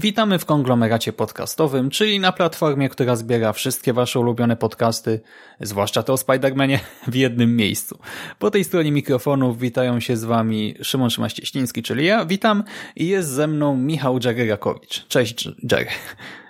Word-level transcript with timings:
Witamy 0.00 0.38
w 0.38 0.44
konglomeracie 0.44 1.12
podcastowym, 1.12 1.90
czyli 1.90 2.20
na 2.20 2.32
platformie, 2.32 2.88
która 2.88 3.16
zbiera 3.16 3.52
wszystkie 3.52 3.92
wasze 3.92 4.20
ulubione 4.20 4.56
podcasty, 4.56 5.20
zwłaszcza 5.60 6.02
te 6.02 6.12
o 6.12 6.16
Spider-Manie, 6.16 6.78
w 7.06 7.14
jednym 7.14 7.56
miejscu. 7.56 7.98
Po 8.38 8.50
tej 8.50 8.64
stronie 8.64 8.92
mikrofonów 8.92 9.58
witają 9.58 10.00
się 10.00 10.16
z 10.16 10.24
wami 10.24 10.74
Szymon 10.82 11.10
Szymaścieśliński, 11.10 11.82
czyli 11.82 12.06
ja, 12.06 12.24
witam 12.24 12.64
i 12.96 13.08
jest 13.08 13.28
ze 13.28 13.46
mną 13.46 13.76
Michał 13.76 14.18
Dżery-Rakowicz. 14.18 15.06
Cześć 15.08 15.48
Dżery. 15.66 15.86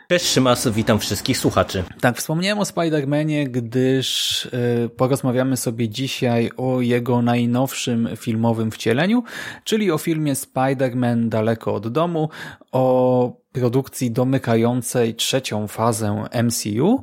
Cześć 0.09 0.27
Szymas, 0.27 0.69
witam 0.69 0.99
wszystkich 0.99 1.39
słuchaczy. 1.39 1.85
Tak, 2.01 2.17
wspomniałem 2.19 2.59
o 2.59 2.63
Spider-Manie, 2.63 3.51
gdyż 3.51 4.45
y, 4.47 4.91
porozmawiamy 4.97 5.57
sobie 5.57 5.89
dzisiaj 5.89 6.51
o 6.57 6.81
jego 6.81 7.23
najnowszym 7.23 8.09
filmowym 8.17 8.71
wcieleniu, 8.71 9.23
czyli 9.65 9.91
o 9.91 9.99
filmie 9.99 10.35
Spider-Man 10.35 11.29
Daleko 11.29 11.75
od 11.75 11.89
domu, 11.89 12.29
o 12.73 13.37
produkcji 13.53 14.11
domykającej 14.11 15.15
trzecią 15.15 15.67
fazę 15.69 16.25
MCU. 16.45 17.03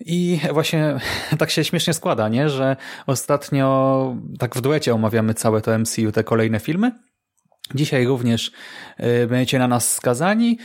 I 0.00 0.40
właśnie 0.52 0.98
tak 1.38 1.50
się 1.50 1.64
śmiesznie 1.64 1.94
składa, 1.94 2.28
nie? 2.28 2.48
że 2.48 2.76
ostatnio 3.06 4.16
tak 4.38 4.56
w 4.56 4.60
duecie 4.60 4.94
omawiamy 4.94 5.34
całe 5.34 5.60
to 5.60 5.78
MCU, 5.78 6.12
te 6.12 6.24
kolejne 6.24 6.60
filmy. 6.60 6.92
Dzisiaj 7.74 8.06
również 8.06 8.52
y, 9.00 9.26
będziecie 9.26 9.58
na 9.58 9.68
nas 9.68 9.94
skazani. 9.94 10.58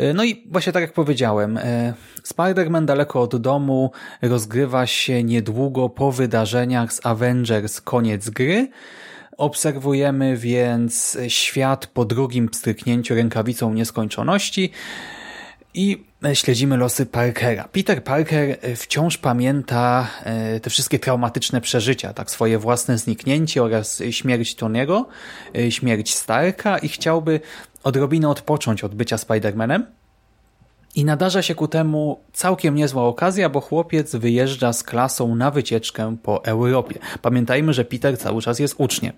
Y, 0.00 0.14
no 0.14 0.24
i 0.24 0.46
właśnie 0.50 0.72
tak 0.72 0.82
jak 0.82 0.92
powiedziałem, 0.92 1.56
y, 1.56 1.94
Spider-Man 2.22 2.84
daleko 2.84 3.20
od 3.20 3.36
domu 3.36 3.90
rozgrywa 4.22 4.86
się 4.86 5.24
niedługo 5.24 5.88
po 5.88 6.12
wydarzeniach 6.12 6.92
z 6.92 7.06
Avengers 7.06 7.80
koniec 7.80 8.30
gry. 8.30 8.68
Obserwujemy 9.36 10.36
więc 10.36 11.18
świat 11.28 11.86
po 11.86 12.04
drugim 12.04 12.48
pstryknięciu 12.48 13.14
rękawicą 13.14 13.74
nieskończoności 13.74 14.72
i 15.78 16.04
śledzimy 16.34 16.76
losy 16.76 17.06
Parkera. 17.06 17.68
Peter 17.72 18.04
Parker 18.04 18.58
wciąż 18.76 19.18
pamięta 19.18 20.08
te 20.62 20.70
wszystkie 20.70 20.98
traumatyczne 20.98 21.60
przeżycia, 21.60 22.12
tak 22.12 22.30
swoje 22.30 22.58
własne 22.58 22.98
zniknięcie 22.98 23.62
oraz 23.62 24.02
śmierć 24.10 24.56
Tony'ego, 24.56 25.04
śmierć 25.70 26.14
Starka 26.14 26.78
i 26.78 26.88
chciałby 26.88 27.40
odrobinę 27.82 28.28
odpocząć 28.28 28.84
od 28.84 28.94
bycia 28.94 29.16
Spider-Manem. 29.16 29.82
I 30.94 31.04
nadarza 31.04 31.42
się 31.42 31.54
ku 31.54 31.68
temu 31.68 32.20
całkiem 32.32 32.74
niezła 32.74 33.02
okazja, 33.02 33.48
bo 33.48 33.60
chłopiec 33.60 34.14
wyjeżdża 34.14 34.72
z 34.72 34.82
klasą 34.82 35.34
na 35.34 35.50
wycieczkę 35.50 36.16
po 36.22 36.44
Europie. 36.44 36.98
Pamiętajmy, 37.22 37.72
że 37.72 37.84
Peter 37.84 38.18
cały 38.18 38.42
czas 38.42 38.58
jest 38.58 38.74
uczniem. 38.78 39.12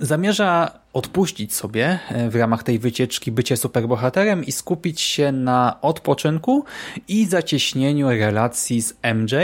Zamierza 0.00 0.78
odpuścić 0.92 1.54
sobie 1.54 1.98
w 2.30 2.34
ramach 2.34 2.62
tej 2.62 2.78
wycieczki 2.78 3.32
bycie 3.32 3.56
superbohaterem 3.56 4.44
i 4.44 4.52
skupić 4.52 5.00
się 5.00 5.32
na 5.32 5.78
odpoczynku 5.82 6.64
i 7.08 7.26
zacieśnieniu 7.26 8.08
relacji 8.08 8.82
z 8.82 8.94
MJ. 9.14 9.34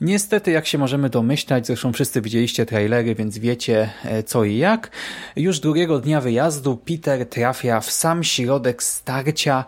Niestety, 0.00 0.50
jak 0.50 0.66
się 0.66 0.78
możemy 0.78 1.10
domyślać, 1.10 1.66
zresztą 1.66 1.92
wszyscy 1.92 2.20
widzieliście 2.20 2.66
trailery, 2.66 3.14
więc 3.14 3.38
wiecie 3.38 3.90
co 4.26 4.44
i 4.44 4.56
jak. 4.56 4.90
Już 5.36 5.60
drugiego 5.60 5.98
dnia 5.98 6.20
wyjazdu 6.20 6.76
Peter 6.76 7.28
trafia 7.28 7.80
w 7.80 7.90
sam 7.90 8.24
środek 8.24 8.82
starcia 8.82 9.64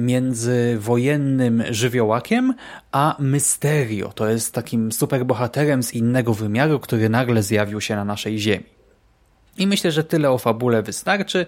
między 0.00 0.76
wojennym 0.78 1.62
żywiołakiem 1.70 2.54
a 2.92 3.16
Mysterio. 3.18 4.12
To 4.12 4.28
jest 4.28 4.54
takim 4.54 4.92
superbohaterem 4.92 5.82
z 5.82 5.94
innego 5.94 6.34
wymiaru, 6.34 6.80
który 6.80 7.08
nagle 7.08 7.42
zjawił 7.42 7.80
się 7.80 7.96
na 7.96 8.04
naszej 8.04 8.38
ziemi. 8.38 8.75
I 9.58 9.66
myślę, 9.66 9.92
że 9.92 10.04
tyle 10.04 10.30
o 10.30 10.38
fabule 10.38 10.82
wystarczy. 10.82 11.46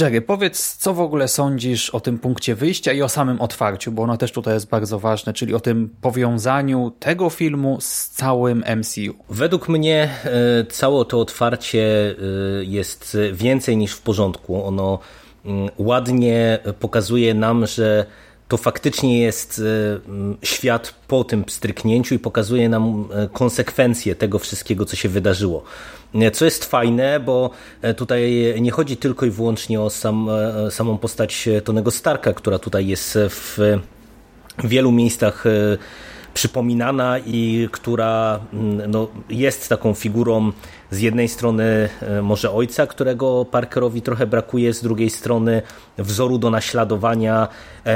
Jerry, 0.00 0.22
powiedz, 0.22 0.76
co 0.76 0.94
w 0.94 1.00
ogóle 1.00 1.28
sądzisz 1.28 1.90
o 1.90 2.00
tym 2.00 2.18
punkcie 2.18 2.54
wyjścia 2.54 2.92
i 2.92 3.02
o 3.02 3.08
samym 3.08 3.40
otwarciu, 3.40 3.92
bo 3.92 4.02
ono 4.02 4.16
też 4.16 4.32
tutaj 4.32 4.54
jest 4.54 4.68
bardzo 4.68 4.98
ważne, 4.98 5.32
czyli 5.32 5.54
o 5.54 5.60
tym 5.60 5.90
powiązaniu 6.00 6.92
tego 6.98 7.30
filmu 7.30 7.78
z 7.80 8.08
całym 8.08 8.64
MCU. 8.76 9.14
Według 9.30 9.68
mnie 9.68 10.10
e, 10.24 10.64
całe 10.64 11.04
to 11.04 11.20
otwarcie 11.20 11.80
e, 11.80 12.64
jest 12.64 13.16
więcej 13.32 13.76
niż 13.76 13.92
w 13.92 14.02
porządku. 14.02 14.64
Ono 14.64 14.98
mm, 15.44 15.70
ładnie 15.78 16.58
pokazuje 16.80 17.34
nam, 17.34 17.66
że 17.66 18.06
to 18.48 18.56
faktycznie 18.56 19.20
jest 19.20 19.62
świat 20.42 20.94
po 21.08 21.24
tym 21.24 21.44
stryknięciu 21.48 22.14
i 22.14 22.18
pokazuje 22.18 22.68
nam 22.68 23.08
konsekwencje 23.32 24.14
tego 24.14 24.38
wszystkiego, 24.38 24.84
co 24.84 24.96
się 24.96 25.08
wydarzyło. 25.08 25.64
Co 26.32 26.44
jest 26.44 26.64
fajne, 26.64 27.20
bo 27.20 27.50
tutaj 27.96 28.54
nie 28.60 28.70
chodzi 28.70 28.96
tylko 28.96 29.26
i 29.26 29.30
wyłącznie 29.30 29.80
o 29.80 29.90
sam, 29.90 30.28
samą 30.70 30.98
postać 30.98 31.48
Tonego 31.64 31.90
Starka, 31.90 32.32
która 32.32 32.58
tutaj 32.58 32.86
jest 32.86 33.18
w 33.28 33.58
wielu 34.64 34.92
miejscach 34.92 35.44
przypominana 36.34 37.18
i 37.18 37.68
która 37.72 38.40
no, 38.88 39.08
jest 39.30 39.68
taką 39.68 39.94
figurą 39.94 40.52
z 40.90 41.00
jednej 41.00 41.28
strony 41.28 41.88
może 42.22 42.52
ojca, 42.52 42.86
którego 42.86 43.44
Parkerowi 43.44 44.02
trochę 44.02 44.26
brakuje, 44.26 44.74
z 44.74 44.82
drugiej 44.82 45.10
strony 45.10 45.62
wzoru 45.98 46.38
do 46.38 46.50
naśladowania, 46.50 47.48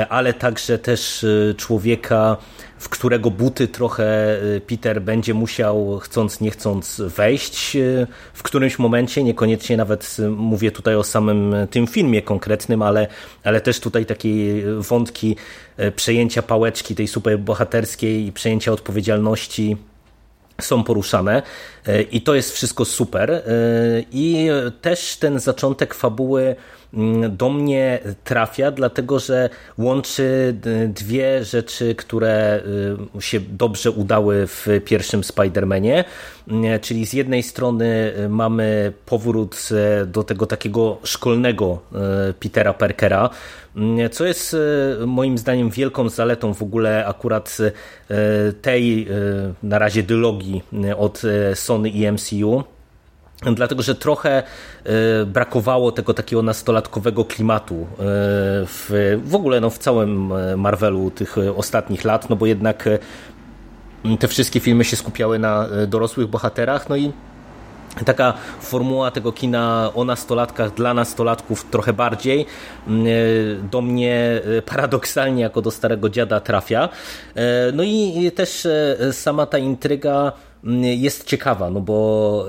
ale 0.08 0.34
także 0.34 0.78
też 0.78 1.26
człowieka, 1.56 2.36
w 2.82 2.88
którego 2.88 3.30
buty 3.30 3.68
trochę 3.68 4.38
Peter 4.66 5.02
będzie 5.02 5.34
musiał, 5.34 5.98
chcąc 6.02 6.40
nie 6.40 6.50
chcąc, 6.50 7.00
wejść 7.00 7.76
w 8.34 8.42
którymś 8.42 8.78
momencie. 8.78 9.24
Niekoniecznie 9.24 9.76
nawet 9.76 10.16
mówię 10.36 10.70
tutaj 10.70 10.94
o 10.96 11.04
samym 11.04 11.54
tym 11.70 11.86
filmie 11.86 12.22
konkretnym, 12.22 12.82
ale, 12.82 13.06
ale 13.44 13.60
też 13.60 13.80
tutaj 13.80 14.06
takie 14.06 14.28
wątki 14.78 15.36
przejęcia 15.96 16.42
pałeczki 16.42 16.94
tej 16.94 17.08
superbohaterskiej 17.08 18.26
i 18.26 18.32
przejęcia 18.32 18.72
odpowiedzialności 18.72 19.76
są 20.60 20.84
poruszane 20.84 21.42
i 22.12 22.22
to 22.22 22.34
jest 22.34 22.52
wszystko 22.52 22.84
super. 22.84 23.42
I 24.12 24.48
też 24.80 25.16
ten 25.16 25.40
zaczątek 25.40 25.94
fabuły 25.94 26.56
do 27.28 27.50
mnie 27.50 27.98
trafia, 28.24 28.70
dlatego 28.70 29.18
że 29.18 29.50
łączy 29.78 30.54
dwie 30.88 31.44
rzeczy, 31.44 31.94
które 31.94 32.62
się 33.20 33.40
dobrze 33.40 33.90
udały 33.90 34.46
w 34.46 34.66
pierwszym 34.84 35.20
Spider-Manie. 35.20 36.04
Czyli 36.80 37.06
z 37.06 37.12
jednej 37.12 37.42
strony 37.42 38.12
mamy 38.28 38.92
powrót 39.06 39.68
do 40.06 40.22
tego 40.22 40.46
takiego 40.46 40.98
szkolnego 41.04 41.78
Petera 42.40 42.74
Parkera, 42.74 43.30
co 44.10 44.24
jest 44.24 44.56
moim 45.06 45.38
zdaniem 45.38 45.70
wielką 45.70 46.08
zaletą 46.08 46.54
w 46.54 46.62
ogóle 46.62 47.06
akurat 47.06 47.58
tej 48.62 49.08
na 49.62 49.78
razie 49.78 50.02
dylogii 50.02 50.62
od 50.96 51.22
Sony 51.54 51.88
i 51.88 52.12
MCU 52.12 52.64
dlatego 53.54 53.82
że 53.82 53.94
trochę 53.94 54.42
brakowało 55.26 55.92
tego 55.92 56.14
takiego 56.14 56.42
nastolatkowego 56.42 57.24
klimatu 57.24 57.86
w, 58.66 59.18
w 59.24 59.34
ogóle 59.34 59.60
no, 59.60 59.70
w 59.70 59.78
całym 59.78 60.32
Marvelu 60.60 61.10
tych 61.10 61.36
ostatnich 61.56 62.04
lat, 62.04 62.30
no 62.30 62.36
bo 62.36 62.46
jednak 62.46 62.88
te 64.18 64.28
wszystkie 64.28 64.60
filmy 64.60 64.84
się 64.84 64.96
skupiały 64.96 65.38
na 65.38 65.68
dorosłych 65.86 66.26
bohaterach, 66.26 66.88
no 66.88 66.96
i 66.96 67.12
taka 68.04 68.34
formuła 68.60 69.10
tego 69.10 69.32
kina 69.32 69.90
o 69.94 70.04
nastolatkach 70.04 70.74
dla 70.74 70.94
nastolatków 70.94 71.64
trochę 71.70 71.92
bardziej 71.92 72.46
do 73.70 73.80
mnie 73.80 74.40
paradoksalnie 74.66 75.42
jako 75.42 75.62
do 75.62 75.70
starego 75.70 76.08
dziada 76.08 76.40
trafia. 76.40 76.88
No 77.72 77.82
i 77.82 78.32
też 78.34 78.68
sama 79.12 79.46
ta 79.46 79.58
intryga 79.58 80.32
jest 80.80 81.24
ciekawa, 81.24 81.70
no 81.70 81.80
bo 81.80 82.46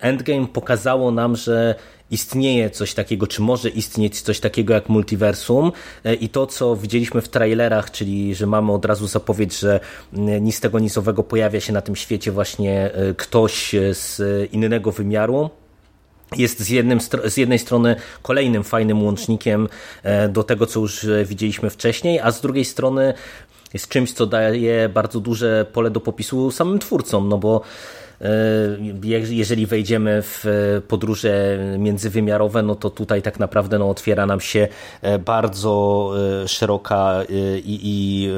Endgame 0.00 0.46
pokazało 0.46 1.10
nam, 1.10 1.36
że 1.36 1.74
istnieje 2.10 2.70
coś 2.70 2.94
takiego, 2.94 3.26
czy 3.26 3.42
może 3.42 3.68
istnieć 3.68 4.20
coś 4.20 4.40
takiego 4.40 4.74
jak 4.74 4.88
multiversum. 4.88 5.72
I 6.20 6.28
to, 6.28 6.46
co 6.46 6.76
widzieliśmy 6.76 7.20
w 7.20 7.28
trailerach, 7.28 7.90
czyli 7.90 8.34
że 8.34 8.46
mamy 8.46 8.72
od 8.72 8.84
razu 8.84 9.06
zapowiedź, 9.06 9.58
że 9.58 9.80
nic 10.12 10.56
z 10.56 10.60
tego 10.60 10.78
nicowego 10.78 11.22
pojawia 11.22 11.60
się 11.60 11.72
na 11.72 11.80
tym 11.80 11.96
świecie 11.96 12.32
właśnie 12.32 12.90
ktoś 13.16 13.74
z 13.92 14.20
innego 14.52 14.92
wymiaru, 14.92 15.50
jest 16.36 16.60
z, 16.60 16.68
jednym, 16.68 17.00
z 17.24 17.36
jednej 17.36 17.58
strony 17.58 17.96
kolejnym 18.22 18.64
fajnym 18.64 19.02
łącznikiem 19.02 19.68
do 20.28 20.42
tego, 20.44 20.66
co 20.66 20.80
już 20.80 21.06
widzieliśmy 21.24 21.70
wcześniej, 21.70 22.20
a 22.20 22.30
z 22.30 22.40
drugiej 22.40 22.64
strony 22.64 23.14
jest 23.74 23.88
czymś, 23.88 24.12
co 24.12 24.26
daje 24.26 24.88
bardzo 24.88 25.20
duże 25.20 25.66
pole 25.72 25.90
do 25.90 26.00
popisu 26.00 26.50
samym 26.50 26.78
twórcom, 26.78 27.28
no 27.28 27.38
bo 27.38 27.60
e, 28.20 28.26
jeżeli 29.30 29.66
wejdziemy 29.66 30.22
w 30.22 30.44
podróże 30.88 31.58
międzywymiarowe, 31.78 32.62
no 32.62 32.74
to 32.74 32.90
tutaj 32.90 33.22
tak 33.22 33.38
naprawdę 33.38 33.78
no, 33.78 33.90
otwiera 33.90 34.26
nam 34.26 34.40
się 34.40 34.68
e, 35.02 35.18
bardzo 35.18 36.12
e, 36.44 36.48
szeroka 36.48 37.22
i, 37.64 37.80
i 37.82 38.30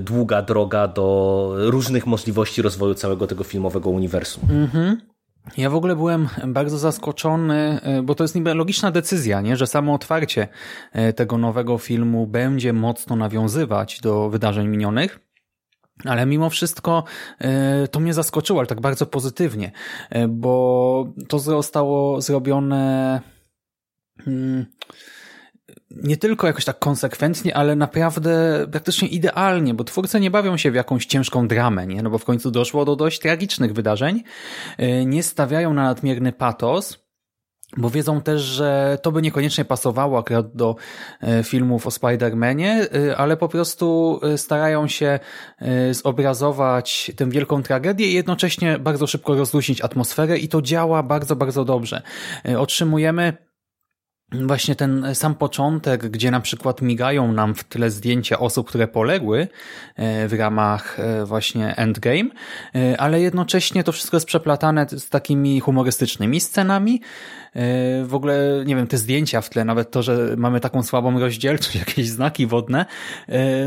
długa 0.00 0.42
droga 0.42 0.88
do 0.88 1.50
różnych 1.56 2.06
możliwości 2.06 2.62
rozwoju 2.62 2.94
całego 2.94 3.26
tego 3.26 3.44
filmowego 3.44 3.90
uniwersum. 3.90 4.42
Mhm. 4.50 5.15
Ja 5.56 5.70
w 5.70 5.74
ogóle 5.74 5.96
byłem 5.96 6.28
bardzo 6.46 6.78
zaskoczony, 6.78 7.80
e, 7.82 8.02
bo 8.02 8.14
to 8.14 8.24
jest 8.24 8.34
niby 8.34 8.54
logiczna 8.54 8.90
decyzja, 8.90 9.40
nie? 9.40 9.56
że 9.56 9.66
samo 9.66 9.94
otwarcie 9.94 10.48
e, 10.92 11.12
tego 11.12 11.38
nowego 11.38 11.78
filmu 11.78 12.26
będzie 12.26 12.72
mocno 12.72 13.16
nawiązywać 13.16 14.00
do 14.00 14.30
wydarzeń 14.30 14.68
minionych. 14.68 15.20
Ale 16.04 16.26
mimo 16.26 16.50
wszystko 16.50 17.04
e, 17.38 17.88
to 17.88 18.00
mnie 18.00 18.14
zaskoczyło, 18.14 18.60
ale 18.60 18.66
tak 18.66 18.80
bardzo 18.80 19.06
pozytywnie, 19.06 19.72
bo 20.28 21.12
to 21.28 21.38
zostało 21.38 22.20
zrobione 22.20 23.20
hmm, 24.24 24.66
nie 25.90 26.16
tylko 26.16 26.46
jakoś 26.46 26.64
tak 26.64 26.78
konsekwentnie, 26.78 27.56
ale 27.56 27.76
naprawdę 27.76 28.66
praktycznie 28.72 29.08
idealnie, 29.08 29.74
bo 29.74 29.84
twórcy 29.84 30.20
nie 30.20 30.30
bawią 30.30 30.56
się 30.56 30.70
w 30.70 30.74
jakąś 30.74 31.06
ciężką 31.06 31.48
dramę, 31.48 31.86
nie? 31.86 32.02
No 32.02 32.10
bo 32.10 32.18
w 32.18 32.24
końcu 32.24 32.50
doszło 32.50 32.84
do 32.84 32.96
dość 32.96 33.20
tragicznych 33.20 33.72
wydarzeń. 33.72 34.22
E, 34.78 35.04
nie 35.04 35.22
stawiają 35.22 35.74
na 35.74 35.82
nadmierny 35.82 36.32
patos, 36.32 37.06
bo 37.76 37.90
wiedzą 37.90 38.20
też, 38.20 38.42
że 38.42 38.98
to 39.02 39.12
by 39.12 39.22
niekoniecznie 39.22 39.64
pasowało 39.64 40.18
akurat 40.18 40.56
do 40.56 40.76
e, 41.20 41.42
filmów 41.42 41.86
o 41.86 41.90
Spider-Manie, 41.90 42.86
e, 43.10 43.16
ale 43.16 43.36
po 43.36 43.48
prostu 43.48 44.20
starają 44.36 44.88
się 44.88 45.18
zobrazować 45.90 47.12
tę 47.16 47.30
wielką 47.30 47.62
tragedię 47.62 48.06
i 48.06 48.14
jednocześnie 48.14 48.78
bardzo 48.78 49.06
szybko 49.06 49.34
rozluźnić 49.34 49.80
atmosferę 49.80 50.38
i 50.38 50.48
to 50.48 50.62
działa 50.62 51.02
bardzo, 51.02 51.36
bardzo 51.36 51.64
dobrze. 51.64 52.02
Otrzymujemy 52.58 53.45
właśnie 54.32 54.76
ten 54.76 55.14
sam 55.14 55.34
początek, 55.34 56.08
gdzie 56.08 56.30
na 56.30 56.40
przykład 56.40 56.82
migają 56.82 57.32
nam 57.32 57.54
w 57.54 57.64
tle 57.64 57.90
zdjęcia 57.90 58.38
osób, 58.38 58.68
które 58.68 58.88
poległy 58.88 59.48
e, 59.96 60.28
w 60.28 60.32
ramach 60.32 61.00
e, 61.00 61.24
właśnie 61.24 61.76
Endgame, 61.76 62.30
e, 62.74 63.00
ale 63.00 63.20
jednocześnie 63.20 63.84
to 63.84 63.92
wszystko 63.92 64.16
jest 64.16 64.26
przeplatane 64.26 64.86
z 64.90 65.08
takimi 65.08 65.60
humorystycznymi 65.60 66.40
scenami, 66.40 67.00
w 68.04 68.14
ogóle, 68.14 68.62
nie 68.66 68.76
wiem, 68.76 68.86
te 68.86 68.98
zdjęcia 68.98 69.40
w 69.40 69.50
tle, 69.50 69.64
nawet 69.64 69.90
to, 69.90 70.02
że 70.02 70.34
mamy 70.36 70.60
taką 70.60 70.82
słabą 70.82 71.20
rozdzielczość, 71.20 71.76
jakieś 71.86 72.08
znaki 72.08 72.46
wodne, 72.46 72.86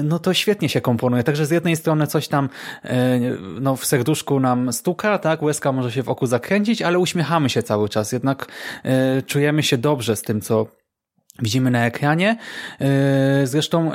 no 0.03 0.19
to 0.19 0.33
świetnie 0.33 0.69
się 0.69 0.81
komponuje. 0.81 1.23
Także 1.23 1.45
z 1.45 1.51
jednej 1.51 1.75
strony 1.75 2.07
coś 2.07 2.27
tam 2.27 2.49
no, 3.61 3.75
w 3.75 3.85
serduszku 3.85 4.39
nam 4.39 4.73
stuka, 4.73 5.17
tak, 5.17 5.43
łezka 5.43 5.71
może 5.71 5.91
się 5.91 6.03
w 6.03 6.09
oku 6.09 6.25
zakręcić, 6.25 6.81
ale 6.81 6.99
uśmiechamy 6.99 7.49
się 7.49 7.63
cały 7.63 7.89
czas. 7.89 8.11
Jednak 8.11 8.47
czujemy 9.25 9.63
się 9.63 9.77
dobrze 9.77 10.15
z 10.15 10.21
tym, 10.21 10.41
co 10.41 10.58
widzimy 11.41 11.71
na 11.71 11.85
ekranie. 11.85 12.37
Zresztą 13.43 13.91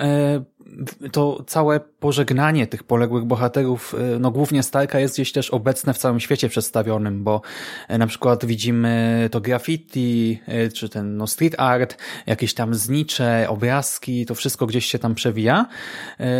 to 1.12 1.44
całe 1.46 1.80
pożegnanie 1.80 2.66
tych 2.66 2.82
poległych 2.82 3.24
bohaterów, 3.24 3.94
e, 3.94 4.18
no 4.18 4.30
głównie 4.30 4.62
Starka 4.62 4.98
jest 4.98 5.14
gdzieś 5.14 5.32
też 5.32 5.50
obecne 5.50 5.94
w 5.94 5.98
całym 5.98 6.20
świecie 6.20 6.48
przedstawionym, 6.48 7.24
bo 7.24 7.42
e, 7.88 7.98
na 7.98 8.06
przykład 8.06 8.44
widzimy 8.44 9.28
to 9.32 9.40
graffiti, 9.40 10.40
e, 10.46 10.68
czy 10.68 10.88
ten 10.88 11.16
no 11.16 11.26
street 11.26 11.54
art, 11.58 11.98
jakieś 12.26 12.54
tam 12.54 12.74
znicze, 12.74 13.46
obrazki, 13.48 14.26
to 14.26 14.34
wszystko 14.34 14.66
gdzieś 14.66 14.86
się 14.86 14.98
tam 14.98 15.14
przewija. 15.14 15.66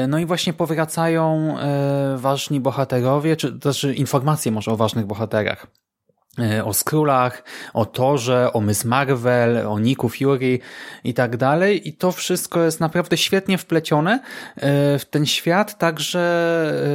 No 0.08 0.18
i 0.18 0.26
właśnie 0.26 0.52
powracają 0.52 1.56
ważni 2.16 2.60
bohaterowie, 2.60 3.36
czy 3.36 3.58
też 3.58 3.84
informacje 3.84 4.52
może 4.52 4.70
o 4.70 4.76
ważnych 4.76 5.06
bohaterach. 5.06 5.66
E, 6.38 6.64
o 6.64 6.74
Skrulach, 6.74 7.42
o 7.74 7.86
Torze, 7.86 8.52
o 8.52 8.60
Miss 8.60 8.84
Marvel, 8.84 9.66
o 9.66 9.78
Niku 9.78 10.08
Fury 10.08 10.58
i 11.04 11.14
tak 11.14 11.36
dalej. 11.36 11.88
I 11.88 11.92
to 11.92 12.12
wszystko 12.12 12.62
jest 12.62 12.80
naprawdę 12.80 13.16
świetnie 13.16 13.58
wplecione 13.58 14.20
e, 14.56 14.98
w 14.98 15.04
ten 15.04 15.26
świat, 15.26 15.78
także 15.78 16.20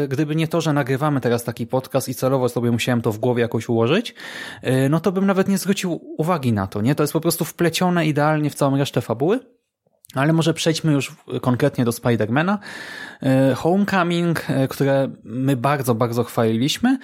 e, 0.03 0.07
gdyby 0.07 0.35
nie 0.35 0.47
to, 0.47 0.61
że 0.61 0.73
nagrywamy 0.73 1.21
teraz 1.21 1.43
taki 1.43 1.67
podcast 1.67 2.09
i 2.09 2.15
celowo 2.15 2.49
sobie 2.49 2.71
musiałem 2.71 3.01
to 3.01 3.11
w 3.11 3.17
głowie 3.17 3.41
jakoś 3.41 3.69
ułożyć, 3.69 4.15
no 4.89 4.99
to 4.99 5.11
bym 5.11 5.25
nawet 5.25 5.47
nie 5.47 5.57
zwrócił 5.57 5.99
uwagi 6.17 6.53
na 6.53 6.67
to, 6.67 6.81
nie? 6.81 6.95
To 6.95 7.03
jest 7.03 7.13
po 7.13 7.21
prostu 7.21 7.45
wplecione 7.45 8.05
idealnie 8.05 8.49
w 8.49 8.55
całą 8.55 8.77
resztę 8.77 9.01
fabuły. 9.01 9.39
Ale 10.15 10.33
może 10.33 10.53
przejdźmy 10.53 10.91
już 10.91 11.15
konkretnie 11.41 11.85
do 11.85 11.91
Spidermana. 11.91 12.59
Homecoming, 13.55 14.45
które 14.69 15.09
my 15.23 15.55
bardzo, 15.55 15.95
bardzo 15.95 16.23
chwaliliśmy 16.23 16.97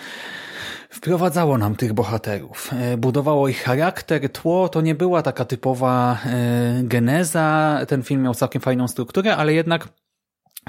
wprowadzało 0.96 1.58
nam 1.58 1.76
tych 1.76 1.94
bohaterów. 1.94 2.72
E, 2.74 2.98
budowało 2.98 3.48
ich 3.48 3.64
charakter, 3.64 4.30
tło, 4.30 4.70
to 4.70 4.82
nie 4.82 4.96
była 4.96 5.22
taka 5.22 5.46
typowa 5.46 6.18
e, 6.26 6.84
geneza. 6.84 7.80
Ten 7.88 8.04
film 8.04 8.22
miał 8.22 8.34
całkiem 8.34 8.62
fajną 8.62 8.88
strukturę, 8.88 9.36
ale 9.36 9.54
jednak 9.54 9.90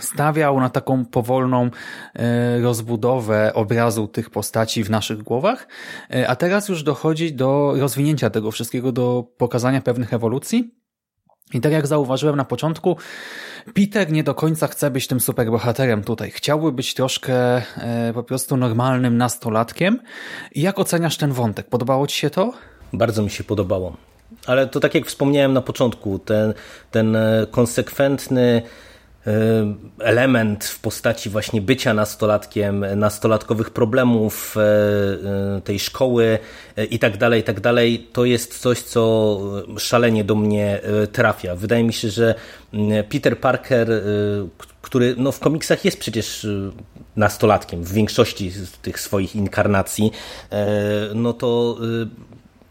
stawiał 0.00 0.61
na 0.61 0.70
taką 0.70 1.05
powolną 1.05 1.70
e, 2.14 2.61
rozbudowę 2.61 3.55
obrazu 3.55 4.08
tych 4.08 4.31
postaci 4.31 4.84
w 4.84 4.90
naszych 4.90 5.23
głowach, 5.23 5.69
a 6.29 6.37
teraz 6.37 6.69
już 6.69 6.82
dochodzi 6.82 7.34
do 7.34 7.75
rozwinięcia 7.76 8.31
tego 8.31 8.50
wszystkiego, 8.50 8.93
do 8.93 9.25
pokazania 9.38 9.81
pewnych 9.81 10.14
ewolucji. 10.14 10.75
I 11.55 11.61
tak 11.61 11.72
jak 11.72 11.87
zauważyłem 11.87 12.37
na 12.37 12.44
początku, 12.44 12.96
Peter 13.75 14.13
nie 14.13 14.25
do 14.25 14.35
końca 14.35 14.67
chce 14.67 14.91
być 14.91 15.07
tym 15.07 15.21
superbohaterem 15.21 16.05
tutaj. 16.05 16.31
Chciałby 16.31 16.73
być 16.73 16.95
troszkę 16.95 17.35
e, 17.57 18.13
po 18.15 18.23
prostu 18.23 18.57
normalnym 18.57 19.17
nastolatkiem. 19.17 20.01
Jak 20.55 20.79
oceniasz 20.79 21.17
ten 21.17 21.33
wątek? 21.33 21.67
Podobało 21.67 22.07
Ci 22.07 22.17
się 22.17 22.31
to? 22.31 22.53
Bardzo 22.93 23.23
mi 23.23 23.31
się 23.31 23.45
podobało. 23.45 23.97
Ale 24.47 24.67
to 24.67 24.81
tak 24.81 24.95
jak 24.95 25.07
wspomniałem 25.07 25.53
na 25.53 25.63
początku, 25.63 26.19
ten, 26.19 26.55
ten 26.91 27.17
e, 27.17 27.47
konsekwentny 27.51 28.63
element 29.99 30.64
w 30.64 30.81
postaci 30.81 31.31
właśnie 31.31 31.61
bycia 31.61 31.94
nastolatkiem, 31.94 32.84
nastolatkowych 32.96 33.70
problemów 33.70 34.56
e, 34.56 34.61
e, 35.56 35.61
tej 35.61 35.78
szkoły 35.78 36.38
i 36.90 36.99
tak 36.99 37.17
dalej, 37.17 37.40
i 37.40 37.44
tak 37.44 37.61
dalej, 37.61 38.08
to 38.12 38.25
jest 38.25 38.58
coś, 38.58 38.82
co 38.82 39.40
szalenie 39.78 40.25
do 40.25 40.34
mnie 40.34 40.81
trafia. 41.12 41.56
Wydaje 41.56 41.84
mi 41.84 41.93
się, 41.93 42.10
że 42.10 42.34
Peter 43.08 43.41
Parker, 43.41 43.89
który 44.82 45.15
no 45.19 45.32
w 45.32 45.41
komiksach 45.41 45.84
jest 45.84 45.98
przecież 45.98 46.46
nastolatkiem 47.17 47.84
w 47.84 47.93
większości 47.93 48.53
tych 48.82 49.01
swoich 49.01 49.36
inkarnacji, 49.36 50.12
no 51.15 51.32
to 51.32 51.79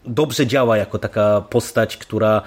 dobrze 0.06 0.46
działa 0.46 0.76
jako 0.76 0.98
taka 0.98 1.40
postać, 1.40 1.96
która 1.96 2.30
mm, 2.30 2.42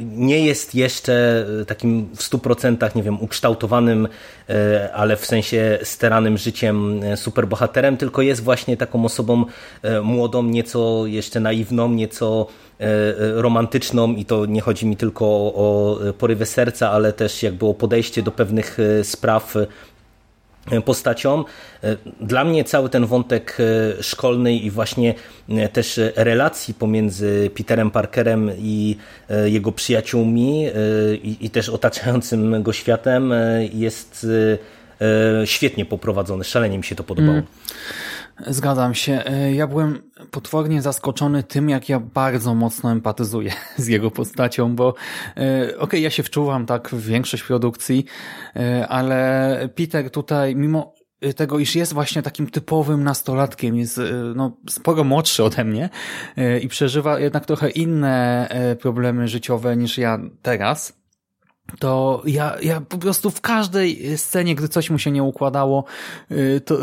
nie 0.00 0.44
jest 0.46 0.74
jeszcze 0.74 1.46
takim 1.66 2.08
w 2.16 2.22
stu 2.22 2.38
procentach, 2.38 2.94
nie 2.94 3.02
wiem, 3.02 3.22
ukształtowanym, 3.22 4.08
e, 4.48 4.90
ale 4.94 5.16
w 5.16 5.26
sensie 5.26 5.78
steranym 5.82 6.38
życiem 6.38 7.02
e, 7.02 7.16
superbohaterem, 7.16 7.96
tylko 7.96 8.22
jest 8.22 8.42
właśnie 8.42 8.76
taką 8.76 9.04
osobą 9.04 9.44
e, 9.82 10.00
młodą, 10.00 10.42
nieco 10.42 11.06
jeszcze 11.06 11.40
naiwną, 11.40 11.88
nieco 11.88 12.46
romantyczną 13.34 14.14
i 14.14 14.24
to 14.24 14.46
nie 14.46 14.60
chodzi 14.60 14.86
mi 14.86 14.96
tylko 14.96 15.26
o, 15.26 15.98
porywy 16.18 16.46
serca, 16.46 16.90
ale 16.90 17.12
też 17.12 17.42
jakby 17.42 17.66
o 17.66 17.74
podejście 17.74 18.22
do 18.22 18.30
pewnych 18.30 18.78
spraw 19.02 19.54
postacią. 20.84 21.44
Dla 22.20 22.44
mnie 22.44 22.64
cały 22.64 22.88
ten 22.88 23.06
wątek 23.06 23.58
e, 23.60 24.02
szkolny 24.02 24.54
i 24.54 24.70
właśnie 24.70 25.14
e, 25.48 25.68
też 25.68 26.00
relacji 26.16 26.74
pomiędzy 26.74 27.50
Peterem 27.56 27.90
Parkerem 27.90 28.50
i 28.58 28.96
e, 29.30 29.50
jego 29.50 29.72
przyjaciółmi 29.72 30.66
i, 31.40 31.50
też 31.50 31.68
otaczającym 31.68 32.62
go 32.62 32.72
światem 32.72 33.34
jest 33.72 34.26
świetnie 35.44 35.84
poprowadzony. 35.84 36.44
Szalenie 36.44 36.78
mi 36.78 36.84
się 36.84 36.94
to 36.94 37.04
podobało. 37.04 37.32
Mm. 37.32 37.46
Zgadzam 38.46 38.94
się. 38.94 39.22
E, 39.26 39.54
ja 39.54 39.66
byłem 39.66 40.10
potwornie 40.30 40.82
zaskoczony 40.82 41.42
tym, 41.42 41.68
jak 41.68 41.88
ja 41.88 42.00
bardzo 42.00 42.54
mocno 42.54 42.92
empatyzuję 42.92 43.52
z 43.76 43.86
jego 43.86 44.10
postacią, 44.10 44.76
bo 44.76 44.94
e, 45.36 45.64
okej, 45.64 45.78
okay, 45.78 46.00
ja 46.00 46.10
się 46.10 46.22
wczuwam 46.22 46.66
tak 46.66 46.88
w 46.88 47.06
większość 47.06 47.42
produkcji, 47.42 48.04
e, 48.56 48.88
ale 48.88 49.68
Peter 49.74 50.10
tutaj, 50.10 50.56
mimo 50.56 50.94
tego, 51.36 51.58
iż 51.58 51.76
jest 51.76 51.92
właśnie 51.92 52.22
takim 52.22 52.50
typowym 52.50 53.04
nastolatkiem, 53.04 53.76
jest 53.76 54.00
no, 54.34 54.56
sporo 54.70 55.04
młodszy 55.04 55.44
ode 55.44 55.64
mnie 55.64 55.88
i 56.62 56.68
przeżywa 56.68 57.20
jednak 57.20 57.46
trochę 57.46 57.70
inne 57.70 58.48
problemy 58.80 59.28
życiowe 59.28 59.76
niż 59.76 59.98
ja 59.98 60.18
teraz, 60.42 61.00
to 61.78 62.22
ja, 62.26 62.56
ja 62.62 62.80
po 62.80 62.98
prostu 62.98 63.30
w 63.30 63.40
każdej 63.40 64.18
scenie, 64.18 64.54
gdy 64.54 64.68
coś 64.68 64.90
mu 64.90 64.98
się 64.98 65.10
nie 65.10 65.22
układało, 65.22 65.84
y, 66.30 66.60
to 66.60 66.78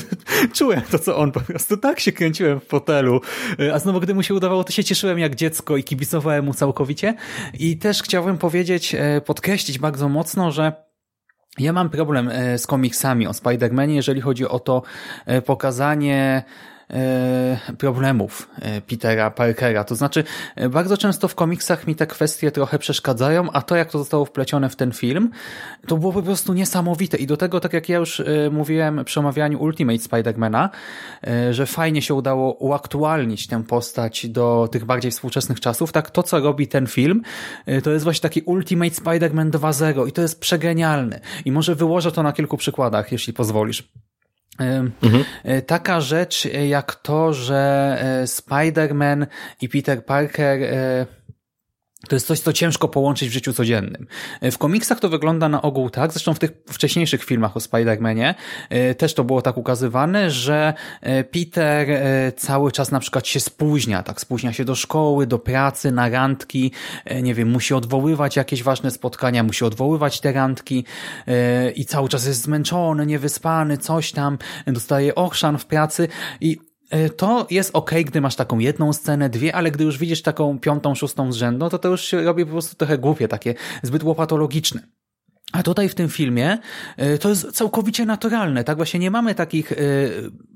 czułem 0.56 0.82
to, 0.90 0.98
co 0.98 1.16
on 1.16 1.32
po 1.32 1.40
prostu. 1.40 1.76
Tak 1.76 2.00
się 2.00 2.12
kręciłem 2.12 2.60
w 2.60 2.64
fotelu. 2.64 3.20
Y, 3.60 3.74
a 3.74 3.78
znowu, 3.78 4.00
gdy 4.00 4.14
mu 4.14 4.22
się 4.22 4.34
udawało, 4.34 4.64
to 4.64 4.72
się 4.72 4.84
cieszyłem 4.84 5.18
jak 5.18 5.34
dziecko 5.34 5.76
i 5.76 5.84
kibicowałem 5.84 6.44
mu 6.44 6.54
całkowicie. 6.54 7.14
I 7.58 7.78
też 7.78 8.02
chciałbym 8.02 8.38
powiedzieć, 8.38 8.94
e, 8.94 9.20
podkreślić 9.20 9.78
bardzo 9.78 10.08
mocno, 10.08 10.52
że 10.52 10.72
ja 11.58 11.72
mam 11.72 11.90
problem 11.90 12.28
e, 12.28 12.58
z 12.58 12.66
komiksami 12.66 13.26
o 13.26 13.30
Spider-Manie, 13.30 13.94
jeżeli 13.94 14.20
chodzi 14.20 14.48
o 14.48 14.58
to 14.58 14.82
e, 15.26 15.42
pokazanie 15.42 16.44
problemów 17.78 18.48
e, 18.60 18.80
Petera 18.80 19.30
Parkera. 19.30 19.84
To 19.84 19.94
znaczy, 19.94 20.24
e, 20.56 20.68
bardzo 20.68 20.96
często 20.96 21.28
w 21.28 21.34
komiksach 21.34 21.86
mi 21.86 21.94
te 21.94 22.06
kwestie 22.06 22.50
trochę 22.50 22.78
przeszkadzają, 22.78 23.50
a 23.52 23.62
to 23.62 23.76
jak 23.76 23.90
to 23.90 23.98
zostało 23.98 24.24
wplecione 24.24 24.68
w 24.68 24.76
ten 24.76 24.92
film, 24.92 25.30
to 25.86 25.96
było 25.96 26.12
po 26.12 26.22
prostu 26.22 26.52
niesamowite. 26.52 27.16
I 27.16 27.26
do 27.26 27.36
tego, 27.36 27.60
tak 27.60 27.72
jak 27.72 27.88
ja 27.88 27.98
już 27.98 28.22
mówiłem 28.50 29.04
przy 29.04 29.20
omawianiu 29.20 29.62
Ultimate 29.62 29.98
Spidermana, 29.98 30.70
że 31.50 31.66
fajnie 31.66 32.02
się 32.02 32.14
udało 32.14 32.52
uaktualnić 32.52 33.46
tę 33.46 33.64
postać 33.64 34.26
do 34.26 34.68
tych 34.72 34.84
bardziej 34.84 35.10
współczesnych 35.10 35.60
czasów, 35.60 35.92
tak 35.92 36.10
to, 36.10 36.22
co 36.22 36.40
robi 36.40 36.68
ten 36.68 36.86
film, 36.86 37.22
to 37.82 37.90
jest 37.90 38.04
właśnie 38.04 38.22
taki 38.22 38.40
Ultimate 38.40 38.90
Spider-Man 38.90 39.50
2.0 39.50 40.08
i 40.08 40.12
to 40.12 40.22
jest 40.22 40.40
przegenialne. 40.40 41.20
I 41.44 41.52
może 41.52 41.74
wyłożę 41.74 42.12
to 42.12 42.22
na 42.22 42.32
kilku 42.32 42.56
przykładach, 42.56 43.12
jeśli 43.12 43.32
pozwolisz. 43.32 43.88
Mhm. 44.58 45.24
Taka 45.66 46.00
rzecz 46.00 46.48
jak 46.68 46.94
to, 46.94 47.32
że 47.32 47.96
e, 48.00 48.26
Spider-Man 48.26 49.26
i 49.60 49.68
Peter 49.68 50.04
Parker 50.04 50.62
e, 50.62 51.06
to 52.08 52.16
jest 52.16 52.26
coś, 52.26 52.40
co 52.40 52.52
ciężko 52.52 52.88
połączyć 52.88 53.28
w 53.28 53.32
życiu 53.32 53.52
codziennym. 53.52 54.06
E, 54.40 54.50
w 54.50 54.58
komiksach 54.58 55.00
to 55.00 55.08
wygląda 55.08 55.48
na 55.48 55.62
ogół 55.62 55.90
tak, 55.90 56.12
zresztą 56.12 56.34
w 56.34 56.38
tych 56.38 56.50
wcześniejszych 56.68 57.24
filmach 57.24 57.56
o 57.56 57.60
Spider-Manie 57.60 58.34
e, 58.70 58.94
też 58.94 59.14
to 59.14 59.24
było 59.24 59.42
tak 59.42 59.56
ukazywane, 59.56 60.30
że 60.30 60.74
e, 61.00 61.24
Peter 61.24 61.86
cały 62.36 62.72
czas 62.72 62.90
na 62.90 63.00
przykład 63.00 63.26
się 63.26 63.40
spóźnia, 63.40 64.02
tak, 64.02 64.20
spóźnia 64.20 64.52
się 64.52 64.64
do 64.64 64.74
szkoły, 64.74 65.26
do 65.26 65.38
pracy, 65.38 65.92
na 65.92 66.08
randki, 66.08 66.72
nie 67.22 67.34
wiem, 67.34 67.50
musi 67.50 67.74
odwoływać 67.74 68.36
jakieś 68.36 68.62
ważne 68.62 68.90
spotkania, 68.90 69.42
musi 69.42 69.64
odwoływać 69.64 70.20
te 70.20 70.32
randki 70.32 70.84
i 71.74 71.84
cały 71.84 72.08
czas 72.08 72.26
jest 72.26 72.42
zmęczony, 72.42 73.06
niewyspany, 73.06 73.78
coś 73.78 74.12
tam, 74.12 74.38
dostaje 74.66 75.14
ochrzan 75.14 75.58
w 75.58 75.66
pracy 75.66 76.08
i 76.40 76.58
to 77.16 77.46
jest 77.50 77.70
ok, 77.72 77.90
gdy 78.04 78.20
masz 78.20 78.36
taką 78.36 78.58
jedną 78.58 78.92
scenę, 78.92 79.28
dwie, 79.28 79.54
ale 79.54 79.70
gdy 79.70 79.84
już 79.84 79.98
widzisz 79.98 80.22
taką 80.22 80.58
piątą, 80.58 80.94
szóstą 80.94 81.32
z 81.32 81.36
rzędu, 81.36 81.68
to 81.68 81.78
to 81.78 81.88
już 81.88 82.04
się 82.04 82.22
robi 82.22 82.44
po 82.44 82.50
prostu 82.50 82.76
trochę 82.76 82.98
głupie, 82.98 83.28
takie 83.28 83.54
zbyt 83.82 84.02
łopatologiczne. 84.02 84.80
A 85.52 85.62
tutaj 85.62 85.88
w 85.88 85.94
tym 85.94 86.08
filmie 86.08 86.58
e, 86.96 87.18
to 87.18 87.28
jest 87.28 87.52
całkowicie 87.52 88.06
naturalne, 88.06 88.64
tak? 88.64 88.76
Właśnie 88.76 89.00
nie 89.00 89.10
mamy 89.10 89.34
takich 89.34 89.72
e, 89.72 89.76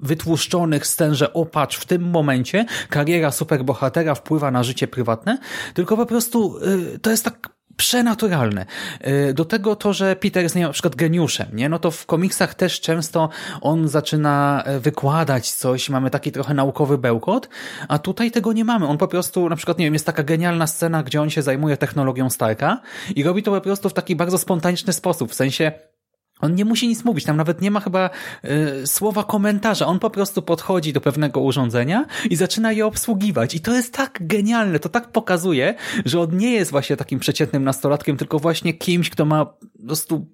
wytłuszczonych 0.02 0.86
scen, 0.86 1.14
że 1.14 1.32
opatrz, 1.32 1.76
w 1.76 1.84
tym 1.84 2.02
momencie 2.02 2.66
kariera 2.88 3.30
superbohatera 3.30 4.14
wpływa 4.14 4.50
na 4.50 4.62
życie 4.62 4.88
prywatne, 4.88 5.38
tylko 5.74 5.96
po 5.96 6.06
prostu 6.06 6.58
to 7.02 7.10
jest 7.10 7.24
tak 7.24 7.59
przenaturalne. 7.80 8.66
Y, 9.06 9.34
do 9.34 9.44
tego 9.44 9.76
to, 9.76 9.92
że 9.92 10.16
Peter 10.16 10.42
jest 10.42 10.56
na 10.56 10.72
przykład 10.72 10.96
geniuszem, 10.96 11.46
nie? 11.52 11.68
No 11.68 11.78
to 11.78 11.90
w 11.90 12.06
komiksach 12.06 12.54
też 12.54 12.80
często 12.80 13.28
on 13.60 13.88
zaczyna 13.88 14.62
e, 14.66 14.80
wykładać 14.80 15.52
coś, 15.52 15.90
mamy 15.90 16.10
taki 16.10 16.32
trochę 16.32 16.54
naukowy 16.54 16.98
bełkot, 16.98 17.48
a 17.88 17.98
tutaj 17.98 18.30
tego 18.30 18.52
nie 18.52 18.64
mamy. 18.64 18.86
On 18.86 18.98
po 18.98 19.08
prostu, 19.08 19.48
na 19.48 19.56
przykład, 19.56 19.78
nie 19.78 19.84
wiem, 19.84 19.92
jest 19.92 20.06
taka 20.06 20.22
genialna 20.22 20.66
scena, 20.66 21.02
gdzie 21.02 21.22
on 21.22 21.30
się 21.30 21.42
zajmuje 21.42 21.76
technologią 21.76 22.30
Starka 22.30 22.80
i 23.16 23.22
robi 23.22 23.42
to 23.42 23.50
po 23.50 23.60
prostu 23.60 23.88
w 23.88 23.92
taki 23.92 24.16
bardzo 24.16 24.38
spontaniczny 24.38 24.92
sposób, 24.92 25.30
w 25.30 25.34
sensie 25.34 25.72
on 26.40 26.54
nie 26.54 26.64
musi 26.64 26.88
nic 26.88 27.04
mówić, 27.04 27.24
tam 27.24 27.36
nawet 27.36 27.60
nie 27.60 27.70
ma 27.70 27.80
chyba 27.80 28.10
y, 28.82 28.86
słowa 28.86 29.24
komentarza. 29.24 29.86
On 29.86 29.98
po 29.98 30.10
prostu 30.10 30.42
podchodzi 30.42 30.92
do 30.92 31.00
pewnego 31.00 31.40
urządzenia 31.40 32.06
i 32.30 32.36
zaczyna 32.36 32.72
je 32.72 32.86
obsługiwać. 32.86 33.54
I 33.54 33.60
to 33.60 33.74
jest 33.74 33.94
tak 33.94 34.18
genialne, 34.20 34.78
to 34.78 34.88
tak 34.88 35.08
pokazuje, 35.08 35.74
że 36.04 36.20
on 36.20 36.36
nie 36.36 36.52
jest 36.52 36.70
właśnie 36.70 36.96
takim 36.96 37.18
przeciętnym 37.18 37.64
nastolatkiem, 37.64 38.16
tylko 38.16 38.38
właśnie 38.38 38.74
kimś, 38.74 39.10
kto 39.10 39.24
ma 39.24 39.44
po 39.46 39.86
prostu 39.86 40.26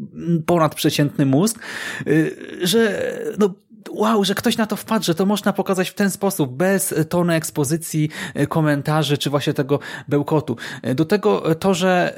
ponadprzeciętny 0.46 1.26
mózg, 1.26 1.58
y, 2.06 2.36
że 2.62 3.12
no, 3.38 3.54
wow, 3.90 4.24
że 4.24 4.34
ktoś 4.34 4.56
na 4.56 4.66
to 4.66 4.76
wpadł, 4.76 5.04
że 5.04 5.14
to 5.14 5.26
można 5.26 5.52
pokazać 5.52 5.90
w 5.90 5.94
ten 5.94 6.10
sposób, 6.10 6.52
bez 6.52 6.94
tonu 7.08 7.32
ekspozycji, 7.32 8.10
e, 8.34 8.46
komentarzy, 8.46 9.18
czy 9.18 9.30
właśnie 9.30 9.54
tego 9.54 9.78
bełkotu. 10.08 10.56
E, 10.82 10.94
do 10.94 11.04
tego 11.04 11.54
to, 11.54 11.74
że... 11.74 12.14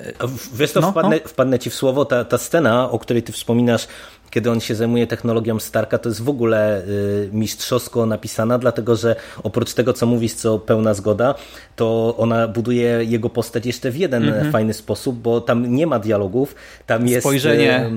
Wiesz 0.54 0.72
to 0.72 0.80
no, 0.80 0.90
wpadnę, 0.90 1.20
no. 1.24 1.28
wpadnę 1.28 1.58
ci 1.58 1.70
w 1.70 1.74
słowo, 1.74 2.04
ta, 2.04 2.24
ta 2.24 2.38
scena, 2.38 2.90
o 2.90 2.98
której 2.98 3.22
ty 3.22 3.32
wspominasz, 3.32 3.86
kiedy 4.30 4.50
on 4.50 4.60
się 4.60 4.74
zajmuje 4.74 5.06
technologią 5.06 5.58
Starka, 5.58 5.98
to 5.98 6.08
jest 6.08 6.22
w 6.22 6.28
ogóle 6.28 6.82
y, 6.82 7.30
mistrzowsko 7.32 8.06
napisana, 8.06 8.58
dlatego 8.58 8.96
że 8.96 9.16
oprócz 9.42 9.74
tego, 9.74 9.92
co 9.92 10.06
mówisz, 10.06 10.32
co 10.32 10.58
pełna 10.58 10.94
zgoda, 10.94 11.34
to 11.76 12.14
ona 12.18 12.48
buduje 12.48 13.04
jego 13.04 13.30
postać 13.30 13.66
jeszcze 13.66 13.90
w 13.90 13.96
jeden 13.96 14.28
mm 14.28 14.44
-hmm. 14.44 14.52
fajny 14.52 14.74
sposób, 14.74 15.18
bo 15.18 15.40
tam 15.40 15.74
nie 15.74 15.86
ma 15.86 15.98
dialogów, 15.98 16.54
tam 16.86 17.08
jest 17.08 17.22
Spojrzenie. 17.22 17.90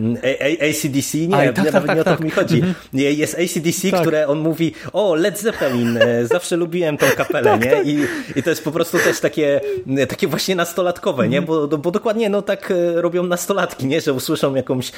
ACDC, 0.69 1.17
nie, 1.17 1.35
Aj, 1.35 1.53
tak, 1.53 1.73
nawet 1.73 1.73
tak, 1.73 1.81
nie 1.83 1.87
tak, 1.87 1.99
o 1.99 2.03
to 2.03 2.11
tak. 2.11 2.19
mi 2.19 2.31
chodzi. 2.31 2.59
Mm 2.59 2.73
-hmm. 2.93 2.99
Jest 2.99 3.37
ACDC, 3.39 3.91
tak. 3.91 4.01
które 4.01 4.27
on 4.27 4.39
mówi, 4.39 4.73
o, 4.93 5.15
Led 5.15 5.39
Zeppelin, 5.39 5.97
e, 5.97 6.25
zawsze 6.25 6.55
lubiłem 6.57 6.97
tą 6.97 7.05
kapelę, 7.17 7.51
tak, 7.51 7.65
nie? 7.65 7.71
Tak. 7.71 7.87
I, 7.87 7.97
I 8.35 8.43
to 8.43 8.49
jest 8.49 8.63
po 8.63 8.71
prostu 8.71 8.97
też 8.97 9.19
takie, 9.19 9.61
takie 10.09 10.27
właśnie 10.27 10.55
nastolatkowe, 10.55 11.29
nie? 11.29 11.37
Mhm. 11.37 11.69
Bo, 11.69 11.77
bo 11.77 11.91
dokładnie 11.91 12.29
no 12.29 12.41
tak 12.41 12.73
robią 12.95 13.23
nastolatki, 13.23 13.85
nie? 13.85 14.01
Że 14.01 14.13
usłyszą 14.13 14.55
jakąś 14.55 14.91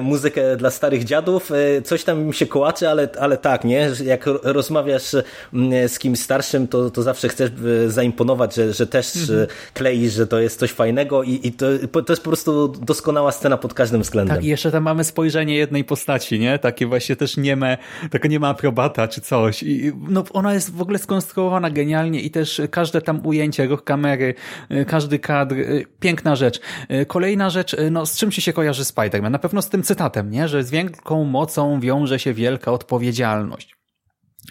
muzykę 0.00 0.56
dla 0.56 0.70
starych 0.78 1.04
dziadów, 1.04 1.52
e, 1.52 1.82
coś 1.82 2.04
tam 2.04 2.20
im 2.20 2.32
się 2.32 2.46
kołaczy, 2.46 2.88
ale, 2.88 3.08
ale 3.20 3.36
tak, 3.36 3.64
nie? 3.64 3.90
Jak 4.04 4.26
rozmawiasz 4.42 5.16
mm, 5.54 5.88
z 5.88 5.98
kimś 5.98 6.18
starszym, 6.18 6.68
to, 6.68 6.90
to 6.90 7.02
zawsze 7.02 7.28
chcesz 7.28 7.50
e, 7.86 7.90
zaimponować, 7.90 8.54
że, 8.54 8.72
że 8.72 8.86
też 8.86 9.16
mhm. 9.16 9.46
kleisz, 9.74 10.12
że 10.12 10.26
to 10.26 10.40
jest 10.40 10.58
coś 10.58 10.72
fajnego 10.72 11.22
i, 11.22 11.40
i 11.42 11.52
to, 11.52 11.66
to 12.06 12.12
jest 12.12 12.22
po 12.22 12.30
prostu 12.30 12.68
doskonała 12.68 13.32
scena 13.32 13.56
pod 13.56 13.74
każdym 13.74 14.02
względem. 14.02 14.36
Tak, 14.36 14.44
i 14.44 14.48
jeszcze 14.48 14.70
tam 14.70 14.82
mamy 14.82 15.04
spojrzenie 15.04 15.56
jednej 15.56 15.84
postaci, 15.84 16.38
nie? 16.38 16.58
Takie 16.58 16.86
właśnie 16.86 17.16
też 17.16 17.36
nieme, 17.36 17.78
taka 18.10 18.28
nie 18.28 18.40
ma 18.40 18.48
aprobata 18.48 19.08
czy 19.08 19.20
coś. 19.20 19.62
I, 19.62 19.92
no, 20.08 20.24
ona 20.32 20.54
jest 20.54 20.74
w 20.74 20.82
ogóle 20.82 20.98
skonstruowana 20.98 21.70
genialnie 21.70 22.20
i 22.20 22.30
też 22.30 22.62
każde 22.70 23.00
tam 23.00 23.26
ujęcie, 23.26 23.66
ruch 23.66 23.84
kamery, 23.84 24.34
e, 24.68 24.84
każdy 24.84 25.18
kadr, 25.18 25.54
piękna 26.00 26.36
rzecz. 26.36 26.60
Kolejna 27.06 27.50
rzecz, 27.50 27.76
no 27.90 28.06
z 28.06 28.16
czym 28.16 28.30
ci 28.30 28.42
się 28.42 28.52
kojarzy 28.52 28.82
Spider-Man? 28.82 29.30
Na 29.30 29.38
pewno 29.38 29.62
z 29.62 29.68
tym 29.68 29.82
cytatem, 29.82 30.30
nie? 30.30 30.48
Że 30.48 30.64
z 30.68 30.70
wielką 30.70 31.24
mocą 31.24 31.80
wiąże 31.80 32.18
się 32.18 32.34
wielka 32.34 32.72
odpowiedzialność. 32.72 33.78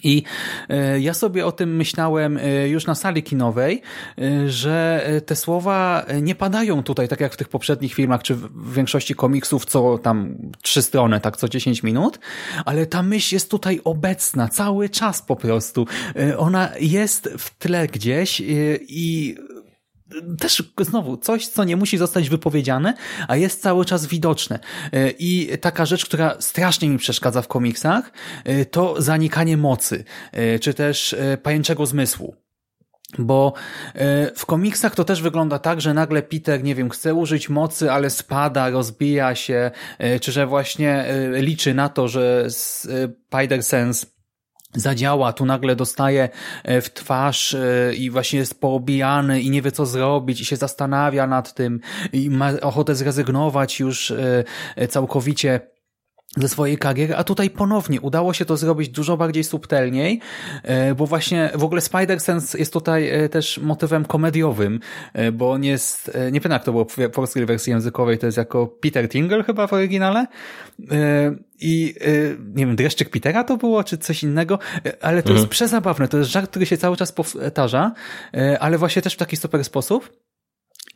I 0.03 0.23
e, 0.69 0.99
ja 0.99 1.13
sobie 1.13 1.45
o 1.45 1.51
tym 1.51 1.75
myślałem 1.75 2.37
e, 2.37 2.69
już 2.69 2.85
na 2.85 2.95
sali 2.95 3.23
kinowej, 3.23 3.81
e, 4.17 4.49
że 4.49 5.07
te 5.25 5.35
słowa 5.35 6.05
nie 6.21 6.35
padają 6.35 6.83
tutaj, 6.83 7.07
tak 7.07 7.19
jak 7.19 7.33
w 7.33 7.37
tych 7.37 7.49
poprzednich 7.49 7.93
filmach, 7.93 8.23
czy 8.23 8.35
w 8.35 8.73
większości 8.73 9.15
komiksów, 9.15 9.65
co 9.65 9.97
tam 9.97 10.37
trzy 10.61 10.81
strony, 10.81 11.19
tak 11.19 11.37
co 11.37 11.49
10 11.49 11.83
minut, 11.83 12.19
ale 12.65 12.85
ta 12.85 13.03
myśl 13.03 13.35
jest 13.35 13.51
tutaj 13.51 13.81
obecna 13.83 14.47
cały 14.47 14.89
czas 14.89 15.21
po 15.21 15.35
prostu. 15.35 15.85
Ona 16.37 16.69
jest 16.79 17.29
w 17.37 17.57
tle 17.57 17.87
gdzieś 17.87 18.41
i 18.87 19.35
też 20.39 20.63
znowu 20.79 21.17
coś, 21.17 21.47
co 21.47 21.63
nie 21.63 21.75
musi 21.75 21.97
zostać 21.97 22.29
wypowiedziane, 22.29 22.93
a 23.27 23.35
jest 23.35 23.61
cały 23.61 23.85
czas 23.85 24.05
widoczne. 24.05 24.59
E, 24.93 25.09
I 25.09 25.57
taka 25.61 25.85
rzecz, 25.85 26.05
która 26.05 26.35
strasznie 26.39 26.89
mi 26.89 26.97
przeszkadza 26.97 27.41
w 27.41 27.47
komiksach, 27.47 28.11
e, 28.43 28.65
to 28.65 29.01
zanikanie 29.01 29.57
mocy, 29.57 30.03
e, 30.31 30.59
czy 30.59 30.73
też 30.73 31.15
pajęczego 31.43 31.85
zmysłu. 31.85 32.35
Bo 33.19 33.53
w 34.35 34.45
komiksach 34.45 34.95
to 34.95 35.03
też 35.03 35.21
wygląda 35.21 35.59
tak, 35.59 35.81
że 35.81 35.93
nagle 35.93 36.21
Peter, 36.21 36.63
nie 36.63 36.75
wiem, 36.75 36.89
chce 36.89 37.13
użyć 37.13 37.49
mocy, 37.49 37.91
ale 37.91 38.09
spada, 38.09 38.69
rozbija 38.69 39.35
się, 39.35 39.71
czy 40.21 40.31
że 40.31 40.47
właśnie 40.47 41.05
liczy 41.31 41.73
na 41.73 41.89
to, 41.89 42.07
że 42.07 42.45
Spider-Sense 42.49 44.05
zadziała, 44.75 45.33
tu 45.33 45.45
nagle 45.45 45.75
dostaje 45.75 46.29
e, 46.63 46.81
w 46.81 46.93
twarz 46.93 47.53
e, 47.53 47.93
i 47.95 48.09
właśnie 48.09 48.39
jest 48.39 48.61
poobijany 48.61 49.41
i 49.41 49.49
nie 49.49 49.61
wie 49.61 49.71
co 49.71 49.85
zrobić 49.85 50.41
i 50.41 50.45
się 50.45 50.55
zastanawia 50.55 51.27
nad 51.27 51.53
tym 51.53 51.79
i 52.13 52.29
ma 52.29 52.51
ochotę 52.61 52.95
zrezygnować 52.95 53.79
już 53.79 54.13
e, 54.75 54.87
całkowicie 54.87 55.76
ze 56.37 56.49
swojej 56.49 56.77
kariery, 56.77 57.15
a 57.15 57.23
tutaj 57.23 57.49
ponownie 57.49 58.01
udało 58.01 58.33
się 58.33 58.45
to 58.45 58.57
zrobić 58.57 58.89
dużo 58.89 59.17
bardziej 59.17 59.43
subtelniej, 59.43 60.19
bo 60.97 61.05
właśnie 61.05 61.49
w 61.55 61.63
ogóle 61.63 61.81
Spider-Sense 61.81 62.59
jest 62.59 62.73
tutaj 62.73 63.11
też 63.31 63.57
motywem 63.57 64.05
komediowym, 64.05 64.79
bo 65.33 65.51
on 65.51 65.63
jest, 65.63 66.07
nie 66.07 66.41
pamiętam 66.41 66.51
jak 66.51 66.63
to 66.63 66.71
było 66.71 66.85
w 66.85 67.09
polskiej 67.13 67.45
wersji 67.45 67.71
językowej, 67.71 68.17
to 68.17 68.25
jest 68.25 68.37
jako 68.37 68.67
Peter 68.67 69.09
Tingle 69.09 69.43
chyba 69.43 69.67
w 69.67 69.73
oryginale 69.73 70.27
i 71.59 71.95
nie 72.55 72.65
wiem, 72.65 72.75
dreszczyk 72.75 73.09
Petera 73.09 73.43
to 73.43 73.57
było, 73.57 73.83
czy 73.83 73.97
coś 73.97 74.23
innego, 74.23 74.59
ale 75.01 75.23
to 75.23 75.29
mhm. 75.29 75.35
jest 75.37 75.47
przezabawne. 75.47 76.07
To 76.07 76.17
jest 76.17 76.29
żart, 76.29 76.49
który 76.49 76.65
się 76.65 76.77
cały 76.77 76.97
czas 76.97 77.11
powtarza, 77.11 77.91
ale 78.59 78.77
właśnie 78.77 79.01
też 79.01 79.13
w 79.13 79.17
taki 79.17 79.37
super 79.37 79.63
sposób. 79.63 80.26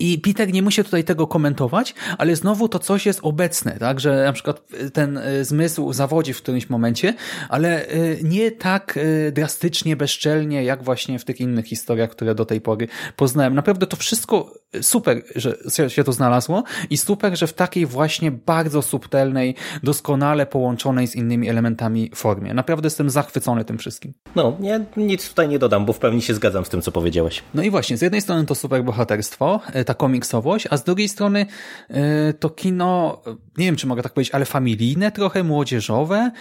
I 0.02 0.20
Peter 0.20 0.54
nie 0.54 0.62
musi 0.62 0.84
tutaj 0.84 1.04
tego 1.04 1.28
komentować, 1.28 1.96
ale 2.18 2.36
znowu 2.36 2.70
to 2.70 2.80
coś 2.80 3.06
jest 3.06 3.20
obecne, 3.24 3.78
tak, 3.80 4.00
że 4.00 4.24
na 4.24 4.34
przykład 4.34 4.62
ten 4.94 5.18
e, 5.18 5.46
zmysł 5.46 5.94
zawodzi 5.94 6.34
w 6.34 6.38
którymś 6.38 6.70
momencie, 6.70 7.14
ale 7.50 7.88
e, 7.88 7.98
nie 8.24 8.52
tak 8.52 8.98
e, 8.98 9.32
drastycznie, 9.32 9.96
bezczelnie, 9.96 10.64
jak 10.64 10.84
właśnie 10.84 11.20
w 11.20 11.26
tych 11.26 11.40
innych 11.42 11.66
historiach, 11.66 12.10
które 12.10 12.36
do 12.36 12.46
tej 12.46 12.62
pory 12.62 12.88
poznałem. 13.16 13.56
Naprawdę 13.56 13.88
to 13.88 13.98
wszystko 13.98 14.61
super, 14.82 15.24
że 15.36 15.90
się 15.90 16.04
to 16.04 16.14
znalazło 16.14 16.64
i 16.90 16.98
super, 16.98 17.38
że 17.38 17.48
w 17.48 17.54
takiej 17.54 17.86
właśnie 17.86 18.32
bardzo 18.32 18.82
subtelnej, 18.82 19.56
doskonale 19.84 20.46
połączonej 20.46 21.08
z 21.08 21.16
innymi 21.16 21.50
elementami 21.50 22.12
formie. 22.16 22.54
Naprawdę 22.54 22.86
jestem 22.86 23.10
zachwycony 23.10 23.66
tym 23.66 23.78
wszystkim. 23.78 24.14
No, 24.36 24.58
nie, 24.60 24.86
nic 24.98 25.30
tutaj 25.30 25.50
nie 25.50 25.60
dodam, 25.60 25.86
bo 25.86 25.94
w 25.94 26.00
pełni 26.00 26.22
się 26.22 26.34
zgadzam 26.34 26.66
z 26.66 26.70
tym, 26.70 26.82
co 26.82 26.92
powiedziałeś. 26.92 27.44
No 27.54 27.64
i 27.64 27.70
właśnie, 27.70 27.98
z 27.98 28.02
jednej 28.02 28.22
strony 28.22 28.46
to 28.46 28.56
super 28.56 28.84
bohaterstwo, 28.84 29.60
ta 29.86 29.94
komiksowość, 29.94 30.68
a 30.70 30.78
z 30.78 30.84
drugiej 30.84 31.10
strony 31.10 31.46
to 32.40 32.50
kino, 32.50 33.22
nie 33.58 33.66
wiem, 33.66 33.76
czy 33.76 33.88
mogę 33.88 34.04
tak 34.04 34.14
powiedzieć, 34.14 34.34
ale 34.34 34.46
familijne, 34.46 35.12
trochę 35.12 35.44
młodzieżowe. 35.44 36.32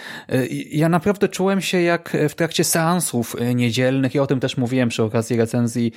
Ja 0.71 0.89
naprawdę 0.89 1.29
czułem 1.29 1.61
się 1.61 1.81
jak 1.81 2.17
w 2.29 2.35
trakcie 2.35 2.63
seansów 2.63 3.35
niedzielnych 3.55 4.15
i 4.15 4.19
o 4.19 4.27
tym 4.27 4.39
też 4.39 4.57
mówiłem 4.57 4.89
przy 4.89 5.03
okazji 5.03 5.37
recenzji, 5.37 5.91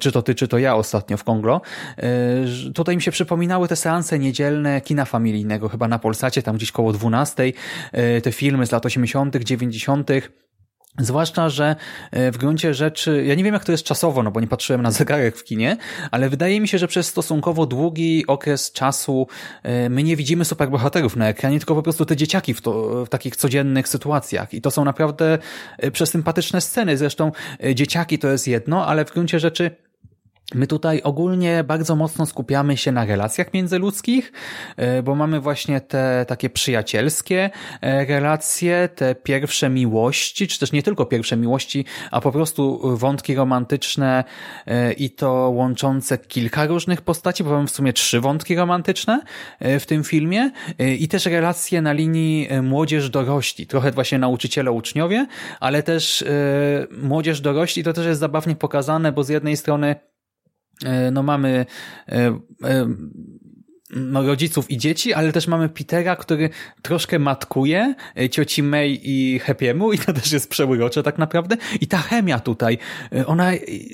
czy 0.00 0.12
to 0.12 0.22
ty, 0.22 0.34
czy 0.34 0.48
to 0.48 0.58
ja 0.58 0.76
ostatnio 0.76 1.16
w 1.16 1.24
Konglo, 1.24 1.60
E, 1.62 1.71
tutaj 2.74 2.96
mi 2.96 3.02
się 3.02 3.10
przypominały 3.10 3.68
te 3.68 3.76
seanse 3.76 4.18
niedzielne 4.18 4.80
kina 4.80 5.04
familijnego, 5.04 5.68
chyba 5.68 5.88
na 5.88 5.98
Polsacie, 5.98 6.42
tam 6.42 6.56
gdzieś 6.56 6.72
koło 6.72 6.92
12, 6.92 7.52
e, 7.92 8.20
te 8.20 8.32
filmy 8.32 8.66
z 8.66 8.72
lat 8.72 8.86
80., 8.86 9.36
90., 9.36 10.10
Zwłaszcza, 10.98 11.48
że 11.48 11.76
e, 12.10 12.32
w 12.32 12.38
gruncie 12.38 12.74
rzeczy, 12.74 13.24
ja 13.26 13.34
nie 13.34 13.44
wiem 13.44 13.54
jak 13.54 13.64
to 13.64 13.72
jest 13.72 13.84
czasowo, 13.84 14.22
no 14.22 14.30
bo 14.30 14.40
nie 14.40 14.46
patrzyłem 14.46 14.82
na 14.82 14.90
zegarek 14.90 15.36
w 15.36 15.44
kinie, 15.44 15.76
ale 16.10 16.30
wydaje 16.30 16.60
mi 16.60 16.68
się, 16.68 16.78
że 16.78 16.88
przez 16.88 17.06
stosunkowo 17.06 17.66
długi 17.66 18.26
okres 18.26 18.72
czasu 18.72 19.26
my 19.90 20.02
nie 20.02 20.16
widzimy 20.16 20.44
superbohaterów 20.44 21.16
na 21.16 21.28
ekranie, 21.28 21.58
tylko 21.58 21.74
po 21.74 21.82
prostu 21.82 22.04
te 22.04 22.16
dzieciaki 22.16 22.54
w, 22.54 22.60
to, 22.60 23.04
w 23.04 23.08
takich 23.08 23.36
codziennych 23.36 23.88
sytuacjach. 23.88 24.54
I 24.54 24.60
to 24.60 24.70
są 24.70 24.84
naprawdę 24.84 25.38
przesympatyczne 25.92 26.60
sceny. 26.60 26.96
Zresztą 26.96 27.32
dzieciaki 27.74 28.18
to 28.18 28.28
jest 28.28 28.48
jedno, 28.48 28.86
ale 28.86 29.04
w 29.04 29.12
gruncie 29.12 29.40
rzeczy 29.40 29.70
My 30.54 30.66
tutaj 30.66 31.02
ogólnie 31.02 31.64
bardzo 31.64 31.96
mocno 31.96 32.26
skupiamy 32.26 32.76
się 32.76 32.92
na 32.92 33.04
relacjach 33.04 33.54
międzyludzkich, 33.54 34.32
e, 34.76 35.02
bo 35.02 35.14
mamy 35.14 35.40
właśnie 35.40 35.80
te 35.80 36.24
takie 36.28 36.50
przyjacielskie 36.50 37.50
e, 37.80 38.04
relacje, 38.04 38.88
te 38.94 39.14
pierwsze 39.14 39.70
miłości, 39.70 40.48
czy 40.48 40.58
też 40.58 40.72
nie 40.72 40.82
tylko 40.82 41.06
pierwsze 41.06 41.36
miłości, 41.36 41.84
a 42.10 42.20
po 42.20 42.32
prostu 42.32 42.80
wątki 42.96 43.34
romantyczne 43.34 44.24
e, 44.66 44.92
i 44.92 45.10
to 45.10 45.32
łączące 45.32 46.18
kilka 46.18 46.66
różnych 46.66 47.02
postaci, 47.02 47.44
bo 47.44 47.50
mamy 47.50 47.66
w 47.66 47.70
sumie 47.70 47.92
trzy 47.92 48.20
wątki 48.20 48.56
romantyczne 48.56 49.20
w 49.60 49.86
tym 49.86 50.04
filmie 50.04 50.50
i 50.98 51.08
też 51.08 51.26
relacje 51.26 51.82
na 51.82 51.92
linii 51.92 52.48
młodzież-dorośli, 52.62 53.66
trochę 53.66 53.90
właśnie 53.90 54.18
nauczyciele-uczniowie, 54.18 55.26
ale 55.60 55.82
też 55.82 56.24
młodzież-dorośli 57.02 57.84
to 57.84 57.92
też 57.92 58.06
jest 58.06 58.20
zabawnie 58.20 58.56
pokazane, 58.56 59.12
bo 59.12 59.24
z 59.24 59.28
jednej 59.28 59.56
strony 59.56 59.96
no 61.12 61.22
mamy 61.22 61.66
e, 62.08 62.32
e, 62.64 62.86
no, 63.92 64.22
rodziców 64.22 64.70
i 64.70 64.78
dzieci, 64.78 65.14
ale 65.14 65.32
też 65.32 65.46
mamy 65.46 65.68
Petera, 65.68 66.16
który 66.16 66.50
troszkę 66.82 67.18
matkuje 67.18 67.94
e, 68.18 68.28
cioci 68.28 68.62
May 68.62 69.00
i 69.02 69.40
Happy'emu 69.46 69.94
i 69.94 69.98
to 69.98 70.12
też 70.12 70.32
jest 70.32 70.50
przełyrocze 70.50 71.02
tak 71.02 71.18
naprawdę. 71.18 71.56
I 71.80 71.86
ta 71.86 71.98
chemia 71.98 72.40
tutaj, 72.40 72.78
e, 73.12 73.26
ona 73.26 73.50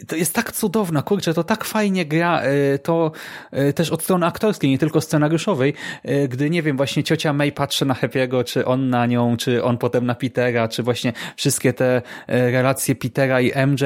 to 0.08 0.16
jest 0.16 0.34
tak 0.34 0.52
cudowna, 0.52 1.02
kurczę, 1.02 1.34
to 1.34 1.44
tak 1.44 1.64
fajnie 1.64 2.06
gra, 2.06 2.40
e, 2.40 2.78
to 2.78 3.12
też 3.74 3.90
od 3.90 4.02
strony 4.02 4.26
aktorskiej, 4.26 4.70
nie 4.70 4.78
tylko 4.78 5.00
scenariuszowej, 5.00 5.74
gdy, 6.28 6.50
nie 6.50 6.62
wiem, 6.62 6.76
właśnie 6.76 7.04
ciocia 7.04 7.32
May 7.32 7.52
patrzy 7.52 7.84
na 7.84 7.94
Happy'ego, 7.94 8.44
czy 8.44 8.64
on 8.64 8.90
na 8.90 9.06
nią, 9.06 9.36
czy 9.36 9.64
on 9.64 9.78
potem 9.78 10.06
na 10.06 10.14
Petera, 10.14 10.68
czy 10.68 10.82
właśnie 10.82 11.12
wszystkie 11.36 11.72
te 11.72 12.02
relacje 12.28 12.94
Petera 12.94 13.40
i 13.40 13.52
MJ. 13.66 13.82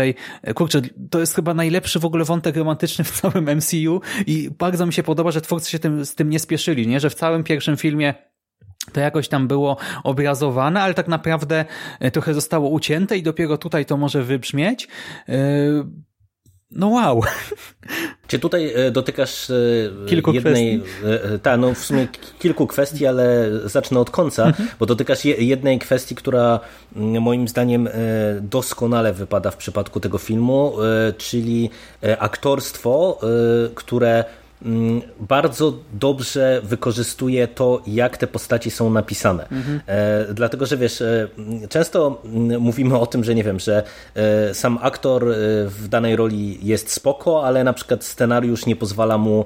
Kurczę, 0.55 0.81
to 1.11 1.21
jest 1.21 1.35
chyba 1.35 1.55
najlepszy 1.55 2.01
w 2.01 2.05
ogóle 2.05 2.25
wątek 2.25 2.57
romantyczny 2.57 3.05
w 3.05 3.21
całym 3.21 3.57
MCU 3.57 4.01
i 4.27 4.51
bardzo 4.59 4.87
mi 4.87 4.93
się 4.93 5.03
podoba, 5.03 5.31
że 5.31 5.41
twórcy 5.41 5.71
się 5.71 5.79
tym 5.79 6.02
z 6.05 6.15
tym 6.15 6.31
nie 6.31 6.39
spieszyli, 6.39 6.87
nie? 6.87 7.01
Że 7.01 7.11
w 7.11 7.15
całym 7.15 7.45
pierwszym 7.45 7.77
filmie 7.77 8.15
to 8.93 9.01
jakoś 9.01 9.29
tam 9.29 9.49
było 9.49 9.77
obrazowane, 10.05 10.83
ale 10.83 10.95
tak 10.95 11.09
naprawdę 11.09 11.65
e, 12.01 12.11
trochę 12.11 12.35
zostało 12.35 12.69
ucięte 12.69 13.19
i 13.19 13.23
dopiero 13.23 13.59
tutaj 13.59 13.87
to 13.87 13.97
może 13.97 14.23
wybrzmieć. 14.23 14.89
E, 15.29 15.39
no 16.71 16.89
wow. 16.89 17.23
Czy 18.27 18.39
tutaj 18.39 18.73
e, 18.75 18.91
dotykasz 18.91 19.53
kilku 20.07 20.33
jednej, 20.33 20.81
kwestii. 20.81 21.41
Ta, 21.43 21.57
no 21.57 21.75
w 21.75 21.79
sumie 21.79 22.09
kilku 22.39 22.67
kwestii, 22.67 23.07
ale 23.07 23.51
zacznę 23.65 24.01
od 24.01 24.11
końca, 24.11 24.47
mhm. 24.47 24.69
bo 24.79 24.87
dotykasz 24.87 25.25
jednej 25.25 25.79
kwestii, 25.79 26.15
która 26.15 26.61
mm, 26.97 27.23
moim 27.23 27.49
zdaniem 27.49 27.89
doskonale 28.41 29.13
wypada 29.13 29.51
w 29.51 29.57
przypadku 29.57 30.01
tego 30.01 30.19
filmu, 30.19 30.77
czyli 31.19 31.71
aktorstwo, 32.19 33.21
które 33.75 34.25
bardzo 35.21 35.75
dobrze 35.93 36.61
wykorzystuje 36.65 37.49
to, 37.49 37.83
jak 37.87 38.17
te 38.17 38.27
postaci 38.27 38.71
są 38.71 38.91
napisane. 38.91 39.49
Mhm. 39.49 39.81
E, 39.87 40.35
dlatego, 40.35 40.67
że 40.67 40.77
wiesz, 40.77 41.01
e, 41.01 41.29
często 41.69 42.23
mówimy 42.61 42.99
o 42.99 43.07
tym, 43.07 43.25
że 43.25 43.35
nie 43.35 43.45
wiem, 43.45 43.61
że 43.61 43.83
e, 44.15 44.55
sam 44.55 44.79
aktor 44.83 45.25
w 45.67 45.87
danej 45.89 46.17
roli 46.17 46.59
jest 46.63 46.93
spoko, 46.93 47.45
ale 47.45 47.65
na 47.65 47.73
przykład 47.73 48.05
scenariusz 48.05 48.67
nie 48.67 48.77
pozwala 48.77 49.19
mu 49.19 49.45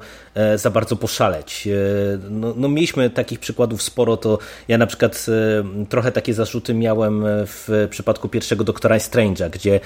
za 0.56 0.70
bardzo 0.70 0.96
poszaleć. 0.96 1.68
No, 2.30 2.54
no 2.56 2.68
mieliśmy 2.68 3.10
takich 3.10 3.38
przykładów 3.38 3.82
sporo, 3.82 4.16
to 4.16 4.38
ja 4.68 4.78
na 4.78 4.86
przykład 4.86 5.26
trochę 5.88 6.12
takie 6.12 6.34
zarzuty 6.34 6.74
miałem 6.74 7.24
w 7.26 7.86
przypadku 7.90 8.28
pierwszego 8.28 8.64
Doktora 8.64 8.96
Strange'a, 8.98 9.50
gdzie 9.50 9.80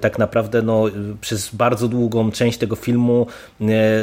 tak 0.00 0.18
naprawdę 0.18 0.62
no, 0.62 0.84
przez 1.20 1.54
bardzo 1.54 1.88
długą 1.88 2.30
część 2.30 2.58
tego 2.58 2.76
filmu 2.76 3.26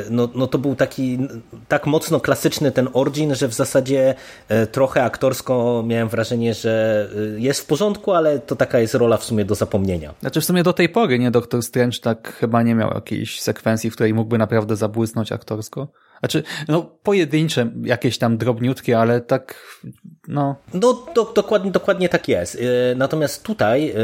no, 0.10 0.30
no 0.36 0.47
to 0.55 0.59
był 0.59 0.75
taki 0.75 1.19
tak 1.67 1.85
mocno 1.85 2.19
klasyczny 2.19 2.71
ten 2.71 2.89
origin, 2.93 3.35
że 3.35 3.47
w 3.47 3.53
zasadzie 3.53 4.15
e, 4.47 4.67
trochę 4.67 5.03
aktorsko 5.03 5.83
miałem 5.87 6.09
wrażenie, 6.09 6.53
że 6.53 7.07
e, 7.35 7.39
jest 7.39 7.61
w 7.61 7.65
porządku, 7.65 8.11
ale 8.11 8.39
to 8.39 8.55
taka 8.55 8.79
jest 8.79 8.93
rola 8.93 9.17
w 9.17 9.23
sumie 9.23 9.45
do 9.45 9.55
zapomnienia. 9.55 10.13
Znaczy 10.19 10.41
w 10.41 10.45
sumie 10.45 10.63
do 10.63 10.73
tej 10.73 10.89
pory, 10.89 11.19
nie? 11.19 11.31
Doktor 11.31 11.63
Strange 11.63 11.99
tak 11.99 12.33
chyba 12.33 12.63
nie 12.63 12.75
miał 12.75 12.93
jakiejś 12.93 13.41
sekwencji, 13.41 13.89
w 13.89 13.93
której 13.93 14.13
mógłby 14.13 14.37
naprawdę 14.37 14.75
zabłysnąć 14.75 15.31
aktorsko. 15.31 15.87
Znaczy, 16.19 16.43
no 16.67 16.81
pojedyncze, 17.03 17.71
jakieś 17.83 18.17
tam 18.17 18.37
drobniutkie, 18.37 18.99
ale 18.99 19.21
tak, 19.21 19.55
no. 20.27 20.55
No, 20.73 21.05
do, 21.15 21.31
dokładnie, 21.35 21.71
dokładnie 21.71 22.09
tak 22.09 22.27
jest. 22.27 22.55
E, 22.55 22.95
natomiast 22.95 23.43
tutaj, 23.43 23.89
e, 23.89 23.95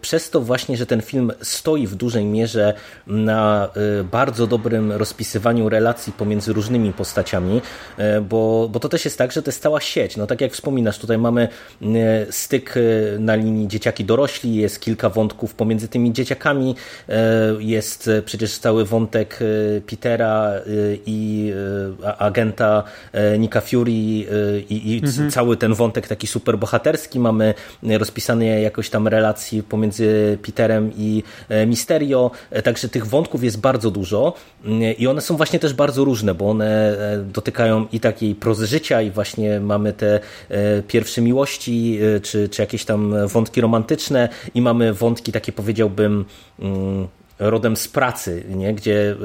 przez 0.00 0.30
to 0.30 0.40
właśnie, 0.40 0.76
że 0.76 0.86
ten 0.86 1.02
film 1.02 1.32
stoi 1.42 1.86
w 1.86 1.94
dużej 1.94 2.24
mierze 2.24 2.74
na 3.06 3.68
e, 4.00 4.04
bardzo 4.04 4.46
dobrym 4.46 4.92
rozpisywaniu 4.92 5.68
relacji 5.68 6.12
pomiędzy 6.12 6.52
różnymi 6.52 6.92
postaciami, 6.92 7.60
bo, 8.28 8.68
bo 8.72 8.80
to 8.80 8.88
też 8.88 9.04
jest 9.04 9.18
tak, 9.18 9.32
że 9.32 9.42
to 9.42 9.48
jest 9.48 9.62
cała 9.62 9.80
sieć. 9.80 10.16
No 10.16 10.26
tak 10.26 10.40
jak 10.40 10.52
wspominasz, 10.52 10.98
tutaj 10.98 11.18
mamy 11.18 11.48
styk 12.30 12.74
na 13.18 13.34
linii 13.34 13.68
dzieciaki-dorośli, 13.68 14.54
jest 14.54 14.80
kilka 14.80 15.10
wątków 15.10 15.54
pomiędzy 15.54 15.88
tymi 15.88 16.12
dzieciakami, 16.12 16.74
jest 17.58 18.10
przecież 18.24 18.58
cały 18.58 18.84
wątek 18.84 19.38
Petera 19.86 20.52
i 21.06 21.52
agenta 22.18 22.82
Nika 23.38 23.60
Fury 23.60 23.92
i, 23.92 24.26
i 24.68 25.00
mhm. 25.04 25.30
cały 25.30 25.56
ten 25.56 25.69
wątek 25.74 26.08
taki 26.08 26.26
super 26.26 26.58
bohaterski. 26.58 27.20
Mamy 27.20 27.54
rozpisane 27.82 28.46
jakoś 28.46 28.90
tam 28.90 29.08
relacji 29.08 29.62
pomiędzy 29.62 30.38
Peterem 30.42 30.92
i 30.96 31.22
Misterio, 31.66 32.30
także 32.64 32.88
tych 32.88 33.06
wątków 33.06 33.44
jest 33.44 33.60
bardzo 33.60 33.90
dużo 33.90 34.34
i 34.98 35.06
one 35.06 35.20
są 35.20 35.36
właśnie 35.36 35.58
też 35.58 35.74
bardzo 35.74 36.04
różne, 36.04 36.34
bo 36.34 36.50
one 36.50 36.96
dotykają 37.24 37.86
i 37.92 38.00
takiej 38.00 38.34
prozy 38.34 38.66
życia 38.66 39.02
i 39.02 39.10
właśnie 39.10 39.60
mamy 39.60 39.92
te 39.92 40.20
pierwsze 40.88 41.20
miłości, 41.22 41.98
czy, 42.22 42.48
czy 42.48 42.62
jakieś 42.62 42.84
tam 42.84 43.28
wątki 43.28 43.60
romantyczne 43.60 44.28
i 44.54 44.62
mamy 44.62 44.94
wątki 44.94 45.32
takie 45.32 45.52
powiedziałbym 45.52 46.24
mm, 46.58 47.08
rodem 47.40 47.76
z 47.76 47.88
pracy, 47.88 48.44
nie? 48.48 48.74
gdzie 48.74 49.12
y, 49.12 49.16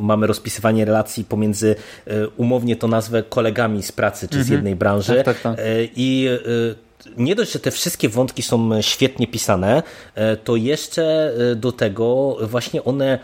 mamy 0.00 0.26
rozpisywanie 0.26 0.84
relacji 0.84 1.24
pomiędzy, 1.24 1.76
y, 2.08 2.28
umownie 2.36 2.76
to 2.76 2.88
nazwę, 2.88 3.22
kolegami 3.22 3.82
z 3.82 3.92
pracy 3.92 4.28
czy 4.28 4.36
z 4.36 4.40
mhm. 4.40 4.54
jednej 4.54 4.76
branży. 4.76 5.14
Tak, 5.14 5.24
tak, 5.24 5.40
tak. 5.40 5.58
Y, 5.66 5.88
I 5.96 6.28
nie 7.16 7.34
dość, 7.34 7.52
że 7.52 7.58
te 7.58 7.70
wszystkie 7.70 8.08
wątki 8.08 8.42
są 8.42 8.82
świetnie 8.82 9.26
pisane, 9.26 9.82
to 10.44 10.56
jeszcze 10.56 11.32
do 11.56 11.72
tego 11.72 12.36
właśnie 12.40 12.84
one 12.84 13.18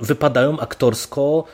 wypadają 0.00 0.60
aktorsko 0.60 1.44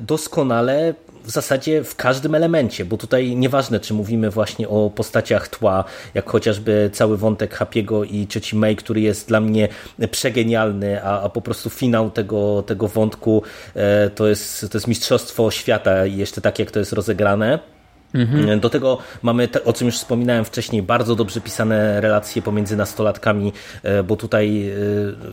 doskonale 0.00 0.94
w 1.24 1.30
zasadzie 1.30 1.84
w 1.84 1.96
każdym 1.96 2.34
elemencie, 2.34 2.84
bo 2.84 2.96
tutaj 2.96 3.36
nieważne, 3.36 3.80
czy 3.80 3.94
mówimy 3.94 4.30
właśnie 4.30 4.68
o 4.68 4.90
postaciach 4.90 5.48
tła, 5.48 5.84
jak 6.14 6.30
chociażby 6.30 6.90
cały 6.92 7.16
wątek 7.16 7.58
Happy'ego 7.58 8.06
i 8.10 8.26
cioci 8.26 8.56
May, 8.56 8.76
który 8.76 9.00
jest 9.00 9.28
dla 9.28 9.40
mnie 9.40 9.68
przegenialny, 10.10 11.04
a, 11.04 11.22
a 11.22 11.28
po 11.28 11.42
prostu 11.42 11.70
finał 11.70 12.10
tego, 12.10 12.62
tego 12.62 12.88
wątku 12.88 13.42
e, 13.74 14.10
to 14.10 14.28
jest, 14.28 14.60
to 14.70 14.78
jest 14.78 14.88
mistrzostwo 14.88 15.50
świata 15.50 16.06
i 16.06 16.16
jeszcze 16.16 16.40
tak, 16.40 16.58
jak 16.58 16.70
to 16.70 16.78
jest 16.78 16.92
rozegrane. 16.92 17.71
Mhm. 18.14 18.60
Do 18.60 18.70
tego 18.70 18.98
mamy, 19.22 19.48
o 19.64 19.72
czym 19.72 19.86
już 19.86 19.96
wspominałem 19.96 20.44
wcześniej, 20.44 20.82
bardzo 20.82 21.16
dobrze 21.16 21.40
pisane 21.40 22.00
relacje 22.00 22.42
pomiędzy 22.42 22.76
nastolatkami, 22.76 23.52
e, 23.82 24.02
bo 24.02 24.16
tutaj 24.16 24.68
e, 24.68 24.74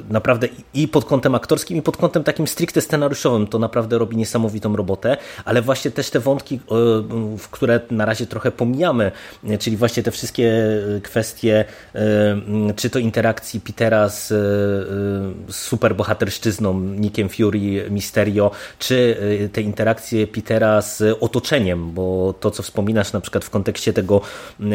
naprawdę 0.09 0.47
i 0.73 0.87
pod 0.87 1.05
kątem 1.05 1.35
aktorskim, 1.35 1.77
i 1.77 1.81
pod 1.81 1.97
kątem 1.97 2.23
takim 2.23 2.47
stricte 2.47 2.81
scenariuszowym 2.81 3.47
to 3.47 3.59
naprawdę 3.59 3.97
robi 3.97 4.17
niesamowitą 4.17 4.75
robotę, 4.75 5.17
ale 5.45 5.61
właśnie 5.61 5.91
też 5.91 6.09
te 6.09 6.19
wątki, 6.19 6.59
w 7.37 7.49
które 7.51 7.79
na 7.91 8.05
razie 8.05 8.25
trochę 8.25 8.51
pomijamy, 8.51 9.11
e, 9.49 9.57
czyli 9.57 9.77
właśnie 9.77 10.03
te 10.03 10.11
wszystkie 10.11 10.53
kwestie, 11.03 11.65
czy 12.75 12.89
to 12.89 12.99
interakcji 12.99 13.61
Petera 13.61 14.09
z, 14.09 14.27
z 14.27 15.55
superbohaterszczyzną, 15.55 16.79
Nickiem 16.79 17.29
Fury, 17.29 17.89
Mysterio, 17.89 18.51
czy 18.79 19.17
te 19.53 19.61
interakcje 19.61 20.27
Petera 20.27 20.81
z 20.81 21.17
otoczeniem, 21.19 21.91
bo 21.91 22.33
to, 22.39 22.51
co 22.51 22.63
wspominasz 22.69 23.13
na 23.13 23.21
przykład 23.21 23.45
w 23.45 23.49
kontekście 23.49 23.93
tego, 23.93 24.21
e, 24.61 24.65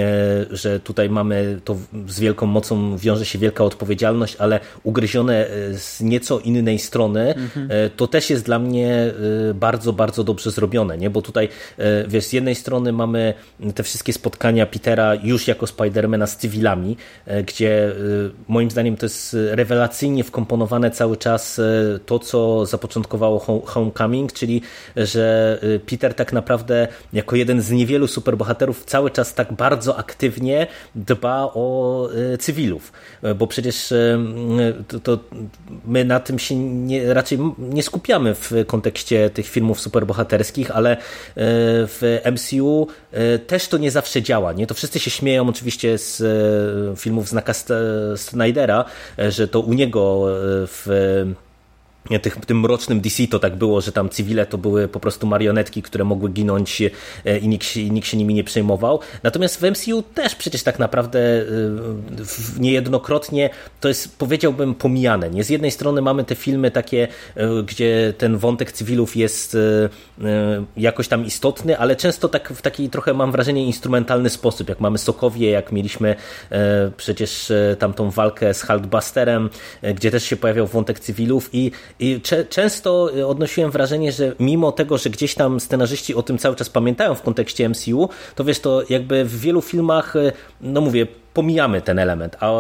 że 0.50 0.80
tutaj 0.80 1.11
mamy 1.11 1.61
to 1.64 1.76
z 2.09 2.20
wielką 2.20 2.46
mocą 2.46 2.96
wiąże 2.96 3.24
się 3.24 3.38
wielka 3.38 3.64
odpowiedzialność, 3.64 4.37
ale 4.37 4.61
ugryzione 4.83 5.46
e, 5.46 5.78
z 5.78 6.00
nieco 6.00 6.40
innej 6.40 6.78
strony, 6.78 7.35
mhm. 7.35 7.68
to 7.96 8.07
też 8.07 8.30
jest 8.30 8.44
dla 8.44 8.59
mnie 8.59 9.12
bardzo, 9.54 9.92
bardzo 9.92 10.24
dobrze 10.24 10.50
zrobione, 10.50 10.98
nie? 10.98 11.11
bo 11.11 11.22
tutaj 11.22 11.48
wiesz, 12.09 12.24
z 12.24 12.33
jednej 12.33 12.54
strony 12.54 12.92
mamy 12.92 13.35
te 13.74 13.83
wszystkie 13.83 14.12
spotkania 14.12 14.66
Petera 14.66 15.14
już 15.14 15.48
jako 15.48 15.66
Spidermana 15.66 16.26
z 16.26 16.37
cywilami, 16.37 16.96
gdzie 17.46 17.92
moim 18.48 18.70
zdaniem 18.70 18.96
to 18.96 19.07
jest 19.07 19.37
rewelacyjnie 19.50 20.24
wkomponowane 20.24 20.90
cały 20.90 21.16
czas 21.16 21.61
to, 22.07 22.18
co 22.18 22.66
zapoczątkowało 22.66 23.62
Homecoming, 23.66 24.33
czyli 24.33 24.62
że 24.96 25.59
Peter 25.87 26.14
tak 26.14 26.33
naprawdę 26.33 26.88
jako 27.12 27.37
jeden 27.37 27.61
z 27.61 27.70
niewielu 27.85 28.07
superbohaterów 28.07 28.85
cały 28.85 29.11
czas 29.11 29.35
tak 29.35 29.53
bardzo 29.53 29.97
aktywnie 29.97 30.66
dba 30.94 31.51
o 31.55 32.09
e, 32.33 32.38
cywilów, 32.38 32.92
e, 33.23 33.35
bo 33.35 33.47
przecież 33.47 33.92
e, 33.92 34.18
to, 34.88 35.01
to 35.01 35.18
my 35.87 36.05
na 36.05 36.20
tym 36.20 36.38
się 36.38 36.57
nie, 36.57 37.14
raczej 37.14 37.38
nie 37.59 37.83
skupiamy 37.83 38.35
w 38.35 38.53
kontekście 38.66 39.31
tych 39.31 39.47
filmów 39.47 39.81
superbohaterskich, 39.81 40.70
ale 40.70 40.97
w 41.37 42.20
MCU 42.33 42.87
też 43.47 43.68
to 43.68 43.79
nie 43.79 43.90
zawsze 43.90 44.23
działa. 44.23 44.53
Nie? 44.53 44.66
To 44.66 44.75
wszyscy 44.75 45.01
się 45.01 45.11
śmieją 45.11 45.49
oczywiście 45.49 45.99
z 45.99 46.23
filmów 47.01 47.29
znaka 47.29 47.53
Snydera, 48.16 48.85
że 49.29 49.49
to 49.49 49.61
u 49.61 49.73
niego 49.73 50.27
w 50.66 51.35
tych, 52.23 52.37
tym 52.47 52.61
mrocznym 52.61 53.01
DC 53.01 53.27
to 53.27 53.38
tak 53.38 53.57
było, 53.57 53.81
że 53.81 53.93
tam 53.93 54.09
cywile 54.09 54.47
to 54.47 54.59
były 54.59 54.88
po 54.88 55.01
prostu 55.01 55.27
marionetki, 55.27 55.83
które 55.83 56.05
mogły 56.05 56.31
ginąć 56.31 56.83
e, 56.83 57.38
i 57.38 57.49
nikt, 57.49 57.77
nikt 57.77 58.09
się 58.09 58.17
nimi 58.17 58.35
nie 58.35 58.45
przejmował. 58.45 59.01
Natomiast 59.23 59.61
w 59.61 59.71
MCU 59.71 60.03
też 60.03 60.35
przecież 60.35 60.62
tak 60.62 60.79
naprawdę 60.79 61.21
e, 61.21 61.45
niejednokrotnie 62.59 63.51
to 63.81 63.88
jest, 63.88 64.19
powiedziałbym, 64.19 64.75
pomijane. 64.75 65.31
Nie? 65.31 65.45
Z 65.45 65.51
jednej 65.51 65.71
strony 65.71 66.03
mamy 66.03 66.25
te 66.25 66.35
filmy 66.35 66.71
takie, 66.71 67.09
e, 67.35 67.62
gdzie 67.62 68.14
ten 68.19 68.38
wątek 68.38 68.73
cywilów 68.73 69.17
jest 69.17 69.57
jakoś 70.77 71.09
tam 71.09 71.27
istotny, 71.27 71.79
ale 71.79 71.97
często 71.97 72.29
tak 72.29 72.49
w 72.49 72.62
taki 72.62 72.90
trochę 72.90 73.14
mam 73.14 73.33
wrażenie 73.33 73.64
instrumentalny 73.64 74.31
sposób, 74.31 74.69
jak 74.69 74.81
mamy 74.81 74.99
Sokowie, 74.99 75.51
jak 75.51 75.73
mieliśmy 75.73 76.14
przecież 76.97 77.53
tamtą 77.79 78.11
walkę 78.11 78.55
z 78.55 78.62
Hulkbusterem, 78.62 79.51
gdzie 79.95 80.11
też 80.11 80.25
się 80.25 80.37
pojawiał 80.37 80.67
wątek 80.67 81.01
cywilów 81.01 81.51
i 81.53 81.71
i 82.00 82.20
często 82.48 83.11
odnosiłem 83.26 83.70
wrażenie, 83.70 84.12
że 84.12 84.33
mimo 84.40 84.72
tego, 84.72 84.98
że 84.98 85.11
gdzieś 85.11 85.35
tam 85.35 85.61
scenarzyści 85.61 86.14
o 86.14 86.22
tym 86.22 86.38
cały 86.38 86.57
czas 86.57 86.70
pamiętają 86.70 87.14
w 87.14 87.22
kontekście 87.22 87.68
MCU, 87.68 88.09
to 88.35 88.44
wiesz, 88.44 88.61
to 88.61 88.83
jakby 88.88 89.24
w 89.24 89.40
wielu 89.40 89.62
filmach, 89.62 90.14
no 90.61 90.80
mówię, 90.80 91.07
pomijamy 91.35 91.81
ten 91.81 91.99
element, 91.99 92.37
a 92.40 92.47
e, 92.47 92.53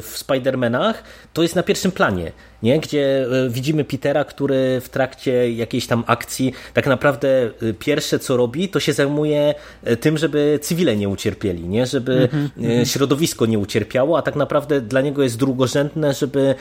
w 0.00 0.24
Spider-Manach 0.26 0.94
to 1.32 1.42
jest 1.42 1.56
na 1.56 1.62
pierwszym 1.62 1.92
planie, 1.92 2.32
nie? 2.62 2.80
gdzie 2.80 3.26
e, 3.46 3.48
widzimy 3.48 3.84
Petera, 3.84 4.24
który 4.24 4.80
w 4.80 4.88
trakcie 4.88 5.52
jakiejś 5.52 5.86
tam 5.86 6.04
akcji 6.06 6.52
tak 6.74 6.86
naprawdę 6.86 7.28
e, 7.28 7.72
pierwsze 7.78 8.18
co 8.18 8.36
robi, 8.36 8.68
to 8.68 8.80
się 8.80 8.92
zajmuje 8.92 9.54
tym, 10.00 10.18
żeby 10.18 10.58
cywile 10.62 10.96
nie 10.96 11.08
ucierpieli, 11.08 11.68
nie? 11.68 11.86
żeby 11.86 12.28
mm 12.32 12.48
-hmm. 12.48 12.84
środowisko 12.84 13.46
nie 13.46 13.58
ucierpiało, 13.58 14.18
a 14.18 14.22
tak 14.22 14.36
naprawdę 14.36 14.80
dla 14.80 15.00
niego 15.00 15.22
jest 15.22 15.38
drugorzędne, 15.38 16.14
żeby 16.14 16.54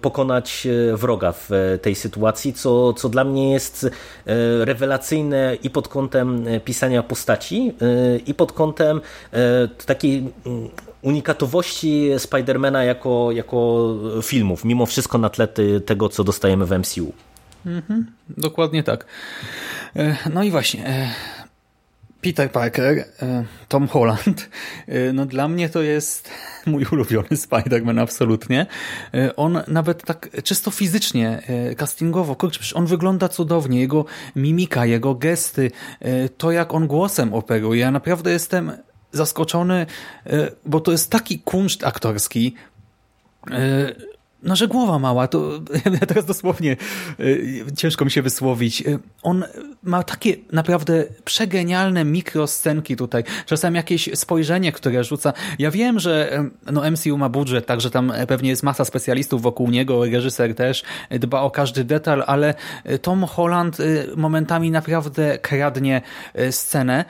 pokonać 0.00 0.68
wroga 0.94 1.32
w 1.32 1.50
tej 1.82 1.94
sytuacji, 1.94 2.52
co, 2.52 2.92
co 2.92 3.08
dla 3.08 3.24
mnie 3.24 3.52
jest 3.52 3.90
rewelacyjne 4.60 5.56
i 5.62 5.70
pod 5.70 5.88
kątem 5.88 6.44
pisania 6.64 7.02
postaci, 7.02 7.74
i 8.26 8.34
pod 8.34 8.52
kątem 8.52 9.00
takiej 9.86 10.29
unikatowości 11.02 12.10
Spidermana 12.18 12.84
jako, 12.84 13.32
jako 13.32 13.94
filmów, 14.22 14.64
mimo 14.64 14.86
wszystko 14.86 15.18
na 15.18 15.30
tle 15.30 15.48
tego, 15.86 16.08
co 16.08 16.24
dostajemy 16.24 16.66
w 16.66 16.78
MCU. 16.78 17.12
Mhm, 17.66 18.06
dokładnie 18.28 18.82
tak. 18.82 19.06
E, 19.96 20.16
no 20.32 20.42
i 20.42 20.50
właśnie, 20.50 20.86
e, 20.86 21.10
Peter 22.20 22.52
Parker, 22.52 22.98
e, 22.98 23.04
Tom 23.68 23.88
Holland, 23.88 24.48
no 25.14 25.26
dla 25.26 25.48
mnie 25.48 25.68
to 25.68 25.82
jest 25.82 26.30
mój 26.66 26.86
ulubiony 26.92 27.28
Spider-Man 27.30 28.00
absolutnie. 28.02 28.66
On 29.36 29.58
nawet 29.68 30.04
tak 30.04 30.42
czysto 30.44 30.70
fizycznie, 30.70 31.42
castingowo, 31.76 32.36
kurczę, 32.36 32.58
przecież 32.58 32.76
on 32.76 32.86
wygląda 32.86 33.28
cudownie, 33.28 33.80
jego 33.80 34.04
mimika, 34.36 34.86
jego 34.86 35.14
gesty, 35.14 35.70
to 36.38 36.52
jak 36.52 36.74
on 36.74 36.86
głosem 36.86 37.34
operuje, 37.34 37.80
ja 37.80 37.90
naprawdę 37.90 38.30
jestem 38.32 38.72
zaskoczony, 39.12 39.86
e, 40.26 40.50
bo 40.66 40.80
to 40.80 40.92
jest 40.92 41.10
taki 41.10 41.38
kunszt 41.38 41.84
aktorski, 41.84 42.54
e, 43.50 44.10
no, 44.42 44.56
że 44.56 44.68
głowa 44.68 44.98
mała, 44.98 45.28
to 45.28 45.60
ja 46.00 46.06
teraz 46.06 46.24
dosłownie 46.24 46.76
e, 47.70 47.72
ciężko 47.76 48.04
mi 48.04 48.10
się 48.10 48.22
wysłowić. 48.22 48.84
On 49.22 49.44
ma 49.82 50.02
takie 50.02 50.36
naprawdę 50.52 51.04
przegenialne 51.24 52.04
mikroscenki 52.04 52.96
tutaj. 52.96 53.24
Czasem 53.46 53.74
jakieś 53.74 54.10
spojrzenie, 54.14 54.72
które 54.72 55.04
rzuca. 55.04 55.32
Ja 55.58 55.70
wiem, 55.70 56.00
że 56.00 56.44
no 56.72 56.90
MCU 56.90 57.18
ma 57.18 57.28
budżet, 57.28 57.66
także 57.66 57.90
tam 57.90 58.12
pewnie 58.28 58.50
jest 58.50 58.62
masa 58.62 58.84
specjalistów 58.84 59.42
wokół 59.42 59.70
niego, 59.70 60.04
reżyser 60.04 60.54
też 60.54 60.82
dba 61.10 61.40
o 61.40 61.50
każdy 61.50 61.84
detal, 61.84 62.24
ale 62.26 62.54
Tom 63.02 63.24
Holland 63.24 63.76
momentami 64.16 64.70
naprawdę 64.70 65.38
kradnie 65.38 66.02
scenę. 66.50 67.04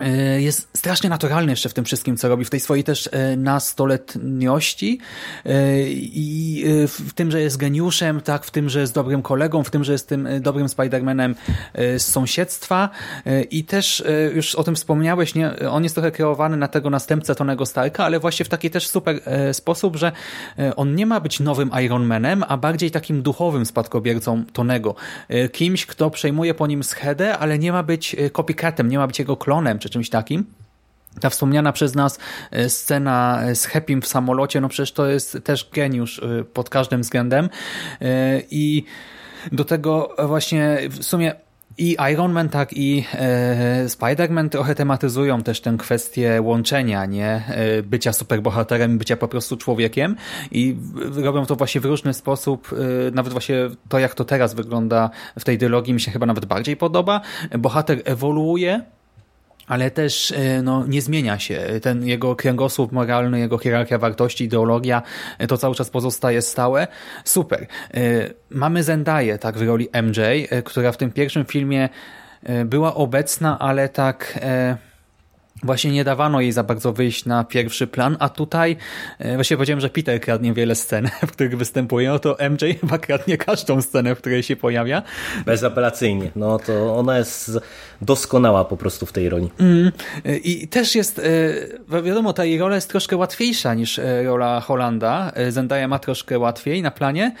E, 0.00 0.40
jest 0.40 0.68
strasznie 0.76 1.10
naturalny 1.10 1.52
jeszcze 1.52 1.68
w 1.68 1.74
tym 1.74 1.84
wszystkim, 1.84 2.16
co 2.16 2.28
robi, 2.28 2.44
w 2.44 2.50
tej 2.50 2.60
swojej 2.60 2.84
też 2.84 3.08
e, 3.12 3.36
nastoletniości 3.36 4.98
e, 5.46 5.82
i 5.92 6.64
w 6.88 7.12
tym, 7.14 7.30
że 7.30 7.40
jest 7.40 7.56
geniuszem, 7.56 8.20
tak, 8.20 8.44
w 8.44 8.50
tym, 8.50 8.68
że 8.68 8.80
jest 8.80 8.94
dobrym 8.94 9.22
kolegą, 9.22 9.64
w 9.64 9.70
tym, 9.70 9.84
że 9.84 9.92
jest 9.92 10.08
tym 10.08 10.28
dobrym 10.40 10.66
Spider-Manem 10.66 11.34
z 11.74 12.02
sąsiedztwa 12.02 12.90
i 13.50 13.64
też 13.64 14.04
już 14.34 14.54
o 14.54 14.64
tym 14.64 14.74
wspomniałeś, 14.74 15.34
nie? 15.34 15.50
on 15.70 15.82
jest 15.82 15.94
trochę 15.94 16.10
kreowany 16.10 16.56
na 16.56 16.68
tego 16.68 16.90
następcę 16.90 17.34
Tonego 17.34 17.66
Starka, 17.66 18.04
ale 18.04 18.20
właśnie 18.20 18.44
w 18.44 18.48
taki 18.48 18.70
też 18.70 18.88
super 18.88 19.20
sposób, 19.52 19.96
że 19.96 20.12
on 20.76 20.94
nie 20.94 21.06
ma 21.06 21.20
być 21.20 21.40
nowym 21.40 21.70
Iron 21.84 22.04
Manem, 22.06 22.44
a 22.48 22.56
bardziej 22.56 22.90
takim 22.90 23.22
duchowym 23.22 23.66
spadkobiercą 23.66 24.44
Tonego. 24.52 24.94
Kimś, 25.52 25.86
kto 25.86 26.10
przejmuje 26.10 26.54
po 26.54 26.66
nim 26.66 26.84
schedę, 26.84 27.38
ale 27.38 27.58
nie 27.58 27.72
ma 27.72 27.82
być 27.82 28.16
copycatem, 28.32 28.88
nie 28.88 28.98
ma 28.98 29.06
być 29.06 29.18
jego 29.18 29.36
klonem, 29.36 29.78
czy 29.78 29.89
czymś 29.90 30.10
takim. 30.10 30.44
Ta 31.20 31.30
wspomniana 31.30 31.72
przez 31.72 31.94
nas 31.94 32.18
e, 32.50 32.68
scena 32.68 33.42
z 33.54 33.66
Happym 33.66 34.02
w 34.02 34.06
samolocie, 34.06 34.60
no 34.60 34.68
przecież 34.68 34.92
to 34.92 35.06
jest 35.06 35.38
też 35.44 35.70
geniusz 35.72 36.18
e, 36.18 36.44
pod 36.44 36.70
każdym 36.70 37.00
względem. 37.00 37.48
E, 38.00 38.42
I 38.50 38.84
do 39.52 39.64
tego 39.64 40.16
właśnie 40.18 40.78
w 40.90 41.04
sumie 41.04 41.34
i 41.78 41.96
Iron 42.12 42.32
Man, 42.32 42.48
tak 42.48 42.72
i 42.72 43.04
e, 43.14 43.84
Spider-Man 43.86 44.48
trochę 44.48 44.74
tematyzują 44.74 45.42
też 45.42 45.60
tę 45.60 45.74
kwestię 45.78 46.42
łączenia, 46.42 47.06
nie? 47.06 47.42
bycia 47.84 48.12
superbohaterem, 48.12 48.98
bycia 48.98 49.16
po 49.16 49.28
prostu 49.28 49.56
człowiekiem 49.56 50.16
i 50.50 50.76
robią 51.16 51.46
to 51.46 51.56
właśnie 51.56 51.80
w 51.80 51.84
różny 51.84 52.14
sposób. 52.14 52.70
E, 52.72 53.10
nawet 53.10 53.32
właśnie 53.32 53.56
to, 53.88 53.98
jak 53.98 54.14
to 54.14 54.24
teraz 54.24 54.54
wygląda 54.54 55.10
w 55.38 55.44
tej 55.44 55.58
dylogii 55.58 55.94
mi 55.94 56.00
się 56.00 56.10
chyba 56.10 56.26
nawet 56.26 56.46
bardziej 56.46 56.76
podoba. 56.76 57.20
Bohater 57.58 58.02
ewoluuje, 58.04 58.82
ale 59.70 59.90
też 59.90 60.34
no, 60.62 60.86
nie 60.86 61.02
zmienia 61.02 61.38
się. 61.38 61.60
Ten 61.82 62.06
jego 62.06 62.36
kręgosłup 62.36 62.92
moralny, 62.92 63.38
jego 63.38 63.58
hierarchia 63.58 63.98
wartości, 63.98 64.44
ideologia, 64.44 65.02
to 65.48 65.56
cały 65.56 65.74
czas 65.74 65.90
pozostaje 65.90 66.42
stałe. 66.42 66.86
Super. 67.24 67.66
Mamy 68.50 68.82
Zendaję 68.82 69.38
tak 69.38 69.58
w 69.58 69.62
roli 69.62 69.88
MJ, 70.02 70.20
która 70.64 70.92
w 70.92 70.96
tym 70.96 71.12
pierwszym 71.12 71.44
filmie 71.44 71.88
była 72.64 72.94
obecna, 72.94 73.58
ale 73.58 73.88
tak 73.88 74.38
właśnie 75.62 75.90
nie 75.92 76.04
dawano 76.04 76.40
jej 76.40 76.52
za 76.52 76.62
bardzo 76.62 76.92
wyjść 76.92 77.24
na 77.24 77.44
pierwszy 77.44 77.86
plan, 77.86 78.16
a 78.20 78.28
tutaj 78.28 78.76
e, 79.18 79.34
właśnie 79.34 79.56
powiedziałem, 79.56 79.80
że 79.80 79.90
Peter 79.90 80.20
kradnie 80.20 80.52
wiele 80.52 80.74
scen, 80.74 81.08
w 81.28 81.32
których 81.32 81.58
występuje, 81.58 82.08
no 82.08 82.18
to 82.18 82.36
MJ 82.50 82.72
chyba 82.80 82.98
kradnie 82.98 83.38
każdą 83.38 83.82
scenę, 83.82 84.14
w 84.14 84.18
której 84.18 84.42
się 84.42 84.56
pojawia. 84.56 85.02
Bezapelacyjnie. 85.46 86.30
No 86.36 86.58
to 86.58 86.96
ona 86.96 87.18
jest 87.18 87.58
doskonała 88.02 88.64
po 88.64 88.76
prostu 88.76 89.06
w 89.06 89.12
tej 89.12 89.28
roli. 89.28 89.50
Mm. 89.58 89.92
I 90.44 90.68
też 90.68 90.94
jest, 90.94 91.20
e, 91.92 92.02
wiadomo, 92.02 92.32
ta 92.32 92.44
jej 92.44 92.58
rola 92.58 92.74
jest 92.74 92.88
troszkę 92.88 93.16
łatwiejsza 93.16 93.74
niż 93.74 93.98
e, 93.98 94.22
rola 94.22 94.60
Holanda. 94.60 95.32
Zendaya 95.48 95.88
ma 95.88 95.98
troszkę 95.98 96.38
łatwiej 96.38 96.82
na 96.82 96.90
planie, 96.90 97.34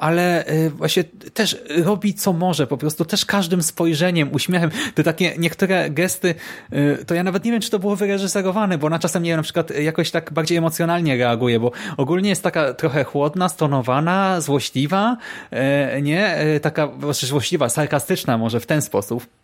ale 0.00 0.44
właśnie 0.70 1.04
też 1.34 1.56
robi 1.84 2.14
co 2.14 2.32
może, 2.32 2.66
po 2.66 2.76
prostu 2.76 3.04
też 3.04 3.24
każdym 3.24 3.62
spojrzeniem, 3.62 4.28
uśmiechem, 4.32 4.70
te 4.94 5.02
takie 5.02 5.34
niektóre 5.38 5.90
gesty, 5.90 6.34
to 7.06 7.14
ja 7.14 7.24
nawet 7.24 7.44
nie 7.44 7.51
wiem, 7.52 7.60
czy 7.60 7.70
to 7.70 7.78
było 7.78 7.96
wyreżyserowane, 7.96 8.78
bo 8.78 8.86
ona 8.86 8.98
czasem, 8.98 9.22
nie 9.22 9.30
wiem, 9.30 9.36
na 9.36 9.42
przykład 9.42 9.70
jakoś 9.70 10.10
tak 10.10 10.32
bardziej 10.32 10.58
emocjonalnie 10.58 11.16
reaguje, 11.16 11.60
bo 11.60 11.72
ogólnie 11.96 12.28
jest 12.28 12.42
taka 12.42 12.74
trochę 12.74 13.04
chłodna, 13.04 13.48
stonowana, 13.48 14.40
złośliwa, 14.40 15.16
e, 15.50 16.02
nie? 16.02 16.26
E, 16.26 16.60
taka, 16.60 16.88
znaczy 17.00 17.26
złośliwa, 17.26 17.68
sarkastyczna 17.68 18.38
może 18.38 18.60
w 18.60 18.66
ten 18.66 18.82
sposób. 18.82 19.41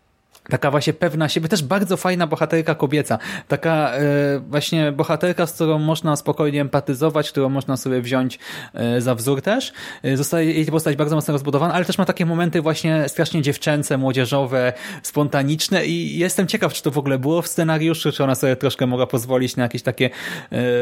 Taka 0.51 0.71
właśnie 0.71 0.93
pewna 0.93 1.29
siebie, 1.29 1.49
też 1.49 1.63
bardzo 1.63 1.97
fajna 1.97 2.27
bohaterka 2.27 2.75
kobieca. 2.75 3.19
Taka 3.49 3.93
e, 3.95 4.01
właśnie 4.39 4.93
bohaterka, 4.93 5.47
z 5.47 5.53
którą 5.53 5.79
można 5.79 6.17
spokojnie 6.17 6.61
empatyzować, 6.61 7.31
którą 7.31 7.49
można 7.49 7.77
sobie 7.77 8.01
wziąć 8.01 8.39
e, 8.75 9.01
za 9.01 9.15
wzór 9.15 9.43
też. 9.43 9.73
E, 10.03 10.17
zostaje 10.17 10.53
jej 10.53 10.67
postać 10.67 10.97
bardzo 10.97 11.17
mocno 11.17 11.33
rozbudowana, 11.33 11.75
ale 11.75 11.85
też 11.85 11.99
ma 11.99 12.05
takie 12.05 12.27
momenty 12.27 12.63
właśnie 12.63 13.09
strasznie 13.09 13.43
dziewczęce, 13.43 13.99
młodzieżowe, 13.99 14.73
spontaniczne 15.03 15.87
i 15.87 16.19
jestem 16.19 16.47
ciekaw, 16.47 16.73
czy 16.73 16.83
to 16.83 16.91
w 16.91 16.99
ogóle 16.99 17.19
było 17.19 17.43
w 17.43 17.49
scenariuszu, 17.49 18.13
czy 18.13 18.25
ona 18.25 18.35
sobie 18.35 18.57
troszkę 18.57 18.87
mogła 18.87 19.07
pozwolić 19.07 19.57
na 19.57 19.63
jakieś 19.63 19.83
takie 19.83 20.11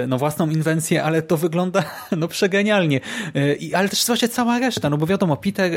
no 0.09 0.19
własną 0.19 0.51
inwencję, 0.51 1.05
ale 1.05 1.23
to 1.23 1.37
wygląda 1.37 1.85
no 2.17 2.29
przegenialnie. 2.29 3.01
I, 3.61 3.75
ale 3.75 3.89
też 3.89 4.07
właśnie 4.07 4.29
cała 4.29 4.59
reszta, 4.59 4.91
no 4.91 4.99
bo 4.99 5.07
wiadomo, 5.07 5.37
Peter 5.37 5.73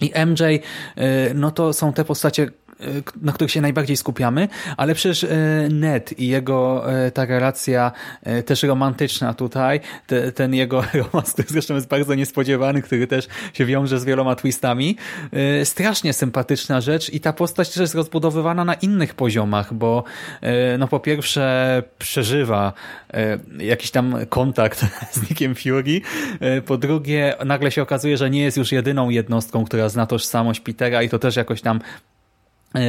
i 0.00 0.12
MJ, 0.26 0.42
no 1.34 1.50
to 1.50 1.72
są 1.72 1.92
te 1.92 2.04
postacie, 2.04 2.50
na 3.22 3.32
których 3.32 3.50
się 3.50 3.60
najbardziej 3.60 3.96
skupiamy, 3.96 4.48
ale 4.76 4.94
przecież 4.94 5.24
e, 5.24 5.28
Ned 5.70 6.18
i 6.18 6.28
jego 6.28 6.92
e, 6.92 7.10
ta 7.10 7.24
relacja 7.24 7.92
e, 8.22 8.42
też 8.42 8.62
romantyczna 8.62 9.34
tutaj, 9.34 9.80
te, 10.06 10.32
ten 10.32 10.54
jego 10.54 10.84
romans, 11.12 11.32
który 11.32 11.48
zresztą 11.48 11.74
jest 11.74 11.88
bardzo 11.88 12.14
niespodziewany, 12.14 12.82
który 12.82 13.06
też 13.06 13.28
się 13.52 13.66
wiąże 13.66 14.00
z 14.00 14.04
wieloma 14.04 14.34
twistami, 14.34 14.96
strasznie 15.64 16.12
sympatyczna 16.12 16.80
rzecz 16.80 17.12
i 17.12 17.20
ta 17.20 17.32
postać 17.32 17.68
też 17.68 17.76
jest 17.76 17.94
rozbudowywana 17.94 18.64
na 18.64 18.74
innych 18.74 19.14
poziomach, 19.14 19.74
bo 19.74 20.04
no 20.78 20.88
po 20.88 21.00
pierwsze 21.00 21.82
przeżywa 21.98 22.72
jakiś 23.58 23.90
tam 23.90 24.16
kontakt 24.28 24.84
z 25.14 25.22
Nickiem 25.22 25.54
Fury, 25.54 26.00
po 26.66 26.76
drugie 26.76 27.34
nagle 27.44 27.70
się 27.70 27.82
okazuje, 27.82 28.16
że 28.16 28.30
nie 28.30 28.42
jest 28.42 28.56
już 28.56 28.72
jedyną 28.72 29.10
jednostką, 29.10 29.64
która 29.64 29.88
zna 29.88 30.06
tożsamość 30.06 30.60
Petera 30.60 31.02
i 31.02 31.08
to 31.08 31.18
też 31.18 31.36
jakoś 31.36 31.62
tam 31.62 31.80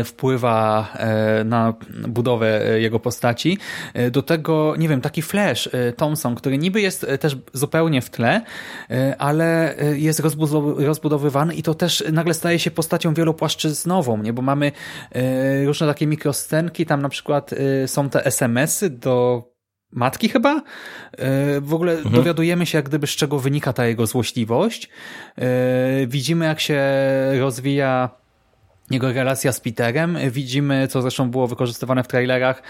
wpływa 0.05 0.87
e, 0.93 1.43
na 1.43 1.73
budowę 2.07 2.69
e, 2.69 2.81
jego 2.81 2.99
postaci. 2.99 3.57
Do 4.11 4.21
tego, 4.21 4.75
nie 4.77 4.89
wiem, 4.89 5.01
taki 5.01 5.21
Flash 5.21 5.69
Thompson, 5.97 6.35
który 6.35 6.57
niby 6.57 6.81
jest 6.81 7.05
też 7.19 7.37
zupełnie 7.53 8.01
w 8.01 8.09
tle, 8.09 8.41
ale 9.17 9.75
jest 9.95 10.21
rozbudowywany 10.77 11.55
i 11.55 11.63
to 11.63 11.73
też 11.73 12.03
nagle 12.11 12.33
staje 12.33 12.59
się 12.59 12.71
postacią 12.71 13.13
wielopłaszczyznową, 13.13 14.17
nie? 14.17 14.33
bo 14.33 14.41
mamy 14.41 14.71
różne 15.65 15.87
takie 15.87 16.07
mikroscenki, 16.07 16.85
tam 16.85 17.01
na 17.01 17.09
przykład 17.09 17.51
są 17.85 18.09
te 18.09 18.25
SMS-y 18.25 18.89
do 18.89 19.43
matki 19.91 20.29
chyba. 20.29 20.61
W 21.61 21.73
ogóle 21.73 21.93
mhm. 21.93 22.15
dowiadujemy 22.15 22.65
się 22.65 22.77
jak 22.77 22.85
gdyby 22.89 23.07
z 23.07 23.15
czego 23.15 23.39
wynika 23.39 23.73
ta 23.73 23.85
jego 23.85 24.07
złośliwość. 24.07 24.89
Widzimy 26.07 26.45
jak 26.45 26.59
się 26.59 26.81
rozwija 27.39 28.24
jego 28.91 29.13
relacja 29.13 29.51
z 29.51 29.59
Peterem. 29.59 30.17
Widzimy, 30.31 30.87
co 30.87 31.01
zresztą 31.01 31.31
było 31.31 31.47
wykorzystywane 31.47 32.03
w 32.03 32.07
trailerach, 32.07 32.63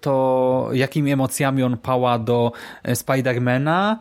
to 0.00 0.68
jakimi 0.72 1.12
emocjami 1.12 1.62
on 1.62 1.76
pała 1.76 2.18
do 2.18 2.52
Spidermana. 2.94 3.98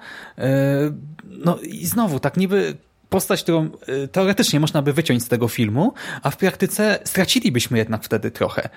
No 1.27 1.57
i 1.57 1.85
znowu, 1.85 2.19
tak 2.19 2.37
niby 2.37 2.75
postać, 3.09 3.43
którą 3.43 3.69
teoretycznie 4.11 4.59
można 4.59 4.81
by 4.81 4.93
wyciąć 4.93 5.23
z 5.23 5.27
tego 5.27 5.47
filmu, 5.47 5.93
a 6.21 6.29
w 6.29 6.37
praktyce 6.37 6.99
stracilibyśmy 7.03 7.77
jednak 7.77 8.03
wtedy 8.03 8.31
trochę. 8.31 8.69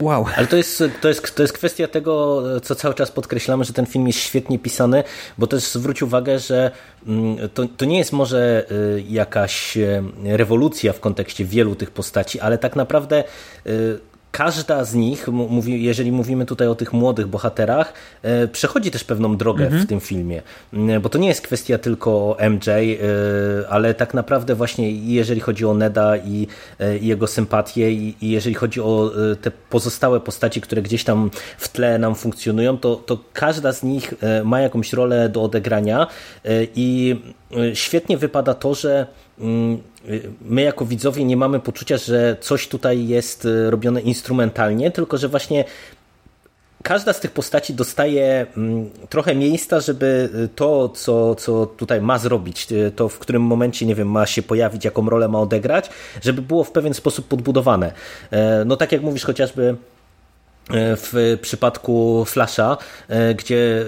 Wow. 0.00 0.26
Ale 0.36 0.46
to 0.46 0.56
jest, 0.56 0.84
to, 1.00 1.08
jest, 1.08 1.34
to 1.34 1.42
jest 1.42 1.52
kwestia 1.52 1.88
tego, 1.88 2.42
co 2.60 2.74
cały 2.74 2.94
czas 2.94 3.10
podkreślamy, 3.10 3.64
że 3.64 3.72
ten 3.72 3.86
film 3.86 4.06
jest 4.06 4.18
świetnie 4.18 4.58
pisany, 4.58 5.04
bo 5.38 5.46
też 5.46 5.62
zwróć 5.62 6.02
uwagę, 6.02 6.38
że 6.38 6.70
mm, 7.06 7.48
to, 7.54 7.64
to 7.76 7.84
nie 7.84 7.98
jest 7.98 8.12
może 8.12 8.66
y, 8.70 9.04
jakaś 9.08 9.76
y, 9.76 10.02
rewolucja 10.24 10.92
w 10.92 11.00
kontekście 11.00 11.44
wielu 11.44 11.74
tych 11.74 11.90
postaci, 11.90 12.40
ale 12.40 12.58
tak 12.58 12.76
naprawdę 12.76 13.24
y, 13.66 13.98
każda 14.38 14.84
z 14.84 14.94
nich, 14.94 15.26
jeżeli 15.64 16.12
mówimy 16.12 16.46
tutaj 16.46 16.68
o 16.68 16.74
tych 16.74 16.92
młodych 16.92 17.26
bohaterach, 17.26 17.92
e, 18.22 18.48
przechodzi 18.48 18.90
też 18.90 19.04
pewną 19.04 19.36
drogę 19.36 19.64
mhm. 19.64 19.82
w 19.82 19.86
tym 19.86 20.00
filmie. 20.00 20.42
Mm, 20.72 21.02
bo 21.02 21.08
to 21.08 21.18
nie 21.18 21.28
jest 21.28 21.40
kwestia 21.40 21.78
tylko 21.78 22.36
MJ, 22.50 22.68
e, 22.68 23.68
ale 23.68 23.94
tak 23.94 24.14
naprawdę 24.14 24.54
właśnie 24.54 24.92
jeżeli 24.92 25.40
chodzi 25.40 25.66
o 25.66 25.74
Neda 25.74 26.16
i, 26.16 26.46
e, 26.80 26.98
jego 26.98 27.26
sympatię 27.26 27.92
i 27.92 28.14
jeżeli 28.22 28.54
chodzi 28.54 28.80
o 28.80 29.10
te 29.42 29.50
pozostałe 29.50 30.20
postaci, 30.20 30.60
które 30.60 30.82
gdzieś 30.82 31.04
tam 31.04 31.30
w 31.58 31.68
tle 31.68 31.98
nam 31.98 32.14
funkcjonują, 32.14 32.78
to, 32.78 32.96
to 32.96 33.18
każda 33.32 33.72
z 33.72 33.82
nich 33.82 34.14
ma 34.44 34.60
jakąś 34.60 34.92
rolę 34.92 35.28
do 35.28 35.42
odegrania 35.42 36.06
i 36.74 37.16
świetnie 37.74 38.18
wypada 38.18 38.54
to, 38.54 38.74
że 38.74 39.06
mm, 39.40 39.82
my 40.40 40.62
jako 40.62 40.84
widzowie 40.84 41.24
nie 41.24 41.36
mamy 41.36 41.60
poczucia, 41.60 41.96
że 41.96 42.36
coś 42.40 42.68
tutaj 42.68 43.06
jest 43.06 43.44
e, 43.44 43.70
robione 43.70 44.00
instrumentalnie, 44.00 44.90
tylko 44.90 45.18
że 45.18 45.28
właśnie 45.28 45.64
każda 46.82 47.12
z 47.12 47.20
tych 47.20 47.30
postaci 47.30 47.74
dostaje 47.74 48.46
mm, 48.56 48.90
trochę 49.08 49.34
miejsca, 49.34 49.80
żeby 49.80 50.30
e, 50.44 50.48
to, 50.48 50.88
co, 50.88 51.34
co 51.34 51.66
tutaj 51.66 52.00
ma 52.00 52.18
zrobić, 52.18 52.72
e, 52.72 52.90
to 52.90 53.08
w 53.08 53.18
którym 53.18 53.42
momencie, 53.42 53.86
nie 53.86 53.94
wiem, 53.94 54.10
ma 54.10 54.26
się 54.26 54.42
pojawić, 54.42 54.84
jaką 54.84 55.10
rolę 55.10 55.28
ma 55.28 55.40
odegrać, 55.40 55.90
żeby 56.22 56.42
było 56.42 56.64
w 56.64 56.72
pewien 56.72 56.94
sposób 56.94 57.28
podbudowane. 57.28 57.92
No 58.66 58.76
tak 58.76 58.92
jak 58.92 59.02
mówisz 59.02 59.24
chociażby 59.24 59.76
E, 59.97 59.97
w 60.70 61.38
przypadku 61.42 62.24
Flasha, 62.24 62.76
e, 63.08 63.34
gdzie 63.34 63.84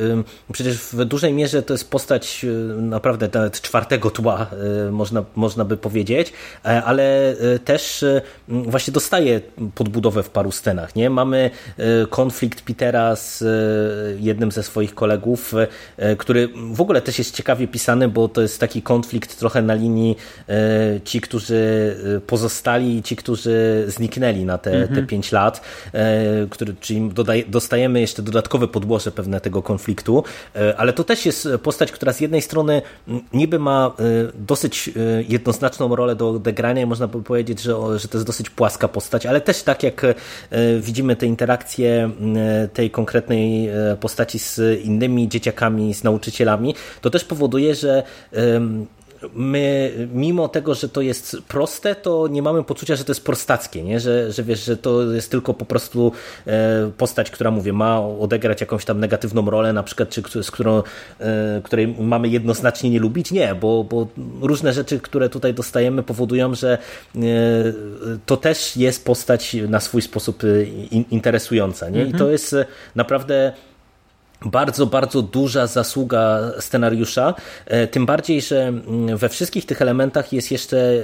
przecież 0.53 0.77
w 0.77 1.05
dużej 1.05 1.33
mierze 1.33 1.63
to 1.63 1.75
jest 1.75 1.91
postać 1.91 2.45
e, 2.45 2.49
naprawdę 2.83 3.29
nawet 3.35 3.61
czwartego 3.61 4.11
tła, 4.11 4.47
można, 4.91 5.25
można 5.37 5.65
by 5.65 5.77
powiedzieć, 5.77 6.33
ale 6.63 7.35
też 7.65 8.05
właśnie 8.49 8.93
dostaje 8.93 9.41
podbudowę 9.75 10.23
w 10.23 10.31
paru 10.31 10.53
scenach. 10.53 10.97
Nie? 10.97 11.11
Mamy 11.11 11.51
konflikt 12.11 12.63
Petera 12.63 13.17
z 13.17 13.45
jednym 14.21 14.53
ze 14.53 14.63
swoich 14.63 14.95
kolegów, 14.95 15.55
który 16.19 16.49
w 16.73 16.81
ogóle 16.81 17.03
też 17.03 17.19
jest 17.19 17.35
ciekawie 17.35 17.69
pisany, 17.69 18.09
bo 18.09 18.29
to 18.29 18.43
jest 18.43 18.61
taki 18.61 18.83
konflikt 18.83 19.39
trochę 19.39 19.63
na 19.63 19.75
linii 19.75 20.17
ci, 21.05 21.21
którzy 21.21 21.97
pozostali 22.27 22.97
i 22.97 23.03
ci, 23.03 23.17
którzy 23.17 23.85
zniknęli 23.89 24.45
na 24.45 24.59
te, 24.59 24.73
mhm. 24.73 24.95
te 24.95 25.07
pięć 25.07 25.33
lat, 25.33 25.61
który 26.51 26.70
czyli 26.81 27.11
dodaje, 27.11 27.45
dostajemy 27.47 28.01
jeszcze 28.01 28.23
dodatkowe 28.23 28.69
podłoże 28.69 29.11
pewne 29.11 29.41
tego 29.41 29.63
konfliktu, 29.63 30.25
e, 30.57 30.77
ale 30.77 30.93
to 30.93 31.05
też 31.05 31.27
jest 31.27 31.49
postać, 31.63 31.93
która 31.93 32.13
z 32.13 32.21
jednej 32.21 32.43
strony 32.43 32.83
niby 33.33 33.59
ma 33.59 33.93
e, 33.99 34.03
dosyć 34.35 34.89
e, 34.89 34.93
jednoznaczną 35.29 35.97
rolę 35.97 36.17
do 36.17 36.31
odegrania 36.31 36.83
i 36.83 36.87
można 36.87 37.09
by 37.09 37.23
powiedzieć, 37.23 37.61
że, 37.61 37.99
że 37.99 38.09
to 38.09 38.19
jest 38.19 38.27
dosyć 38.27 38.51
płaska 38.51 38.89
postać, 38.89 39.27
ale 39.27 39.41
też 39.41 39.63
tak 39.63 39.83
jak 39.83 40.07
widzimy 40.81 41.17
te 41.17 41.27
interakcje 41.27 42.11
tej 42.73 42.91
konkretnej 42.91 43.71
postaci 44.01 44.39
z 44.39 44.81
innymi 44.85 45.29
dzieciakami, 45.29 45.95
z 45.95 46.05
nauczycielami, 46.05 46.75
to 47.01 47.11
też 47.11 47.25
powoduje, 47.25 47.75
że 47.75 48.03
my, 49.35 49.93
mimo 50.13 50.49
tego, 50.49 50.75
że 50.75 50.89
to 50.89 51.01
jest 51.01 51.37
proste, 51.49 51.95
to 51.95 52.29
nie 52.29 52.43
mamy 52.43 52.65
poczucia, 52.65 52.97
że 52.97 53.05
to 53.05 53.11
jest 53.11 53.25
prostackie, 53.25 53.83
nie? 53.83 54.01
Że, 54.01 54.33
że 54.33 54.43
wiesz, 54.43 54.65
że 54.65 54.77
to 54.77 55.03
jest 55.03 55.31
tylko 55.31 55.55
po 55.55 55.65
prostu 55.65 56.13
e, 56.47 56.91
postać, 56.99 57.31
która 57.31 57.51
mówię, 57.51 57.73
ma 57.73 58.01
odegrać 58.01 58.61
jakąś 58.61 58.85
tam 58.85 59.01
negatywną 59.01 59.51
rolę, 59.51 59.73
na 59.73 59.83
przykład, 59.83 60.09
czy 60.09 60.43
z 60.43 60.51
którą, 60.51 60.83
e, 61.21 61.61
której 61.65 61.95
mamy 61.99 62.29
jednoznacznie 62.29 62.91
nie 62.91 63.01
lubić. 63.01 63.33
Nie, 63.33 63.55
bo, 63.55 63.85
bo 63.85 64.07
różne 64.41 64.73
rzeczy, 64.73 65.01
które 65.01 65.29
tutaj 65.29 65.55
dostajemy, 65.55 66.03
powodują, 66.03 66.55
że 66.55 66.79
to 68.27 68.37
też 68.37 68.77
jest 68.77 69.05
postać 69.05 69.57
na 69.69 69.81
swój 69.81 70.03
sposób 70.03 70.43
interesująca. 71.11 71.89
Nie? 71.89 72.03
I 72.03 72.11
to 72.11 72.13
mhm. 72.13 72.33
jest 72.33 72.57
naprawdę 72.95 73.53
bardzo, 74.45 74.87
bardzo 74.87 75.23
duża 75.23 75.67
zasługa 75.67 76.41
scenariusza, 76.61 77.35
e, 77.67 77.87
tym 77.87 78.07
bardziej, 78.07 78.41
że 78.41 78.63
mm, 78.63 79.17
we 79.17 79.29
wszystkich 79.29 79.67
tych 79.67 79.83
elementach 79.83 80.33
jest 80.33 80.51
jeszcze 80.51 80.77
e, 80.77 81.03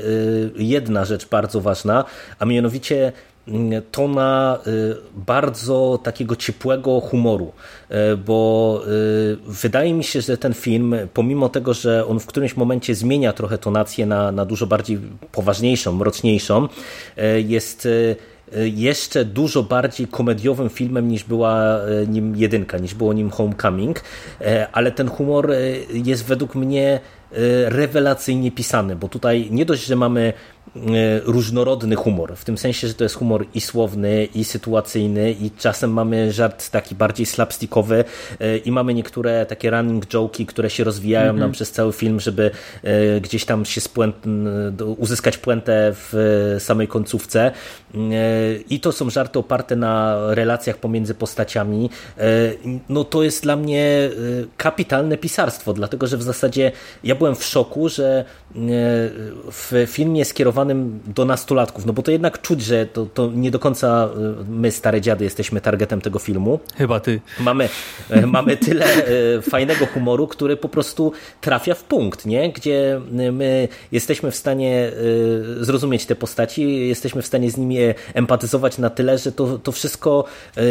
jedna 0.57 1.05
rzecz 1.05 1.29
bardzo 1.29 1.61
ważna, 1.61 2.05
a 2.39 2.45
mianowicie 2.45 3.13
mm, 3.49 3.83
tona 3.91 4.59
e, 4.67 4.71
bardzo 5.15 6.01
takiego 6.03 6.37
ciepłego 6.37 7.01
humoru, 7.01 7.53
bo 8.27 8.83
wydaje 9.47 9.95
mi 9.95 10.05
się, 10.05 10.21
że 10.21 10.39
ten 10.39 10.55
film, 10.55 10.97
pomimo 11.15 11.49
tego, 11.49 11.75
że 11.75 12.07
on 12.07 12.21
w 12.21 12.27
którymś 12.27 12.57
momencie 12.57 12.95
zmienia 12.95 13.33
trochę 13.33 13.59
tonację 13.59 14.07
na, 14.07 14.33
na 14.33 14.45
dużo 14.45 14.67
bardziej 14.67 14.99
poważniejszą, 15.33 15.93
mroczniejszą, 15.93 16.69
jest 17.37 17.89
jeszcze 18.53 19.25
dużo 19.25 19.63
bardziej 19.63 20.07
komediowym 20.07 20.69
filmem 20.69 21.09
niż 21.09 21.25
była 21.25 21.79
e, 21.79 22.07
nim 22.07 22.37
jedynka, 22.37 22.79
niż 22.79 22.95
było 22.95 23.13
nim 23.13 23.31
Homecoming, 23.31 24.01
e, 24.41 24.69
ale 24.73 24.93
ten 24.93 25.09
humor 25.09 25.53
jest 25.93 26.25
według 26.25 26.55
mnie 26.55 27.01
rewelacyjnie 27.67 28.53
pisany, 28.53 28.97
bo 28.97 29.09
tutaj 29.09 29.49
nie 29.51 29.65
dość, 29.65 29.87
że 29.87 29.97
mamy 29.97 30.33
różnorodny 31.25 31.97
humor, 31.97 32.37
w 32.37 32.45
tym 32.45 32.59
sensie, 32.59 32.89
że 32.89 32.95
to 32.95 33.05
jest 33.05 33.15
humor 33.15 33.47
i 33.55 33.61
słowny, 33.61 34.29
i 34.35 34.45
sytuacyjny, 34.45 35.33
i 35.33 35.51
czasem 35.51 35.93
mamy 35.93 36.33
żart 36.33 36.71
taki 36.71 36.95
bardziej 36.95 37.27
slapstickowy 37.27 38.05
e, 38.41 38.57
i 38.57 38.73
mamy 38.73 38.95
niektóre 38.95 39.47
takie 39.47 39.71
running 39.71 40.07
joke'i, 40.07 40.47
które 40.47 40.71
się 40.71 40.85
rozwijają 40.85 41.25
mm 41.25 41.37
-hmm. 41.37 41.39
nam 41.39 41.49
mhm. 41.49 41.53
przez 41.53 41.73
cały 41.73 41.93
film, 41.93 42.21
żeby 42.21 42.51
e, 42.83 43.21
gdzieś 43.21 43.45
tam 43.45 43.65
się 43.65 43.81
spuent, 43.81 44.17
uzyskać 44.97 45.39
puentę 45.39 45.93
w 45.95 46.57
samej 46.59 46.89
końcówce. 46.89 47.51
I 48.71 48.81
to 48.81 48.93
są 48.93 49.11
żarty 49.11 49.39
oparte 49.39 49.77
na 49.77 50.17
relacjach 50.35 50.77
pomiędzy 50.77 51.15
postaciami. 51.15 51.91
No 52.89 53.05
to 53.05 53.23
jest 53.23 53.43
dla 53.43 53.57
mnie 53.57 54.11
kapitalne 54.57 55.17
pisarstwo, 55.17 55.73
dlatego 55.73 56.07
że 56.07 56.17
w 56.17 56.23
zasadzie 56.23 56.73
ja 57.05 57.15
byłem 57.15 57.35
w 57.35 57.45
szoku, 57.45 57.89
że 57.89 58.25
w 59.53 59.87
filmie 59.87 60.25
skierowany 60.25 60.66
skierowanym 60.67 61.01
do 61.07 61.25
nastolatków, 61.25 61.87
no 61.87 61.93
bo 61.93 62.03
to 62.03 62.11
jednak 62.11 62.41
czuć, 62.43 62.63
że 62.63 62.87
to, 62.87 63.07
to 63.07 63.31
nie 63.35 63.51
do 63.51 63.59
końca 63.59 64.09
y, 64.41 64.45
my, 64.49 64.71
stare 64.73 65.01
dziady, 65.01 65.25
jesteśmy 65.25 65.61
targetem 65.61 66.01
tego 66.01 66.19
filmu. 66.19 66.61
Chyba 66.77 67.01
ty. 67.01 67.21
Mamy, 67.41 67.69
e, 68.11 68.27
mamy 68.37 68.57
tyle 68.57 68.87
e, 68.87 69.43
fajnego 69.43 69.87
humoru, 69.87 70.27
który 70.27 70.57
po 70.57 70.69
prostu 70.69 71.13
trafia 71.41 71.75
w 71.75 71.85
punkt, 71.85 72.27
nie? 72.27 72.53
gdzie 72.53 73.01
y, 73.21 73.33
my 73.33 73.69
jesteśmy 73.93 74.31
w 74.31 74.37
stanie 74.37 74.93
y, 75.61 75.65
zrozumieć 75.65 76.07
te 76.07 76.15
postaci, 76.15 76.89
jesteśmy 76.89 77.23
w 77.23 77.27
stanie 77.27 77.51
z 77.51 77.57
nimi 77.57 77.77
empatyzować 78.15 78.79
na 78.79 78.91
tyle, 78.91 79.19
że 79.19 79.33
to, 79.33 79.59
to 79.59 79.73
wszystko 79.73 80.25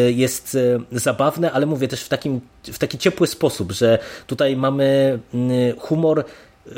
jest 0.10 0.58
zabawne, 0.92 1.52
ale 1.52 1.66
mówię 1.66 1.88
też 1.88 2.04
w, 2.04 2.10
takim, 2.10 2.42
w 2.64 2.80
taki 2.80 2.98
ciepły 2.98 3.28
sposób, 3.28 3.72
że 3.72 4.00
tutaj 4.28 4.56
mamy 4.56 5.20
humor, 5.78 6.26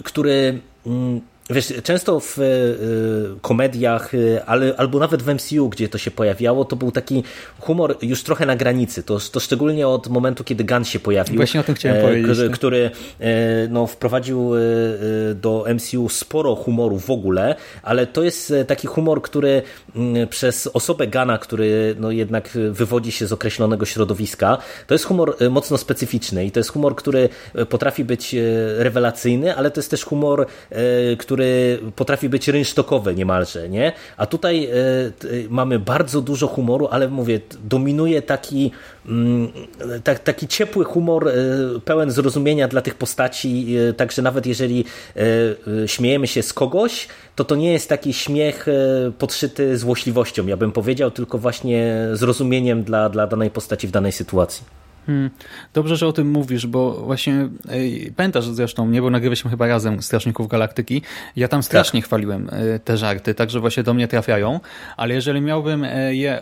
który 0.04 0.60
mm, 0.86 1.22
Wiesz, 1.50 1.74
często 1.84 2.20
w 2.20 2.40
y, 2.40 3.40
komediach, 3.42 4.14
y, 4.14 4.46
ale, 4.46 4.74
albo 4.78 5.00
nawet 5.00 5.24
w 5.24 5.34
MCU, 5.34 5.70
gdzie 5.70 5.90
to 5.90 5.98
się 5.98 6.12
pojawiało, 6.12 6.66
to 6.66 6.76
był 6.76 6.92
taki 6.92 7.24
humor 7.60 7.98
już 8.02 8.24
trochę 8.24 8.46
na 8.46 8.56
granicy. 8.56 9.04
To, 9.04 9.20
to 9.32 9.40
szczególnie 9.40 9.88
od 9.88 10.08
momentu, 10.08 10.44
kiedy 10.44 10.64
Gun 10.64 10.86
się 10.86 11.00
pojawił. 11.00 11.36
Właśnie 11.36 11.60
o 11.60 11.64
tym 11.64 11.76
chciałem 11.76 11.98
e, 11.98 12.02
powiedzieć. 12.02 12.32
Który, 12.32 12.48
tak. 12.48 12.58
który 12.58 12.92
e, 13.20 13.68
no, 13.70 13.88
wprowadził 13.88 14.56
e, 14.56 14.60
do 15.36 15.66
MCU 15.76 16.10
sporo 16.10 16.56
humoru 16.56 17.00
w 17.00 17.10
ogóle, 17.10 17.56
ale 17.84 18.08
to 18.08 18.24
jest 18.24 18.54
taki 18.68 18.88
humor, 18.88 19.22
który 19.22 19.62
mm, 19.96 20.28
przez 20.28 20.68
osobę 20.68 21.08
Gana, 21.08 21.38
który 21.38 21.96
no, 22.00 22.12
jednak 22.12 22.58
wywodzi 22.72 23.12
się 23.12 23.28
z 23.28 23.34
określonego 23.34 23.86
środowiska, 23.86 24.58
to 24.88 24.94
jest 24.94 25.06
humor 25.06 25.36
mocno 25.50 25.78
specyficzny 25.78 26.46
i 26.46 26.52
to 26.52 26.60
jest 26.60 26.70
humor, 26.70 26.96
który 26.96 27.30
potrafi 27.70 28.04
być 28.04 28.36
rewelacyjny, 28.78 29.56
ale 29.56 29.72
to 29.72 29.80
jest 29.80 29.92
też 29.92 30.04
humor, 30.04 30.46
który 31.18 31.37
który 31.38 31.80
potrafi 31.96 32.30
być 32.30 32.48
rynsztokowy 32.48 33.16
niemalże, 33.16 33.70
nie? 33.70 33.92
A 34.18 34.26
tutaj 34.26 34.66
e, 34.66 34.70
mamy 35.50 35.80
bardzo 35.80 36.22
dużo 36.22 36.48
humoru, 36.48 36.88
ale 36.92 37.08
mówię, 37.08 37.40
dominuje 37.64 38.22
taki, 38.22 38.72
mm, 39.06 39.52
tak, 40.04 40.20
taki 40.20 40.48
ciepły 40.48 40.86
humor, 40.86 41.28
e, 41.28 41.34
pełen 41.86 42.12
zrozumienia 42.12 42.68
dla 42.68 42.82
tych 42.82 42.96
postaci, 42.96 43.76
e, 43.90 43.94
także 43.94 44.22
nawet 44.22 44.46
jeżeli 44.46 44.86
śmiejemy 45.86 46.28
się 46.28 46.44
z 46.44 46.54
kogoś, 46.54 47.08
to 47.36 47.44
to 47.44 47.56
nie 47.56 47.74
jest 47.74 47.90
taki 47.90 48.14
śmiech 48.14 48.66
podszyty 49.18 49.78
złośliwością, 49.78 50.48
ja 50.48 50.58
bym 50.58 50.72
powiedział, 50.72 51.12
tylko 51.12 51.38
właśnie 51.38 52.08
zrozumieniem 52.14 52.84
dla, 52.84 53.10
dla 53.10 53.28
danej 53.28 53.52
postaci 53.52 53.88
w 53.88 53.92
danej 53.92 54.12
sytuacji. 54.12 54.87
Hmm. 55.08 55.30
Dobrze, 55.74 55.96
że 55.96 56.08
o 56.08 56.14
tym 56.14 56.32
mówisz, 56.32 56.68
bo 56.68 56.94
właśnie 56.94 57.50
ej, 57.70 58.14
pamiętasz 58.16 58.46
zresztą 58.46 58.86
mnie, 58.86 59.02
bo 59.02 59.10
nagrywaliśmy 59.10 59.52
chyba 59.52 59.68
razem 59.68 60.02
Strażników 60.02 60.48
Galaktyki. 60.48 61.02
Ja 61.36 61.48
tam 61.48 61.64
strasznie 61.64 62.02
tak. 62.02 62.08
chwaliłem 62.08 62.50
e, 62.52 62.80
te 62.80 62.98
żarty, 62.98 63.36
także 63.36 63.60
właśnie 63.60 63.84
do 63.84 63.94
mnie 63.94 64.08
trafiają, 64.08 64.60
ale 64.98 65.14
jeżeli 65.14 65.42
miałbym 65.42 65.84
e, 65.84 66.16
je 66.16 66.42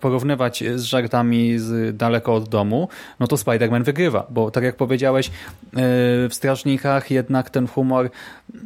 porównywać 0.00 0.64
z 0.74 0.82
żartami 0.82 1.58
z 1.58 1.96
daleko 1.96 2.34
od 2.34 2.48
domu, 2.48 2.88
no 3.20 3.26
to 3.26 3.36
Spider-Man 3.36 3.82
wygrywa, 3.82 4.26
bo 4.30 4.50
tak 4.50 4.64
jak 4.64 4.76
powiedziałeś, 4.76 5.26
e, 5.26 5.30
w 5.72 6.30
Strażnikach 6.30 7.10
jednak 7.10 7.50
ten 7.50 7.66
humor, 7.66 8.10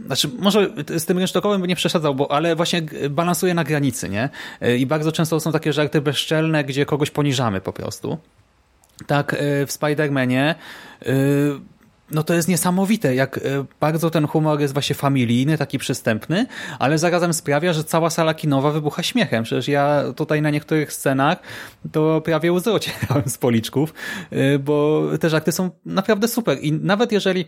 znaczy 0.07 0.29
może 0.39 0.71
z 0.99 1.07
tym 1.07 1.19
rynsztokowym 1.19 1.61
by 1.61 1.69
nie 1.69 1.77
przesadzał, 1.77 2.15
bo 2.15 2.33
ale 2.33 2.57
właśnie 2.57 2.83
balansuje 3.11 3.55
na 3.55 3.65
granicy, 3.65 4.09
nie? 4.09 4.29
I 4.79 4.87
bardzo 4.87 5.13
często 5.13 5.41
są 5.41 5.53
takie 5.53 5.73
żarty 5.73 6.01
bezczelne, 6.01 6.65
gdzie 6.65 6.87
kogoś 6.87 7.11
poniżamy 7.11 7.61
po 7.61 7.73
prostu 7.73 8.19
tak 9.07 9.35
e, 9.35 9.37
w 9.67 9.71
Spider-Manie 9.71 10.55
e, 11.03 11.15
no 12.11 12.23
to 12.23 12.35
jest 12.35 12.49
niesamowite, 12.49 13.15
jak 13.15 13.39
e, 13.39 13.41
bardzo 13.81 14.11
ten 14.11 14.27
humor 14.27 14.61
jest 14.61 14.73
właśnie 14.73 14.95
familijny, 14.95 15.59
taki 15.59 15.79
przystępny, 15.79 16.47
ale 16.79 16.99
zarazem 16.99 17.35
sprawia, 17.35 17.73
że 17.73 17.85
cała 17.85 18.11
sala 18.11 18.35
kinowa 18.35 18.71
wybucha 18.71 19.03
śmiechem. 19.03 19.45
Przecież 19.45 19.69
ja 19.69 20.05
tutaj 20.17 20.43
na 20.43 20.51
niektórych 20.51 20.93
scenach 20.93 21.39
to 21.93 22.21
prawie 22.21 22.53
łzy 22.53 22.73
ocierałem 22.73 23.29
z 23.29 23.39
policzków, 23.39 23.95
bo 24.61 25.03
te 25.21 25.31
żarty 25.31 25.53
są 25.53 25.71
naprawdę 25.85 26.29
super 26.29 26.59
i 26.61 26.73
nawet 26.73 27.13
jeżeli 27.13 27.45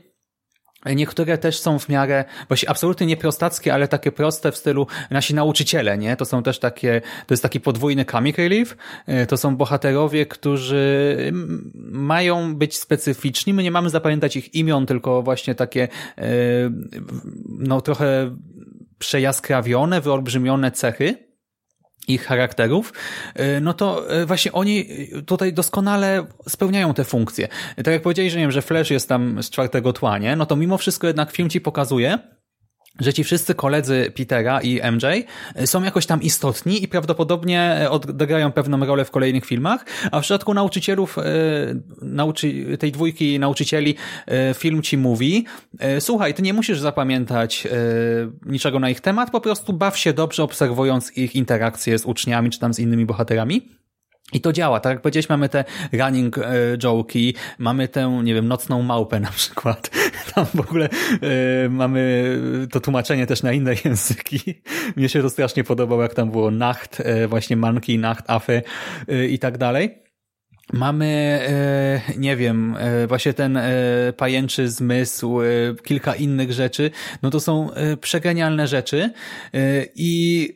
Niektóre 0.94 1.38
też 1.38 1.58
są 1.58 1.78
w 1.78 1.88
miarę, 1.88 2.24
właśnie 2.48 2.70
absolutnie 2.70 3.06
nie 3.06 3.16
prostackie, 3.16 3.74
ale 3.74 3.88
takie 3.88 4.12
proste 4.12 4.52
w 4.52 4.56
stylu 4.56 4.86
nasi 5.10 5.34
nauczyciele, 5.34 5.98
nie? 5.98 6.16
To 6.16 6.24
są 6.24 6.42
też 6.42 6.58
takie, 6.58 7.00
to 7.26 7.34
jest 7.34 7.42
taki 7.42 7.60
podwójny 7.60 8.04
comic 8.04 8.36
relief. 8.36 8.76
E, 9.06 9.26
to 9.26 9.36
są 9.36 9.56
bohaterowie, 9.56 10.26
którzy 10.26 11.16
mają 11.90 12.56
być 12.56 12.76
specyficzni. 12.76 13.54
My 13.54 13.62
nie 13.62 13.70
mamy 13.70 13.90
zapamiętać 13.90 14.36
ich 14.36 14.54
imion, 14.54 14.86
tylko 14.86 15.22
właśnie 15.22 15.54
takie, 15.54 15.88
e, 16.18 16.22
no 17.48 17.80
trochę 17.80 18.36
przejaskrawione, 18.98 20.00
wyolbrzymione 20.00 20.70
cechy 20.70 21.25
ich 22.08 22.24
charakterów, 22.24 22.92
y, 23.40 23.60
no 23.60 23.74
to 23.74 24.14
y, 24.22 24.26
właśnie 24.26 24.52
oni 24.52 24.86
tutaj 25.26 25.52
doskonale 25.52 26.26
spełniają 26.48 26.94
te 26.94 27.04
funkcje. 27.04 27.48
Tak 27.76 27.86
jak 27.86 28.02
powiedzieli, 28.02 28.30
że 28.30 28.38
nie 28.38 28.44
wiem, 28.44 28.52
że 28.52 28.62
Flash 28.62 28.90
jest 28.90 29.08
tam 29.08 29.42
z 29.42 29.50
czwartego 29.50 29.92
tła, 29.92 30.18
nie? 30.18 30.36
No 30.36 30.46
to 30.46 30.56
mimo 30.56 30.78
wszystko 30.78 31.06
jednak 31.06 31.32
film 31.32 31.50
ci 31.50 31.60
pokazuje, 31.60 32.18
że 33.00 33.12
ci 33.12 33.24
wszyscy 33.24 33.54
koledzy 33.54 34.12
Petera 34.16 34.60
i 34.60 34.80
MJ 34.92 35.06
są 35.64 35.82
jakoś 35.82 36.06
tam 36.06 36.22
istotni 36.22 36.82
i 36.82 36.88
prawdopodobnie 36.88 37.86
odegrają 37.90 38.52
pewną 38.52 38.86
rolę 38.86 39.04
w 39.04 39.10
kolejnych 39.10 39.44
filmach, 39.44 39.84
a 40.12 40.20
w 40.20 40.22
przypadku 40.22 40.54
nauczycielów, 40.54 41.18
e, 41.18 41.22
nauczy, 42.02 42.76
tej 42.78 42.92
dwójki 42.92 43.38
nauczycieli 43.38 43.94
e, 44.26 44.54
film 44.54 44.82
ci 44.82 44.98
mówi, 44.98 45.44
e, 45.78 46.00
słuchaj, 46.00 46.34
ty 46.34 46.42
nie 46.42 46.54
musisz 46.54 46.80
zapamiętać 46.80 47.68
niczego 48.46 48.78
na 48.78 48.90
ich 48.90 49.00
temat, 49.00 49.30
po 49.30 49.40
prostu 49.40 49.72
baw 49.72 49.98
się 49.98 50.12
dobrze 50.12 50.42
obserwując 50.42 51.16
ich 51.16 51.36
interakcje 51.36 51.98
z 51.98 52.04
uczniami 52.04 52.50
czy 52.50 52.58
tam 52.58 52.74
z 52.74 52.78
innymi 52.78 53.06
bohaterami. 53.06 53.85
I 54.32 54.40
to 54.40 54.52
działa, 54.52 54.80
tak 54.80 54.90
jak 54.90 55.02
powiedziałeś, 55.02 55.28
mamy 55.28 55.48
te 55.48 55.64
running 55.92 56.38
e, 56.38 56.42
joke'i, 56.78 57.34
mamy 57.58 57.88
tę, 57.88 58.20
nie 58.24 58.34
wiem, 58.34 58.48
nocną 58.48 58.82
małpę 58.82 59.20
na 59.20 59.30
przykład. 59.30 59.90
Tam 60.34 60.46
w 60.54 60.60
ogóle 60.60 60.88
e, 61.22 61.68
mamy 61.68 62.30
to 62.72 62.80
tłumaczenie 62.80 63.26
też 63.26 63.42
na 63.42 63.52
inne 63.52 63.74
języki. 63.84 64.40
Mnie 64.96 65.08
się 65.08 65.22
to 65.22 65.30
strasznie 65.30 65.64
podobało, 65.64 66.02
jak 66.02 66.14
tam 66.14 66.30
było 66.30 66.50
Nacht, 66.50 67.00
e, 67.00 67.28
właśnie 67.28 67.56
Monkey, 67.56 67.98
Nacht, 67.98 68.30
Affe 68.30 68.62
e, 69.08 69.26
i 69.26 69.38
tak 69.38 69.58
dalej. 69.58 70.06
Mamy, 70.72 71.40
nie 72.16 72.36
wiem, 72.36 72.76
właśnie 73.08 73.32
ten 73.32 73.58
pajęczy 74.16 74.68
zmysł, 74.68 75.38
kilka 75.84 76.14
innych 76.14 76.52
rzeczy, 76.52 76.90
no 77.22 77.30
to 77.30 77.40
są 77.40 77.70
przegenialne 78.00 78.68
rzeczy 78.68 79.10
i 79.94 80.48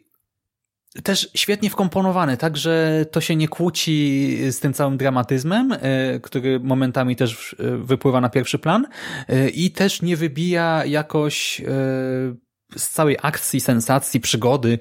też 1.03 1.31
świetnie 1.35 1.70
wkomponowane, 1.70 2.37
tak, 2.37 2.57
że 2.57 3.05
to 3.11 3.20
się 3.20 3.37
nie 3.37 3.48
kłóci 3.48 4.38
z 4.50 4.61
tym 4.61 4.72
całym 4.72 4.96
dramatyzmem, 4.96 5.76
który 6.22 6.61
momentami 6.61 7.16
też 7.16 7.57
wypływa 7.78 8.20
na 8.20 8.28
pierwszy 8.28 8.59
plan 8.59 8.86
i 9.55 9.70
też 9.70 10.03
nie 10.03 10.16
wybija 10.16 10.84
jakoś 10.84 11.62
z 12.76 12.88
całej 12.88 13.16
akcji, 13.22 13.61
sensacji, 13.61 14.20
przygody 14.20 14.78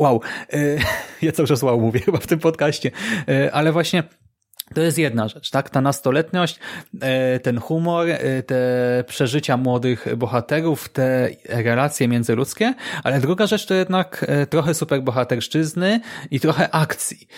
wow. 0.00 0.20
E, 0.52 0.78
ja 1.26 1.32
cały 1.32 1.48
czas 1.48 1.62
wow 1.62 1.80
mówię 1.80 2.00
chyba 2.06 2.18
w 2.18 2.26
tym 2.26 2.38
podcaście, 2.38 2.90
e, 3.28 3.52
ale 3.52 3.72
właśnie 3.72 4.02
to 4.74 4.80
jest 4.80 4.98
jedna 4.98 5.28
rzecz, 5.28 5.50
tak? 5.50 5.70
Ta 5.70 5.80
nastoletność, 5.80 6.58
e, 7.00 7.40
ten 7.40 7.60
humor, 7.60 8.06
te 8.46 9.04
przeżycia 9.06 9.56
młodych 9.56 10.16
bohaterów, 10.16 10.88
te 10.88 11.28
relacje 11.48 12.08
międzyludzkie, 12.08 12.74
ale 13.04 13.20
druga 13.20 13.46
rzecz 13.46 13.66
to 13.66 13.74
jednak 13.74 14.26
trochę 14.50 14.74
superbohaterszczyzny 14.74 16.00
i 16.30 16.40
trochę 16.40 16.70
akcji. 16.74 17.28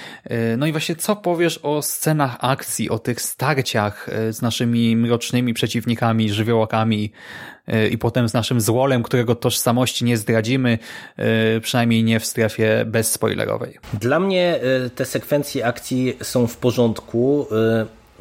No 0.58 0.66
i 0.66 0.72
właśnie 0.72 0.96
co 0.96 1.16
powiesz 1.16 1.58
o 1.62 1.82
scenach 1.82 2.36
akcji, 2.40 2.90
o 2.90 2.98
tych 2.98 3.20
starciach 3.20 4.10
z 4.30 4.42
naszymi 4.42 4.96
mrocznymi 4.96 5.54
przeciwnikami, 5.54 6.30
żywiołakami, 6.30 7.12
E, 7.61 7.61
i 7.90 7.98
potem 7.98 8.28
z 8.28 8.32
naszym 8.32 8.60
złolem, 8.60 9.02
którego 9.02 9.34
tożsamości 9.34 10.04
nie 10.04 10.16
zdradzimy, 10.16 10.78
e, 11.16 11.60
przynajmniej 11.60 12.04
nie 12.04 12.20
w 12.20 12.26
strefie 12.26 12.84
bezspoilerowej. 12.86 13.78
Dla 14.00 14.20
mnie 14.20 14.60
e, 14.86 14.90
te 14.90 15.04
sekwencje 15.04 15.66
akcji 15.66 16.16
są 16.22 16.46
w 16.46 16.56
porządku, 16.56 17.46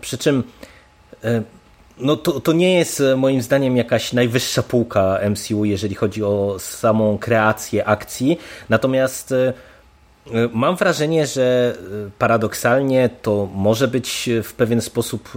przy 0.02 0.18
czym 0.18 0.44
no 1.98 2.16
to, 2.16 2.40
to 2.40 2.54
nie 2.54 2.76
jest 2.76 3.04
moim 3.18 3.42
zdaniem 3.42 3.78
jakaś 3.78 4.14
najwyższa 4.14 4.64
półka 4.64 5.20
MCU, 5.30 5.66
jeżeli 5.66 5.96
chodzi 5.96 6.24
o 6.24 6.56
samą 6.60 7.18
kreację 7.18 7.86
akcji, 7.86 8.40
natomiast 8.70 9.34
Mam 10.54 10.76
wrażenie, 10.76 11.28
że 11.28 11.76
paradoksalnie 12.20 13.10
to 13.22 13.50
może 13.56 13.88
być 13.88 14.30
w 14.44 14.54
pewien 14.54 14.82
sposób 14.82 15.30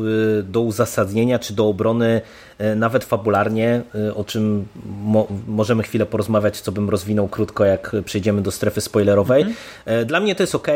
do 0.43 0.61
uzasadnienia 0.61 1.39
czy 1.39 1.55
do 1.55 1.69
obrony 1.69 2.21
E, 2.59 2.75
nawet 2.75 3.05
fabularnie, 3.05 3.83
e, 3.95 4.15
o 4.15 4.25
czym 4.25 4.67
mo 5.05 5.27
możemy 5.47 5.83
chwilę 5.83 6.07
porozmawiać, 6.07 6.61
co 6.61 6.73
bym 6.73 6.91
rozwinął 6.91 7.29
krótko, 7.29 7.65
jak 7.65 7.97
przejdziemy 8.05 8.43
do 8.43 8.51
strefy 8.51 8.81
spoilerowej. 8.81 9.43
Mhm. 9.43 10.07
Dla 10.07 10.21
mnie 10.21 10.35
to 10.35 10.43
jest 10.43 10.55
ok 10.55 10.69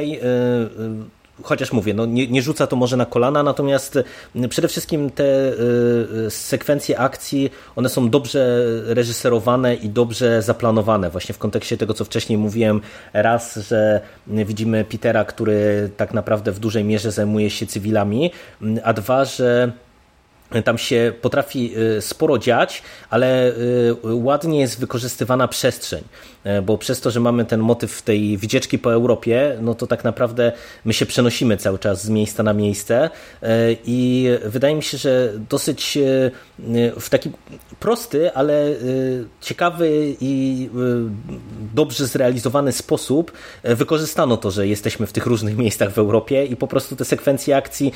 chociaż 1.43 1.73
mówię, 1.73 1.95
no 1.95 2.07
nie, 2.07 2.27
nie, 2.27 2.43
rzuca 2.43 2.67
to 2.67 2.77
może 2.77 2.97
na 2.97 3.07
kolana, 3.07 3.43
natomiast 3.43 3.99
przede 4.49 4.69
wszystkim 4.69 5.11
te 5.11 5.25
sekwencje 6.29 6.99
akcji, 6.99 7.51
one 7.77 7.89
są 7.89 8.11
dobrze 8.11 8.65
reżyserowane 8.85 9.75
i 9.75 9.89
dobrze 9.89 10.43
zaplanowane, 10.43 11.11
właśnie 11.11 11.35
w 11.35 11.39
kontekście 11.39 11.77
tego, 11.77 11.95
co 11.95 12.05
wcześniej 12.05 12.39
mówiłem, 12.39 12.81
raz, 13.13 13.57
że 13.57 14.01
widzimy 14.27 14.85
Petera, 14.85 15.25
który 15.25 15.91
tak 15.97 16.15
naprawdę 16.15 16.53
w 16.53 16.59
dużej 16.59 16.85
mierze 16.85 17.13
zajmuje 17.13 17.51
się 17.51 17.67
cywilami, 17.67 18.31
a 18.85 18.93
dwa, 18.93 19.25
że 19.25 19.73
tam 20.65 20.79
się 20.79 21.13
potrafi 21.21 21.79
y, 21.79 22.01
sporo 22.03 22.39
dziać, 22.39 22.83
ale 23.11 23.49
y, 23.49 23.97
ładnie 24.03 24.61
jest 24.61 24.81
wykorzystywana 24.81 25.49
przestrzeń, 25.49 26.05
bo 26.63 26.79
przez 26.79 27.01
to, 27.01 27.11
że 27.11 27.21
mamy 27.21 27.45
ten 27.45 27.61
motyw 27.61 28.03
tej 28.03 28.39
wycieczki 28.39 28.79
po 28.79 28.93
Europie, 28.93 29.59
no 29.61 29.75
to 29.75 29.87
tak 29.87 30.05
naprawdę 30.05 30.53
my 30.85 30.93
się 30.93 31.07
przenosimy 31.07 31.57
cały 31.57 31.79
czas 31.79 32.05
z 32.05 32.09
miejsca 32.09 32.43
na 32.43 32.53
miejsce. 32.53 33.11
E, 33.43 33.73
i 33.85 34.29
wydaje 34.45 34.75
mi 34.75 34.83
się, 34.83 34.99
że 34.99 35.33
dosyć 35.51 35.97
e, 35.97 36.31
w 37.01 37.11
taki 37.11 37.31
prosty, 37.81 38.33
ale 38.35 38.75
ciekawy 39.41 40.17
i 40.21 40.69
dobrze 41.75 42.07
zrealizowany 42.07 42.73
sposób 42.73 43.33
wykorzystano 43.65 44.37
to, 44.37 44.51
że 44.51 44.67
jesteśmy 44.67 45.07
w 45.07 45.13
tych 45.13 45.27
różnych 45.27 45.57
miejscach 45.63 45.93
w 45.93 45.99
Europie 45.99 46.45
i 46.45 46.57
po 46.57 46.67
prostu 46.67 46.97
te 46.97 47.05
sekwencje 47.05 47.57
akcji 47.57 47.93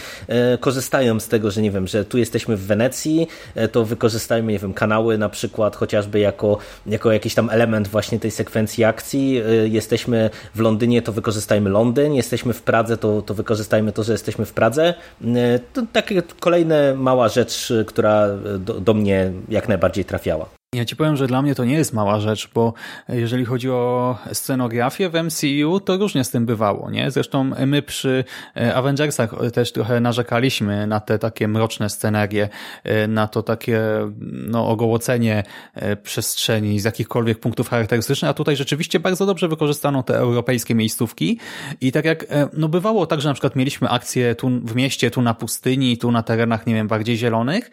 korzystają 0.61 1.20
z 1.20 1.28
tego, 1.28 1.50
że 1.50 1.62
nie 1.62 1.70
wiem, 1.70 1.86
że 1.86 2.05
tu 2.05 2.18
jesteśmy 2.18 2.57
w 2.57 2.66
Wenecji, 2.66 3.28
e, 3.55 3.68
to 3.68 3.84
wykorzystajmy, 3.84 4.53
nie 4.53 4.59
wiem, 4.59 4.74
kanały 4.74 5.18
na 5.18 5.28
przykład 5.28 5.76
chociażby 5.76 6.18
jako, 6.18 6.59
jako 6.86 7.12
jakiś 7.12 7.34
tam 7.34 7.50
element 7.50 7.88
właśnie 7.88 8.18
tej 8.18 8.30
sekwencji 8.30 8.41
akcji. 8.84 9.36
E, 9.38 9.68
jesteśmy 9.68 10.30
w 10.55 10.61
Londynie, 10.61 11.03
to 11.03 11.12
wykorzystajmy 11.12 11.70
Londyn, 11.70 12.14
jesteśmy 12.14 12.53
w 12.53 12.62
Pradze, 12.62 12.97
to, 12.97 13.22
to 13.22 13.34
wykorzystajmy 13.34 13.93
to, 13.93 14.03
że 14.03 14.12
jesteśmy 14.12 14.47
w 14.47 14.53
Pradze. 14.53 14.95
E, 15.24 15.59
to 15.72 15.82
takie 15.93 16.22
kolejna 16.40 16.76
mała 16.97 17.28
rzecz, 17.28 17.72
która 17.86 18.28
do, 18.59 18.80
do 18.80 18.95
mnie 18.95 19.32
jak 19.49 19.68
najbardziej 19.68 20.05
trafiała. 20.05 20.62
Ja 20.75 20.85
ci 20.85 20.97
powiem, 20.97 21.16
że 21.16 21.27
dla 21.27 21.43
mnie 21.43 21.55
to 21.55 21.64
nie 21.64 21.75
jest 21.75 21.93
mała 21.93 22.20
rzecz, 22.20 22.51
bo 22.55 22.75
jeżeli 23.09 23.45
chodzi 23.45 23.70
o 23.70 24.18
scenografię 24.33 25.11
w 25.11 25.14
MCU, 25.14 25.81
to 25.81 25.97
różnie 25.97 26.25
z 26.25 26.31
tym 26.31 26.47
bywało, 26.47 26.91
nie? 26.91 27.11
Zresztą 27.11 27.45
my 27.66 27.83
przy 27.83 28.25
e, 28.57 28.75
Avengersach 28.75 29.35
też 29.53 29.73
trochę 29.73 30.01
narzekaliśmy 30.01 30.87
na 30.87 31.01
te 31.01 31.18
takie 31.18 31.49
mroczne 31.49 31.91
scenerie, 31.91 32.49
e, 32.85 33.09
na 33.09 33.29
to 33.29 33.43
takie 33.43 33.81
no, 34.23 34.68
ogołocenie 34.68 35.43
e, 35.75 35.97
przestrzeni 35.97 36.81
z 36.81 36.85
jakichkolwiek 36.85 37.39
punktów 37.39 37.68
charakterystycznych, 37.68 38.31
a 38.31 38.35
tutaj 38.35 38.57
rzeczywiście 38.57 39.01
bardzo 39.01 39.27
dobrze 39.27 39.49
wykorzystano 39.49 40.03
te 40.03 40.16
europejskie 40.16 40.75
miejscówki 40.75 41.39
i 41.81 41.93
tak 41.93 42.05
jak 42.05 42.27
no 42.53 42.68
bywało 42.68 43.07
tak, 43.07 43.20
że 43.20 43.29
na 43.29 43.35
przykład 43.35 43.57
mieliśmy 43.57 43.89
akcje 43.89 44.35
tu 44.35 44.51
w 44.64 44.75
mieście, 44.75 45.11
tu 45.11 45.23
na 45.23 45.35
pustyni, 45.35 45.99
tu 45.99 46.11
na 46.11 46.23
terenach, 46.23 46.66
nie 46.66 46.75
wiem, 46.75 46.89
bardziej 46.89 47.16
zielonych, 47.16 47.70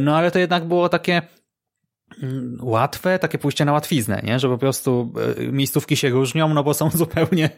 no 0.00 0.16
ale 0.16 0.30
to 0.30 0.38
jednak 0.38 0.64
było 0.64 0.88
takie 0.88 1.22
łatwe, 2.60 3.18
takie 3.18 3.38
pójście 3.38 3.64
na 3.64 3.72
łatwiznę, 3.72 4.20
nie? 4.24 4.38
że 4.38 4.48
po 4.48 4.58
prostu 4.58 5.12
e, 5.38 5.52
miejscówki 5.52 5.96
się 5.96 6.10
różnią, 6.10 6.54
no 6.54 6.64
bo 6.64 6.74
są 6.74 6.90
zupełnie 6.94 7.50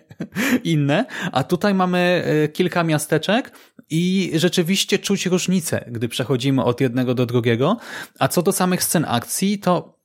inne, 0.64 1.04
a 1.32 1.44
tutaj 1.44 1.74
mamy 1.74 2.24
e, 2.26 2.48
kilka 2.48 2.84
miasteczek 2.84 3.52
i 3.90 4.32
rzeczywiście 4.34 4.98
czuć 4.98 5.26
różnicę, 5.26 5.84
gdy 5.88 6.08
przechodzimy 6.08 6.64
od 6.64 6.80
jednego 6.80 7.14
do 7.14 7.26
drugiego, 7.26 7.76
a 8.18 8.28
co 8.28 8.42
do 8.42 8.52
samych 8.52 8.84
scen 8.84 9.04
akcji, 9.08 9.58
to 9.58 10.02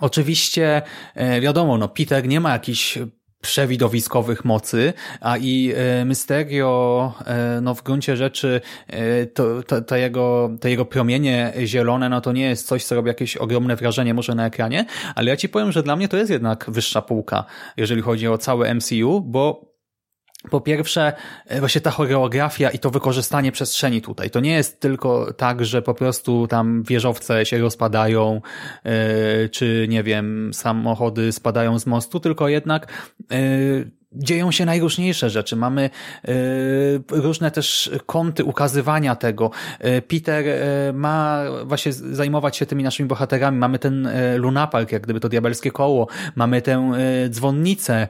Oczywiście, 0.00 0.82
e, 1.14 1.40
wiadomo, 1.40 1.78
no 1.78 1.88
Peter 1.88 2.28
nie 2.28 2.40
ma 2.40 2.52
jakichś 2.52 2.98
przewidowiskowych 3.40 4.44
mocy, 4.44 4.92
a 5.20 5.36
i 5.36 5.72
e, 5.76 6.04
Mysterio, 6.04 7.12
e, 7.26 7.60
no 7.60 7.74
w 7.74 7.82
gruncie 7.82 8.16
rzeczy 8.16 8.60
e, 8.86 9.26
to, 9.26 9.62
to, 9.62 9.82
to, 9.82 9.96
jego, 9.96 10.50
to 10.60 10.68
jego 10.68 10.84
promienie 10.84 11.52
zielone, 11.64 12.08
no 12.08 12.20
to 12.20 12.32
nie 12.32 12.48
jest 12.48 12.66
coś, 12.66 12.84
co 12.84 12.94
robi 12.94 13.08
jakieś 13.08 13.36
ogromne 13.36 13.76
wrażenie 13.76 14.14
może 14.14 14.34
na 14.34 14.46
ekranie, 14.46 14.84
ale 15.14 15.30
ja 15.30 15.36
ci 15.36 15.48
powiem, 15.48 15.72
że 15.72 15.82
dla 15.82 15.96
mnie 15.96 16.08
to 16.08 16.16
jest 16.16 16.30
jednak 16.30 16.64
wyższa 16.68 17.02
półka, 17.02 17.44
jeżeli 17.76 18.02
chodzi 18.02 18.28
o 18.28 18.38
całe 18.38 18.74
MCU, 18.74 19.20
bo 19.20 19.75
po 20.50 20.60
pierwsze, 20.60 21.12
e, 21.46 21.60
właśnie 21.60 21.80
ta 21.80 21.90
choreografia 21.90 22.70
i 22.70 22.78
to 22.78 22.90
wykorzystanie 22.90 23.52
przestrzeni 23.52 24.02
tutaj. 24.02 24.30
To 24.30 24.40
nie 24.40 24.52
jest 24.52 24.80
tylko 24.80 25.32
tak, 25.32 25.64
że 25.64 25.82
po 25.82 25.94
prostu 25.94 26.46
tam 26.46 26.82
wieżowce 26.82 27.46
się 27.46 27.58
rozpadają, 27.58 28.40
yy, 28.84 29.48
czy 29.48 29.86
nie 29.88 30.02
wiem, 30.02 30.50
samochody 30.54 31.32
spadają 31.32 31.78
z 31.78 31.86
mostu, 31.86 32.20
tylko 32.20 32.48
jednak 32.48 33.12
yy, 33.30 33.90
dzieją 34.12 34.52
się 34.52 34.64
najróżniejsze 34.64 35.30
rzeczy. 35.30 35.56
Mamy 35.56 35.90
różne 37.10 37.50
też 37.50 37.90
kąty 38.06 38.44
ukazywania 38.44 39.16
tego. 39.16 39.50
Peter 40.08 40.44
ma 40.94 41.44
właśnie 41.64 41.92
zajmować 41.92 42.56
się 42.56 42.66
tymi 42.66 42.82
naszymi 42.82 43.08
bohaterami. 43.08 43.58
Mamy 43.58 43.78
ten 43.78 44.08
lunapark, 44.36 44.92
jak 44.92 45.02
gdyby 45.02 45.20
to 45.20 45.28
diabelskie 45.28 45.70
koło. 45.70 46.08
Mamy 46.34 46.62
tę 46.62 46.92
dzwonnicę, 47.28 48.08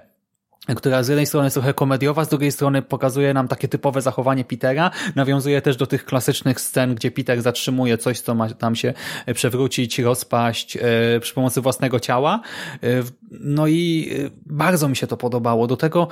która 0.74 1.02
z 1.02 1.08
jednej 1.08 1.26
strony 1.26 1.46
jest 1.46 1.54
trochę 1.54 1.74
komediowa, 1.74 2.24
z 2.24 2.28
drugiej 2.28 2.52
strony 2.52 2.82
pokazuje 2.82 3.34
nam 3.34 3.48
takie 3.48 3.68
typowe 3.68 4.02
zachowanie 4.02 4.44
Petera, 4.44 4.90
nawiązuje 5.14 5.62
też 5.62 5.76
do 5.76 5.86
tych 5.86 6.04
klasycznych 6.04 6.60
scen, 6.60 6.94
gdzie 6.94 7.10
Peter 7.10 7.42
zatrzymuje 7.42 7.98
coś, 7.98 8.20
co 8.20 8.34
ma 8.34 8.54
tam 8.54 8.76
się 8.76 8.94
przewrócić, 9.34 9.98
rozpaść 9.98 10.76
e, 10.76 10.80
przy 11.20 11.34
pomocy 11.34 11.60
własnego 11.60 12.00
ciała. 12.00 12.40
E, 12.82 12.86
no 13.30 13.66
i 13.66 14.10
e, 14.26 14.30
bardzo 14.46 14.88
mi 14.88 14.96
się 14.96 15.06
to 15.06 15.16
podobało. 15.16 15.66
Do 15.66 15.76
tego 15.76 16.08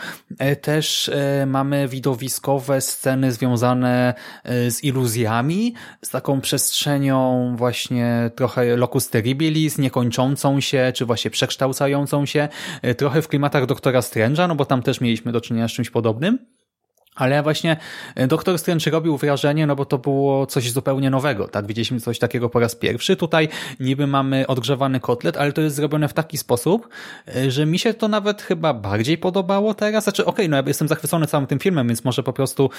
też 0.63 1.11
mamy 1.47 1.89
widowiskowe 1.89 2.81
sceny 2.81 3.33
związane 3.33 4.15
z 4.45 4.85
iluzjami, 4.85 5.75
z 6.03 6.11
taką 6.11 6.41
przestrzenią 6.41 7.55
właśnie 7.57 8.31
trochę 8.35 8.77
locus 8.77 9.09
terribilis, 9.09 9.79
niekończącą 9.79 10.61
się, 10.61 10.93
czy 10.95 11.07
właśnie 11.07 11.31
przekształcającą 11.31 12.27
się, 12.27 12.49
trochę 12.97 13.23
w 13.23 13.29
klimatach 13.29 13.67
doktora 13.67 14.01
Strange'a, 14.01 14.44
no 14.49 14.55
bo 14.55 14.65
tam 14.65 14.83
też 14.83 15.01
mieliśmy 15.01 15.33
do 15.33 15.41
czynienia 15.41 15.69
z 15.69 15.73
czymś 15.73 15.91
podobnym. 15.91 16.39
Ale 17.15 17.43
właśnie 17.43 17.77
e, 18.15 18.27
Doktor 18.27 18.59
Strange 18.59 18.91
robił 18.91 19.17
wrażenie, 19.17 19.67
no 19.67 19.77
bo 19.77 19.85
to 19.85 19.99
było 19.99 20.47
coś 20.47 20.73
zupełnie 20.73 21.11
nowego, 21.11 21.49
tak? 21.49 21.67
Widzieliśmy 21.67 22.01
coś 22.01 22.19
takiego 22.19 22.49
po 22.49 22.61
raz 22.61 22.75
pierwszy. 22.75 23.17
Tutaj 23.17 23.49
niby 23.81 24.07
mamy 24.07 24.47
odgrzewany 24.47 25.01
kotlet, 25.01 25.37
ale 25.37 25.53
to 25.53 25.61
jest 25.61 25.77
zrobione 25.77 26.09
w 26.09 26.13
taki 26.13 26.39
sposób, 26.39 26.89
e, 27.37 27.51
że 27.51 27.67
mi 27.67 27.79
się 27.79 27.95
to 27.95 28.09
nawet 28.09 28.43
chyba 28.43 28.75
bardziej 28.75 29.19
podobało 29.19 29.75
teraz. 29.75 30.05
Znaczy, 30.05 30.25
okej, 30.25 30.33
okay, 30.35 30.49
no 30.49 30.57
ja 30.57 30.63
jestem 30.67 30.89
zachwycony 30.89 31.27
całym 31.27 31.47
tym 31.47 31.59
filmem, 31.59 31.89
więc 31.89 32.05
może 32.05 32.23
po 32.23 32.33
prostu 32.33 32.71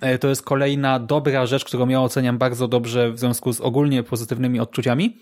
e, 0.00 0.18
to 0.18 0.28
jest 0.28 0.42
kolejna 0.42 0.98
dobra 0.98 1.46
rzecz, 1.46 1.64
którą 1.64 1.88
ja 1.88 2.00
oceniam 2.00 2.38
bardzo 2.38 2.68
dobrze 2.68 3.12
w 3.12 3.18
związku 3.18 3.52
z 3.52 3.60
ogólnie 3.60 4.02
pozytywnymi 4.02 4.60
odczuciami. 4.60 5.16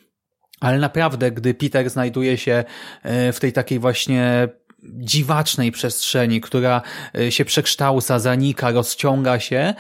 Ale 0.61 0.79
naprawdę, 0.79 1.31
gdy 1.31 1.55
Peter 1.55 1.91
znajduje 1.91 2.39
się 2.39 2.65
w 3.05 3.37
tej 3.41 3.53
takiej 3.53 3.79
właśnie 3.79 4.49
dziwacznej 4.85 5.73
przestrzeni, 5.73 6.41
która 6.41 6.83
e, 7.19 7.33
się 7.33 7.45
przekształca, 7.45 8.19
zanika, 8.19 8.71
rozciąga 8.71 9.41
się, 9.41 9.57
e, 9.57 9.75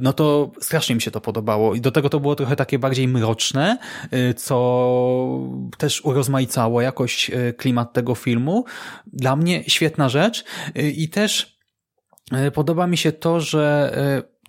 no 0.00 0.12
to 0.12 0.50
strasznie 0.60 0.94
mi 0.94 1.02
się 1.02 1.10
to 1.10 1.20
podobało. 1.20 1.74
I 1.74 1.80
do 1.80 1.90
tego 1.90 2.08
to 2.08 2.20
było 2.20 2.34
trochę 2.34 2.56
takie 2.56 2.78
bardziej 2.78 3.08
mroczne, 3.08 3.78
e, 4.10 4.34
co 4.34 4.60
też 5.78 6.04
urozmaicało 6.04 6.80
jakoś 6.80 7.30
klimat 7.56 7.92
tego 7.92 8.14
filmu. 8.14 8.64
Dla 9.06 9.36
mnie 9.36 9.64
świetna 9.66 10.08
rzecz 10.08 10.44
i 10.74 11.08
też 11.08 11.58
podoba 12.54 12.86
mi 12.86 12.96
się 12.96 13.12
to, 13.12 13.40
że 13.40 13.92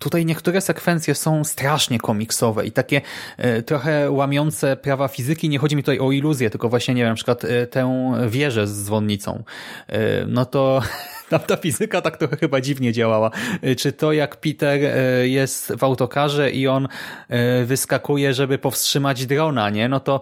Tutaj 0.02 0.26
niektóre 0.26 0.60
sekwencje 0.60 1.14
są 1.14 1.44
strasznie 1.44 1.98
komiksowe 1.98 2.66
i 2.66 2.72
takie 2.72 3.00
e, 3.36 3.62
trochę 3.62 4.10
łamiące 4.10 4.76
prawa 4.76 5.08
fizyki. 5.08 5.48
Nie 5.48 5.58
chodzi 5.58 5.76
mi 5.76 5.82
tutaj 5.82 5.98
o 5.98 6.12
iluzję, 6.12 6.50
tylko 6.50 6.68
właśnie, 6.68 6.94
nie 6.94 7.02
wiem, 7.02 7.10
na 7.10 7.14
przykład 7.14 7.44
e, 7.44 7.66
tę 7.66 8.12
wieżę 8.28 8.66
z 8.66 8.84
dzwonnicą. 8.84 9.42
E, 9.88 10.26
no 10.26 10.44
to 10.44 10.82
tam 11.32 11.40
ta 11.40 11.56
fizyka 11.56 12.00
tak 12.00 12.16
trochę 12.16 12.36
chyba 12.36 12.60
dziwnie 12.60 12.92
działała. 12.92 13.30
Czy 13.76 13.92
to 13.92 14.12
jak 14.12 14.36
Peter 14.36 14.80
e, 14.84 15.28
jest 15.28 15.72
w 15.78 15.84
autokarze 15.84 16.50
i 16.50 16.68
on 16.68 16.88
e, 17.28 17.64
wyskakuje, 17.64 18.34
żeby 18.34 18.58
powstrzymać 18.58 19.26
drona, 19.26 19.70
nie? 19.70 19.88
No 19.88 20.00
to 20.00 20.20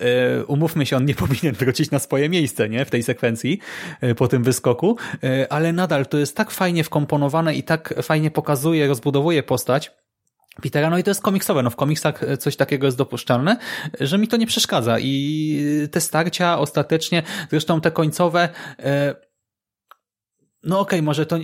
e, 0.00 0.44
umówmy 0.44 0.86
się, 0.86 0.96
on 0.96 1.04
nie 1.04 1.14
powinien 1.24 1.54
wrócić 1.54 1.90
na 1.90 1.98
swoje 1.98 2.28
miejsce, 2.28 2.68
nie? 2.68 2.84
W 2.84 2.90
tej 2.90 3.02
sekwencji 3.02 3.58
po 4.16 4.28
tym 4.28 4.42
wyskoku, 4.42 4.96
ale 5.50 5.72
nadal 5.72 6.06
to 6.06 6.18
jest 6.18 6.36
tak 6.36 6.50
fajnie 6.50 6.84
wkomponowane 6.84 7.54
i 7.54 7.62
tak 7.62 7.94
fajnie 8.02 8.30
pokazuje, 8.30 8.86
rozbudowuje 8.86 9.42
postać, 9.42 9.90
Petera, 10.62 10.90
no 10.90 10.98
i 10.98 11.02
to 11.02 11.10
jest 11.10 11.22
komiksowe, 11.22 11.62
no 11.62 11.70
w 11.70 11.76
komiksach 11.76 12.24
coś 12.38 12.56
takiego 12.56 12.86
jest 12.86 12.96
dopuszczalne, 12.98 13.56
że 14.00 14.18
mi 14.18 14.28
to 14.28 14.36
nie 14.36 14.46
przeszkadza 14.46 14.98
i 14.98 15.88
te 15.90 16.00
starcia 16.00 16.58
ostatecznie, 16.58 17.22
zresztą 17.50 17.80
te 17.80 17.90
końcowe, 17.90 18.48
no 20.64 20.80
okej, 20.80 20.98
okay, 20.98 21.02
może 21.02 21.26
to 21.26 21.38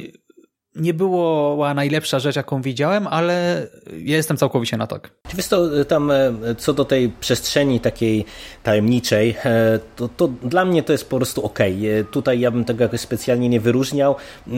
nie 0.77 0.95
była 0.95 1.74
najlepsza 1.74 2.18
rzecz, 2.18 2.37
jaką 2.37 2.62
widziałem, 2.62 3.07
ale 3.07 3.66
ja 3.99 4.16
jestem 4.16 4.37
całkowicie 4.37 4.77
na 4.77 4.87
tak. 4.87 5.11
Wiesz 5.35 5.49
to 5.49 5.85
tam 5.85 6.11
e, 6.11 6.33
co 6.59 6.72
do 6.72 6.85
tej 6.85 7.09
przestrzeni 7.20 7.81
takiej 7.81 8.24
tajemniczej, 8.62 9.37
e, 9.45 9.79
to, 9.97 10.09
to 10.16 10.29
dla 10.29 10.64
mnie 10.64 10.83
to 10.83 10.93
jest 10.93 11.11
po 11.11 11.16
prostu 11.16 11.45
ok. 11.45 11.61
E, 11.61 12.05
tutaj 12.11 12.41
ja 12.41 12.51
bym 12.51 12.64
tego 12.64 12.85
jakoś 12.85 13.01
specjalnie 13.01 13.49
nie 13.49 13.61
wyróżniał. 13.61 14.16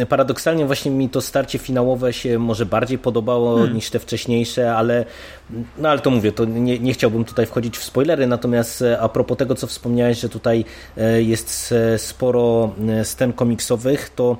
Paradoksalnie 0.09 0.67
właśnie 0.67 0.91
mi 0.91 1.09
to 1.09 1.21
starcie 1.21 1.59
finałowe 1.59 2.13
się 2.13 2.39
może 2.39 2.67
bardziej 2.67 2.99
podobało 2.99 3.57
hmm. 3.57 3.75
niż 3.75 3.91
te 3.91 3.99
wcześniejsze, 3.99 4.77
ale 4.77 5.05
no 5.79 5.89
ale 5.89 6.01
to 6.01 6.11
mówię, 6.11 6.33
to 6.33 6.45
nie, 6.45 6.79
nie 6.79 6.93
chciałbym 6.93 7.25
tutaj 7.25 7.47
wchodzić 7.47 7.79
w 7.79 7.85
spoilery, 7.85 8.27
natomiast 8.27 8.85
a 9.01 9.09
propos 9.09 9.39
tego, 9.39 9.55
co 9.55 9.67
wspomniałeś, 9.67 10.21
że 10.21 10.29
tutaj 10.29 10.65
jest 11.19 11.75
sporo 11.97 12.75
scen 13.03 13.33
komiksowych, 13.33 14.11
to 14.17 14.37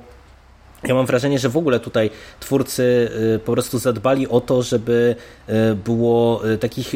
ja 0.83 0.95
mam 0.95 1.05
wrażenie, 1.05 1.39
że 1.39 1.49
w 1.49 1.57
ogóle 1.57 1.79
tutaj 1.79 2.09
twórcy 2.39 3.09
y, 3.35 3.39
po 3.39 3.51
prostu 3.51 3.79
zadbali 3.79 4.27
o 4.27 4.41
to, 4.41 4.63
żeby 4.63 5.15
y, 5.49 5.75
było 5.75 6.49
y, 6.49 6.57
takich 6.57 6.93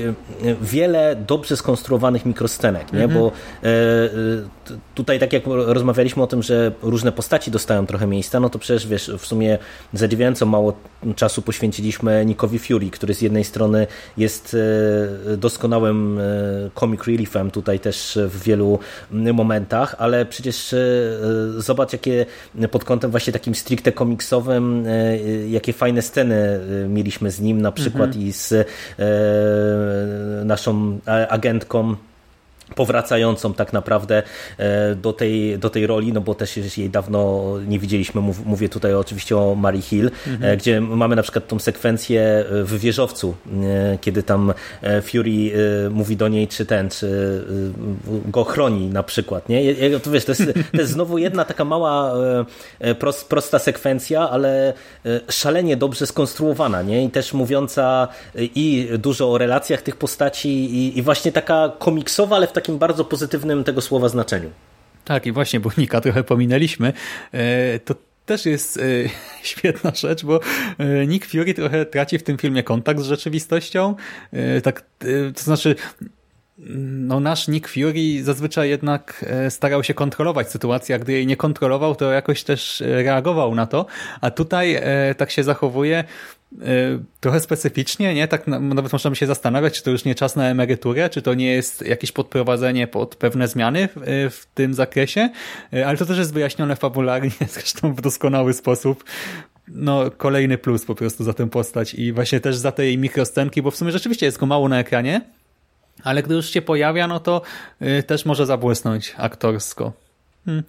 wiele 0.61 1.15
dobrze 1.27 1.57
skonstruowanych 1.57 2.25
mikroscenek, 2.25 2.93
nie? 2.93 3.03
Mhm. 3.03 3.19
bo 3.19 3.31
tutaj 4.95 5.19
tak 5.19 5.33
jak 5.33 5.43
rozmawialiśmy 5.47 6.23
o 6.23 6.27
tym, 6.27 6.43
że 6.43 6.71
różne 6.81 7.11
postaci 7.11 7.51
dostają 7.51 7.85
trochę 7.85 8.07
miejsca, 8.07 8.39
no 8.39 8.49
to 8.49 8.59
przecież 8.59 8.87
wiesz, 8.87 9.11
w 9.19 9.25
sumie 9.25 9.57
zadziwiająco 9.93 10.45
mało 10.45 10.73
czasu 11.15 11.41
poświęciliśmy 11.41 12.25
Nickowi 12.25 12.59
Fury, 12.59 12.89
który 12.89 13.13
z 13.13 13.21
jednej 13.21 13.43
strony 13.43 13.87
jest 14.17 14.57
doskonałym 15.37 16.19
comic 16.75 17.03
reliefem 17.03 17.51
tutaj 17.51 17.79
też 17.79 18.19
w 18.27 18.43
wielu 18.43 18.79
momentach, 19.11 19.95
ale 19.97 20.25
przecież 20.25 20.75
zobacz 21.57 21.93
jakie 21.93 22.25
pod 22.71 22.83
kątem 22.83 23.11
właśnie 23.11 23.33
takim 23.33 23.55
street 23.55 23.72
stricte 23.73 23.91
komiksowym, 23.91 24.85
e, 24.87 25.17
jakie 25.47 25.73
fajne 25.73 26.01
sceny 26.01 26.35
e, 26.35 26.87
mieliśmy 26.87 27.31
z 27.31 27.39
nim, 27.41 27.61
na 27.61 27.71
przykład 27.71 28.07
mhm. 28.07 28.25
i 28.27 28.33
z 28.33 28.53
e, 28.53 28.65
naszą 30.45 30.99
agentką 31.29 31.95
powracającą 32.75 33.53
tak 33.53 33.73
naprawdę 33.73 34.23
e, 34.57 34.95
do 34.95 35.13
tej, 35.13 35.59
do 35.59 35.69
tej 35.69 35.87
roli, 35.87 36.13
no 36.13 36.21
bo 36.21 36.35
też 36.35 36.77
jej 36.77 36.89
dawno 36.89 37.43
nie 37.67 37.79
widzieliśmy. 37.79 38.21
Mówię 38.45 38.69
tutaj 38.69 38.93
oczywiście 38.93 39.37
o 39.37 39.55
Mary 39.55 39.81
Hill, 39.81 40.07
e, 40.07 40.29
mhm. 40.29 40.57
gdzie 40.57 40.81
mamy 40.81 41.15
na 41.15 41.23
przykład 41.23 41.47
tą 41.47 41.59
sekwencję 41.59 42.21
e, 42.21 42.63
w 42.63 42.79
wieżowcu, 42.79 43.35
kiedy 44.01 44.23
tam 44.23 44.53
Fury 45.03 45.51
mówi 45.89 46.17
do 46.17 46.27
niej, 46.27 46.47
czy 46.47 46.65
ten, 46.65 46.89
czy 46.89 47.41
go 48.25 48.43
chroni 48.43 48.89
na 48.89 49.03
przykład. 49.03 49.49
Nie? 49.49 49.75
To 49.99 50.11
wiesz, 50.11 50.25
to 50.25 50.31
jest, 50.31 50.43
to 50.71 50.77
jest 50.77 50.91
znowu 50.91 51.17
jedna 51.17 51.45
taka 51.45 51.65
mała, 51.65 52.13
prosta 53.29 53.59
sekwencja, 53.59 54.29
ale 54.29 54.73
szalenie 55.29 55.77
dobrze 55.77 56.07
skonstruowana 56.07 56.81
nie? 56.81 57.03
i 57.03 57.09
też 57.09 57.33
mówiąca 57.33 58.07
i 58.35 58.89
dużo 58.97 59.31
o 59.31 59.37
relacjach 59.37 59.81
tych 59.81 59.95
postaci 59.95 60.49
i, 60.49 60.97
i 60.97 61.01
właśnie 61.01 61.31
taka 61.31 61.71
komiksowa, 61.79 62.35
ale 62.35 62.47
w 62.47 62.52
takim 62.53 62.77
bardzo 62.77 63.05
pozytywnym 63.05 63.63
tego 63.63 63.81
słowa 63.81 64.09
znaczeniu. 64.09 64.49
Tak, 65.05 65.25
i 65.25 65.31
właśnie, 65.31 65.59
bo 65.59 65.69
Nika 65.77 66.01
trochę 66.01 66.23
pominęliśmy. 66.23 66.93
E, 67.31 67.79
to 67.79 67.95
też 68.25 68.45
jest 68.45 68.77
e, 68.77 68.81
świetna 69.43 69.91
rzecz, 69.95 70.25
bo 70.25 70.39
e, 70.77 71.07
Nick 71.07 71.25
Fury 71.25 71.53
trochę 71.53 71.85
traci 71.85 72.19
w 72.19 72.23
tym 72.23 72.37
filmie 72.37 72.63
kontakt 72.63 72.99
z 72.99 73.05
rzeczywistością. 73.05 73.95
Tak, 74.63 74.83
to 75.35 75.43
znaczy 75.43 75.75
no 76.57 77.19
nasz 77.19 77.47
Nick 77.47 77.67
Fury 77.67 78.23
zazwyczaj 78.23 78.69
jednak 78.69 79.25
starał 79.49 79.83
się 79.83 79.93
kontrolować 79.93 80.51
sytuację, 80.51 80.95
a 80.95 80.99
gdy 80.99 81.11
jej 81.11 81.27
nie 81.27 81.37
kontrolował, 81.37 81.95
to 81.95 82.11
jakoś 82.11 82.43
też 82.43 82.83
reagował 82.85 83.55
na 83.55 83.65
to, 83.65 83.85
a 84.21 84.31
tutaj 84.31 84.81
tak 85.17 85.31
się 85.31 85.43
zachowuje 85.43 86.03
trochę 87.19 87.39
specyficznie, 87.39 88.13
nie? 88.13 88.27
Tak 88.27 88.47
nawet 88.47 88.93
możemy 88.93 89.15
się 89.15 89.27
zastanawiać, 89.27 89.73
czy 89.73 89.83
to 89.83 89.91
już 89.91 90.05
nie 90.05 90.15
czas 90.15 90.35
na 90.35 90.49
emeryturę, 90.49 91.09
czy 91.09 91.21
to 91.21 91.33
nie 91.33 91.51
jest 91.51 91.81
jakieś 91.81 92.11
podprowadzenie 92.11 92.87
pod 92.87 93.15
pewne 93.15 93.47
zmiany 93.47 93.87
w, 93.87 93.97
e, 93.97 94.29
w 94.29 94.45
tym 94.53 94.73
zakresie, 94.73 95.29
e, 95.73 95.87
ale 95.87 95.97
to 95.97 96.05
też 96.05 96.17
jest 96.17 96.33
wyjaśnione 96.33 96.75
fabularnie, 96.75 97.31
zresztą 97.53 97.93
w 97.93 98.01
doskonały 98.01 98.53
sposób. 98.53 99.03
No, 99.67 100.11
kolejny 100.11 100.57
plus 100.57 100.85
po 100.85 100.95
prostu 100.95 101.23
za 101.23 101.33
tę 101.33 101.49
postać 101.49 101.93
i 101.93 102.13
właśnie 102.13 102.39
też 102.39 102.55
za 102.55 102.71
te 102.71 102.85
jej 102.85 102.97
mikroscenki, 102.97 103.61
bo 103.61 103.71
w 103.71 103.75
sumie 103.75 103.91
rzeczywiście 103.91 104.25
jest 104.25 104.37
go 104.37 104.45
mało 104.45 104.69
na 104.69 104.79
ekranie, 104.79 105.21
ale 106.03 106.23
gdy 106.23 106.35
już 106.35 106.49
się 106.49 106.61
pojawia, 106.61 107.07
no 107.07 107.19
to 107.19 107.41
też 108.07 108.25
może 108.25 108.45
zabłysnąć 108.45 109.15
aktorsko. 109.17 109.93
Hmm. 110.45 110.63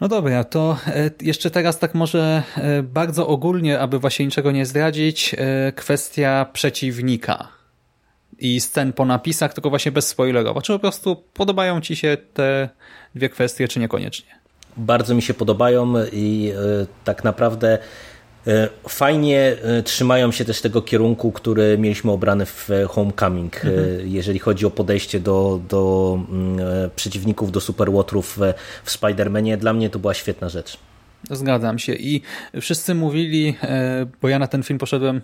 No 0.00 0.08
dobra, 0.08 0.44
to 0.44 0.76
e, 0.86 1.10
jeszcze 1.22 1.50
teraz 1.50 1.78
tak 1.78 1.94
może 1.94 2.42
e, 2.56 2.82
bardzo 2.82 3.26
ogólnie, 3.26 3.80
aby 3.80 3.98
właśnie 3.98 4.24
niczego 4.24 4.50
nie 4.50 4.66
zdradzić, 4.66 5.34
e, 5.38 5.72
kwestia 5.72 6.46
przeciwnika 6.52 7.48
i 8.38 8.60
scen 8.60 8.92
po 8.92 9.04
napisach, 9.04 9.54
tylko 9.54 9.70
właśnie 9.70 9.92
bez 9.92 10.08
spoilerowo. 10.08 10.62
Czy 10.62 10.72
po 10.72 10.78
prostu 10.78 11.16
podobają 11.34 11.80
Ci 11.80 11.96
się 11.96 12.16
te 12.34 12.68
dwie 13.14 13.28
kwestie, 13.28 13.68
czy 13.68 13.80
niekoniecznie? 13.80 14.40
Bardzo 14.76 15.14
mi 15.14 15.22
się 15.22 15.34
podobają 15.34 15.94
i 16.12 16.52
tak 17.04 17.24
naprawdę 17.24 17.78
fajnie 18.88 19.56
e, 19.62 19.82
trzymają 19.82 20.32
się 20.32 20.44
też 20.44 20.60
tego 20.60 20.82
kierunku, 20.82 21.32
który 21.32 21.78
mieliśmy 21.78 22.10
obrany 22.10 22.46
w 22.46 22.68
Homecoming, 22.88 23.56
e, 23.56 23.68
mhm. 23.68 24.08
jeżeli 24.08 24.38
chodzi 24.38 24.66
o 24.66 24.70
podejście 24.70 25.20
do, 25.20 25.60
do 25.68 26.18
mm, 26.30 26.58
przeciwników, 26.96 27.52
do 27.52 27.60
superłotrów 27.60 28.38
w 28.84 28.90
Spider-Manie. 28.90 29.56
Dla 29.56 29.72
mnie 29.72 29.90
to 29.90 29.98
była 29.98 30.14
świetna 30.14 30.48
rzecz. 30.48 30.78
Zgadzam 31.30 31.78
się 31.78 31.92
i 31.94 32.22
wszyscy 32.60 32.94
mówili, 32.94 33.56
bo 34.22 34.28
ja 34.28 34.38
na 34.38 34.46
ten 34.46 34.62
film 34.62 34.78
poszedłem 34.78 35.20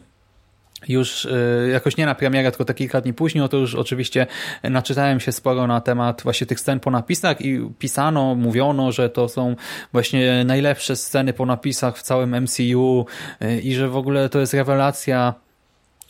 już 0.89 1.24
y, 1.24 1.68
jakoś 1.72 1.97
nie 1.97 2.07
na 2.07 2.14
premierę, 2.14 2.51
tylko 2.51 2.64
te 2.64 2.74
kilka 2.74 3.01
dni 3.01 3.12
później, 3.12 3.43
no 3.43 3.49
to 3.49 3.57
już 3.57 3.74
oczywiście 3.74 4.27
naczytałem 4.62 5.20
się 5.20 5.33
sporo 5.33 5.66
na 5.66 5.81
temat 5.81 6.22
właśnie 6.22 6.47
tych 6.47 6.61
scen 6.61 6.81
po 6.81 6.91
napisach 6.91 7.41
i 7.41 7.61
pisano, 7.79 8.35
mówiono, 8.35 8.93
że 8.93 9.11
to 9.11 9.29
są 9.29 9.57
właśnie 9.93 10.45
najlepsze 10.45 10.97
sceny 10.97 11.33
po 11.33 11.47
napisach 11.47 11.99
w 11.99 12.03
całym 12.03 12.43
MCU 12.43 13.07
y, 13.43 13.61
i 13.61 13.74
że 13.74 13.89
w 13.89 13.97
ogóle 13.97 14.29
to 14.29 14.41
jest 14.41 14.55
rewelacja 14.55 15.35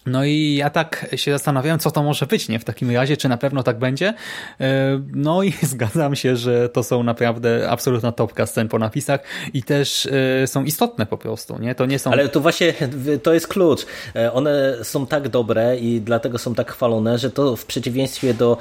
No 0.07 0.25
i 0.25 0.55
ja 0.55 0.71
tak 0.71 1.07
się 1.17 1.33
zastanawiałem, 1.33 1.79
co 1.79 1.91
to 1.91 2.03
może 2.03 2.27
być, 2.27 2.49
nie? 2.49 2.59
W 2.59 2.65
takim 2.65 2.91
razie, 2.91 3.17
czy 3.17 3.29
na 3.29 3.37
pewno 3.37 3.63
tak 3.63 3.79
będzie? 3.79 4.15
E, 4.61 5.01
no 5.13 5.43
i 5.43 5.53
zgadzam 5.73 6.17
się, 6.17 6.37
że 6.37 6.69
to 6.69 6.83
są 6.83 7.03
naprawdę 7.03 7.71
absolutna 7.71 8.13
topka 8.13 8.47
scen 8.47 8.69
po 8.69 8.79
napisach 8.79 9.21
i 9.55 9.63
też 9.63 10.09
e, 10.43 10.47
są 10.47 10.65
istotne 10.65 11.07
po 11.07 11.19
prostu, 11.19 11.59
nie? 11.59 11.75
To 11.75 11.87
nie 11.87 11.99
są... 11.99 12.11
Ale 12.11 12.29
to 12.29 12.41
właśnie, 12.41 12.75
to 13.23 13.35
jest 13.35 13.49
klucz. 13.49 13.87
E, 14.17 14.33
one 14.33 14.77
są 14.83 15.07
tak 15.07 15.29
dobre 15.29 15.77
i 15.77 16.01
dlatego 16.01 16.39
są 16.39 16.55
tak 16.55 16.73
chwalone, 16.73 17.19
że 17.19 17.31
to 17.31 17.57
w 17.57 17.67
przeciwieństwie 17.67 18.35
do 18.35 18.59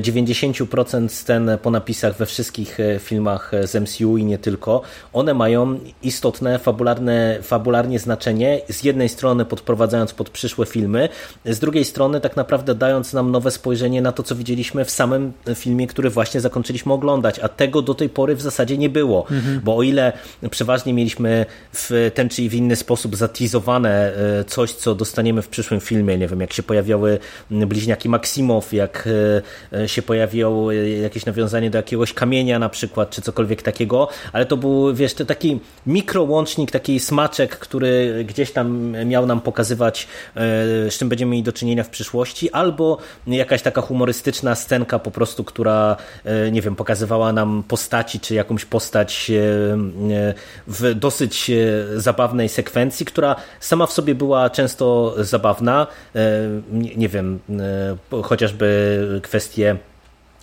90% 0.00 1.08
scen 1.08 1.50
po 1.62 1.70
napisach 1.70 2.16
we 2.16 2.26
wszystkich 2.26 2.78
filmach 2.98 3.52
z 3.64 3.74
MCU 3.74 4.16
i 4.16 4.24
nie 4.24 4.38
tylko, 4.38 4.82
one 5.12 5.34
mają 5.34 5.80
istotne, 6.02 6.58
fabularne, 6.58 7.38
fabularnie 7.42 7.98
znaczenie. 7.98 8.60
Z 8.68 8.84
jednej 8.84 9.08
strony 9.08 9.44
podprowadzając 9.44 10.14
pod 10.14 10.30
przyszłe 10.30 10.66
filmy, 10.66 10.85
filmy, 10.86 11.08
z 11.44 11.58
drugiej 11.58 11.84
strony 11.84 12.20
tak 12.20 12.36
naprawdę 12.36 12.74
dając 12.74 13.12
nam 13.12 13.30
nowe 13.30 13.50
spojrzenie 13.50 14.02
na 14.02 14.12
to, 14.12 14.22
co 14.22 14.34
widzieliśmy 14.34 14.84
w 14.84 14.90
samym 14.90 15.32
filmie, 15.54 15.86
który 15.86 16.10
właśnie 16.10 16.40
zakończyliśmy 16.40 16.92
oglądać, 16.92 17.38
a 17.38 17.48
tego 17.48 17.82
do 17.82 17.94
tej 17.94 18.08
pory 18.08 18.36
w 18.36 18.42
zasadzie 18.42 18.78
nie 18.78 18.90
było, 18.90 19.26
mhm. 19.30 19.60
bo 19.64 19.76
o 19.76 19.82
ile 19.82 20.12
przeważnie 20.50 20.94
mieliśmy 20.94 21.46
w 21.72 22.10
ten 22.14 22.28
czy 22.28 22.48
w 22.48 22.54
inny 22.54 22.76
sposób 22.76 23.16
zatizowane 23.16 24.12
e, 24.40 24.44
coś, 24.44 24.72
co 24.72 24.94
dostaniemy 24.94 25.42
w 25.42 25.48
przyszłym 25.48 25.80
filmie, 25.80 26.18
nie 26.18 26.28
wiem, 26.28 26.40
jak 26.40 26.52
się 26.52 26.62
pojawiały 26.62 27.18
bliźniaki 27.50 28.08
Maksimow, 28.08 28.72
jak 28.72 29.08
e, 29.72 29.78
e, 29.78 29.88
się 29.88 30.02
pojawiło 30.02 30.72
jakieś 31.02 31.26
nawiązanie 31.26 31.70
do 31.70 31.78
jakiegoś 31.78 32.12
kamienia 32.12 32.58
na 32.58 32.68
przykład, 32.68 33.10
czy 33.10 33.22
cokolwiek 33.22 33.62
takiego, 33.62 34.08
ale 34.32 34.46
to 34.46 34.56
był, 34.56 34.94
wiesz, 34.94 35.14
to 35.14 35.24
taki 35.24 35.60
mikrołącznik, 35.86 36.70
taki 36.70 37.00
smaczek, 37.00 37.58
który 37.58 38.24
gdzieś 38.28 38.52
tam 38.52 38.96
miał 39.06 39.26
nam 39.26 39.40
pokazywać 39.40 40.08
z 40.90 40.98
czym 40.98 41.08
będziemy 41.08 41.30
mieli 41.32 41.42
do 41.42 41.52
czynienia 41.52 41.84
w 41.84 41.90
przyszłości, 41.90 42.50
albo 42.50 42.98
jakaś 43.26 43.62
taka 43.62 43.80
humorystyczna 43.80 44.54
scenka 44.54 44.98
po 44.98 45.10
prostu, 45.10 45.44
która, 45.44 45.96
e, 46.24 46.50
nie 46.50 46.62
wiem, 46.62 46.76
pokazywała 46.76 47.32
nam 47.32 47.62
postaci, 47.68 48.20
czy 48.20 48.34
jakąś 48.34 48.64
postać 48.64 49.30
e, 49.30 49.34
e, 50.14 50.34
w 50.66 50.94
dosyć 50.94 51.50
zabawnej 51.96 52.48
sekwencji, 52.48 53.06
która 53.06 53.36
sama 53.60 53.86
w 53.86 53.92
sobie 53.92 54.14
była 54.14 54.50
często 54.50 55.14
zabawna. 55.24 55.86
Nie, 56.96 57.08
wiem, 57.08 57.38
chociażby 58.22 59.20
kwestie 59.22 59.76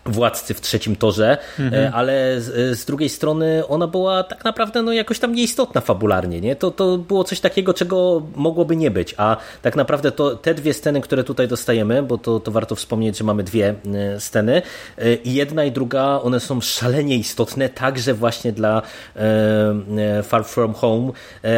władcy 0.06 0.54
w 0.54 0.62
trzecim 0.62 0.96
torze, 0.96 1.38
mhm. 1.60 1.94
ale 1.94 2.42
z, 2.42 2.80
z, 2.80 2.86
drugiej 2.86 3.10
strony 3.10 3.68
ona 3.68 3.88
była 3.88 4.24
tak 4.24 4.44
naprawdę 4.44 4.82
no, 4.82 4.94
jakoś 4.94 5.20
tam 5.20 5.36
nieistotna 5.36 5.82
fabularnie. 5.82 6.42
Nie? 6.42 6.56
To, 6.56 6.72
to 6.72 6.98
było 6.98 7.24
coś 7.24 7.40
takiego, 7.40 7.74
czego 7.74 8.22
mogłoby 8.36 8.76
nie 8.76 8.92
być, 8.92 9.16
a 9.18 9.38
tak 9.62 9.76
naprawdę 9.76 10.12
to 10.12 10.36
te 10.36 10.54
dwie 10.54 10.74
sceny, 10.74 11.02
które 11.02 11.24
tutaj 11.24 11.48
dostajemy, 11.48 12.04
bo 12.04 12.18
to, 12.18 12.40
to 12.40 12.52
warto 12.52 12.76
wspomnieć, 12.76 13.18
że 13.18 13.24
mamy 13.24 13.44
dwie 13.44 13.76
e, 13.94 14.20
sceny 14.20 14.62
e, 14.98 15.14
i 15.16 15.34
jedna 15.34 15.64
i 15.64 15.72
druga, 15.72 16.22
one 16.22 16.40
są 16.40 16.62
szalenie 16.62 17.16
istotne 17.16 17.70
także 17.70 18.14
właśnie 18.14 18.52
dla 18.52 18.82
e, 19.16 20.24
Far 20.24 20.46
From 20.46 20.74
Home, 20.74 21.12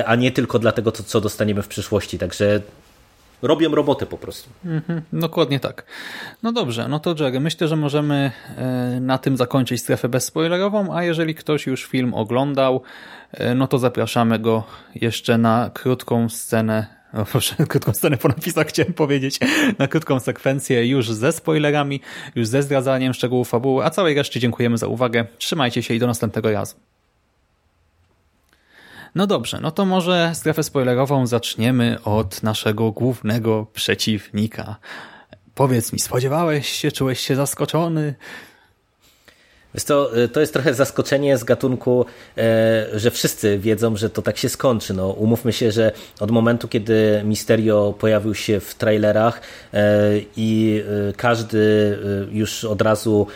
a 0.06 0.16
nie 0.16 0.32
tylko 0.32 0.60
dla 0.60 0.72
tego, 0.72 0.92
co 0.92 1.22
dostaniemy 1.22 1.62
w 1.62 1.68
przyszłości. 1.68 2.20
Także 2.20 2.62
robią 3.48 3.76
robotę 3.76 4.06
po 4.06 4.18
prostu. 4.18 4.50
Mhm, 4.66 5.02
dokładnie 5.14 5.60
tak. 5.60 5.86
No 6.44 6.52
dobrze, 6.52 6.88
no 6.88 7.00
to 7.00 7.16
Jerry, 7.20 7.40
myślę, 7.40 7.68
że 7.68 7.76
możemy 7.76 8.32
e, 8.58 9.00
na 9.02 9.18
tym 9.18 9.38
zakończyć 9.38 9.82
strefę 9.82 10.10
bezspoilerową, 10.10 10.96
a 10.96 11.04
jeżeli 11.04 11.36
ktoś 11.36 11.68
już 11.68 11.86
film 11.86 12.14
oglądał, 12.14 12.82
e, 13.32 13.56
no 13.56 13.68
to 13.68 13.78
zapraszamy 13.78 14.40
go 14.40 14.64
jeszcze 14.96 15.38
na 15.38 15.72
krótką 15.74 16.30
scenę 16.30 16.96
o, 17.16 17.26
proszę, 17.26 17.56
krótką 17.70 17.94
scenę 17.94 18.18
po 18.18 18.28
napisach 18.28 18.68
chciałem 18.68 18.94
powiedzieć, 18.94 19.40
na 19.80 19.88
krótką 19.88 20.20
sekwencję 20.20 20.88
już 20.88 21.12
ze 21.12 21.32
spoilerami, 21.32 22.02
już 22.36 22.48
ze 22.48 22.64
zdradzaniem 22.64 23.14
szczegółów 23.14 23.50
fabuły, 23.50 23.86
a 23.86 23.90
całej 23.90 24.16
reszcie 24.16 24.40
dziękujemy 24.40 24.78
za 24.78 24.88
uwagę. 24.88 25.26
Trzymajcie 25.38 25.84
się 25.84 25.94
i 25.94 26.00
do 26.00 26.08
następnego 26.08 26.52
razu. 26.52 26.76
No 29.16 29.28
dobrze, 29.28 29.60
no 29.62 29.72
to 29.72 29.86
może 29.86 30.32
strefę 30.34 30.64
spoilerową 30.64 31.28
zaczniemy 31.28 31.98
od 32.04 32.44
naszego 32.44 32.92
głównego 32.92 33.68
przeciwnika. 33.74 34.76
Powiedz 35.56 35.94
mi, 35.94 36.00
spodziewałeś 36.00 36.70
się, 36.70 36.92
czułeś 36.92 37.20
się 37.20 37.36
zaskoczony? 37.36 38.16
To, 39.84 40.18
y, 40.18 40.28
to 40.30 40.40
jest 40.40 40.54
trochę 40.54 40.74
zaskoczenie 40.74 41.38
z 41.38 41.44
gatunku, 41.44 42.06
e, 42.38 43.00
że 43.00 43.12
wszyscy 43.12 43.60
wiedzą, 43.60 43.96
że 43.96 44.10
to 44.10 44.22
tak 44.22 44.38
się 44.38 44.50
skończy. 44.50 44.94
No, 44.94 45.10
umówmy 45.10 45.54
się, 45.54 45.72
że 45.72 45.92
od 46.20 46.32
momentu, 46.32 46.68
kiedy 46.68 47.22
Misterio 47.24 47.94
pojawił 48.00 48.36
się 48.36 48.60
w 48.60 48.76
trailerach 48.76 49.42
e, 49.74 50.02
i 50.38 50.84
każdy 51.18 51.98
już 52.32 52.66
od 52.66 52.82
razu 52.82 53.28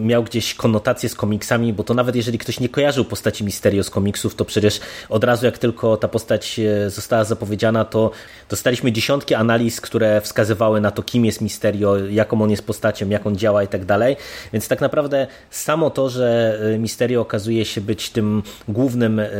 miał 0.00 0.24
gdzieś 0.24 0.54
konotację 0.54 1.08
z 1.08 1.14
komiksami, 1.14 1.72
bo 1.72 1.84
to 1.84 1.94
nawet 1.94 2.16
jeżeli 2.16 2.38
ktoś 2.38 2.60
nie 2.60 2.68
kojarzył 2.68 3.04
postaci 3.04 3.44
Misterio 3.44 3.84
z 3.84 3.90
komiksów, 3.90 4.34
to 4.34 4.44
przecież 4.44 4.80
od 5.08 5.24
razu 5.24 5.46
jak 5.46 5.58
tylko 5.58 5.96
ta 5.96 6.08
postać 6.08 6.60
została 6.88 7.24
zapowiedziana, 7.24 7.84
to 7.84 8.10
dostaliśmy 8.50 8.92
dziesiątki 8.92 9.34
analiz, 9.34 9.80
które 9.80 10.20
wskazywały 10.20 10.80
na 10.80 10.90
to, 10.90 11.02
kim 11.02 11.24
jest 11.24 11.40
Misterio, 11.40 11.96
jaką 11.98 12.42
on 12.42 12.50
jest 12.50 12.66
postacią, 12.66 13.08
jak 13.08 13.26
on 13.26 13.36
działa 13.36 13.62
i 13.62 13.68
tak 13.68 13.84
dalej. 13.84 14.16
Więc 14.52 14.68
tak 14.68 14.80
naprawdę 14.80 15.26
samo 15.50 15.90
to, 15.90 16.10
że 16.10 16.58
y, 16.74 16.78
Misterio 16.78 17.20
okazuje 17.20 17.64
się 17.64 17.80
być 17.80 18.10
tym 18.10 18.42
głównym 18.68 19.18
y, 19.18 19.30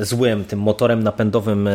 y, 0.00 0.04
złym, 0.04 0.44
tym 0.44 0.58
motorem 0.58 1.02
napędowym 1.02 1.68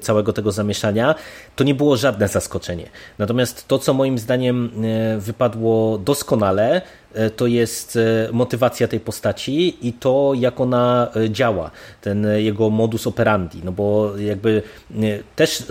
całego 0.00 0.32
tego 0.32 0.52
zamieszania, 0.52 1.14
to 1.56 1.64
nie 1.64 1.74
było 1.74 1.96
żadne 1.96 2.28
zaskoczenie. 2.28 2.88
Natomiast 3.18 3.68
to, 3.68 3.78
co 3.78 3.94
moim 3.94 4.18
zdaniem 4.18 4.70
wypadło 5.18 5.98
doskonale, 5.98 6.82
to 7.36 7.46
jest 7.46 7.98
motywacja 8.32 8.88
tej 8.88 9.00
postaci 9.00 9.88
i 9.88 9.92
to, 9.92 10.32
jak 10.34 10.60
ona 10.60 11.10
działa, 11.30 11.70
ten 12.00 12.26
jego 12.36 12.70
modus 12.70 13.06
operandi. 13.06 13.60
No 13.64 13.72
bo 13.72 14.18
jakby 14.18 14.62
też 15.36 15.64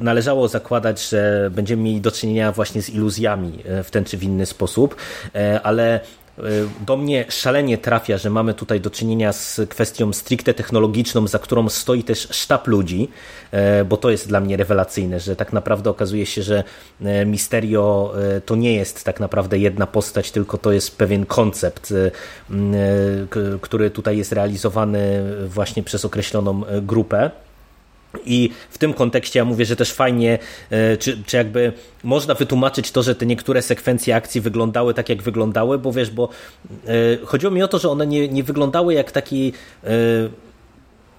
należało 0.00 0.48
zakładać, 0.48 1.08
że 1.08 1.50
będziemy 1.54 1.82
mieli 1.82 2.00
do 2.00 2.10
czynienia 2.10 2.52
właśnie 2.52 2.82
z 2.82 2.90
iluzjami 2.90 3.58
w 3.84 3.90
ten 3.90 4.04
czy 4.04 4.18
w 4.18 4.24
inny 4.24 4.46
sposób, 4.46 4.96
ale 5.62 6.00
do 6.86 6.96
mnie 6.96 7.24
szalenie 7.28 7.78
trafia, 7.78 8.18
że 8.18 8.30
mamy 8.30 8.54
tutaj 8.54 8.80
do 8.80 8.90
czynienia 8.90 9.32
z 9.32 9.60
kwestią 9.68 10.12
stricte 10.12 10.54
technologiczną, 10.54 11.26
za 11.26 11.38
którą 11.38 11.68
stoi 11.68 12.04
też 12.04 12.28
sztab 12.30 12.66
ludzi, 12.66 13.08
y, 13.80 13.84
bo 13.84 13.96
to 13.96 14.10
jest 14.10 14.28
dla 14.28 14.40
mnie 14.40 14.56
rewelacyjne, 14.56 15.20
że 15.20 15.36
tak 15.36 15.52
naprawdę 15.52 15.90
okazuje 15.90 16.26
się, 16.26 16.42
że 16.42 16.64
y, 17.00 17.26
Misterio 17.26 18.14
to 18.46 18.56
nie 18.56 18.74
jest 18.74 19.04
tak 19.04 19.20
naprawdę 19.20 19.58
jedna 19.58 19.86
postać, 19.86 20.30
tylko 20.30 20.58
to 20.58 20.72
jest 20.72 20.96
pewien 20.96 21.26
koncept, 21.26 21.94
który 23.60 23.90
tutaj 23.90 24.18
jest 24.18 24.32
realizowany 24.32 25.22
właśnie 25.46 25.82
przez 25.82 26.04
określoną 26.04 26.62
grupę. 26.82 27.30
I 28.26 28.50
w 28.70 28.78
tym 28.78 28.94
kontekście 28.94 29.38
ja 29.38 29.44
mówię, 29.44 29.64
że 29.64 29.76
też 29.76 29.92
fajnie, 29.92 30.38
e, 30.70 30.96
czy, 30.96 31.22
czy 31.26 31.36
jakby 31.36 31.72
można 32.04 32.34
wytłumaczyć 32.34 32.90
to, 32.90 33.02
że 33.02 33.14
te 33.14 33.26
niektóre 33.26 33.62
sekwencje 33.62 34.16
akcji 34.16 34.40
wyglądały 34.40 34.94
tak, 34.94 35.08
jak 35.08 35.22
wyglądały, 35.22 35.78
bo 35.78 35.92
wiesz, 35.92 36.10
bo 36.10 36.28
e, 36.86 36.88
chodziło 37.24 37.52
mi 37.52 37.62
o 37.62 37.68
to, 37.68 37.78
że 37.78 37.88
one 37.88 38.06
nie, 38.06 38.28
nie 38.28 38.42
wyglądały 38.42 38.94
jak 38.94 39.12
taki 39.12 39.52
e, 39.84 39.88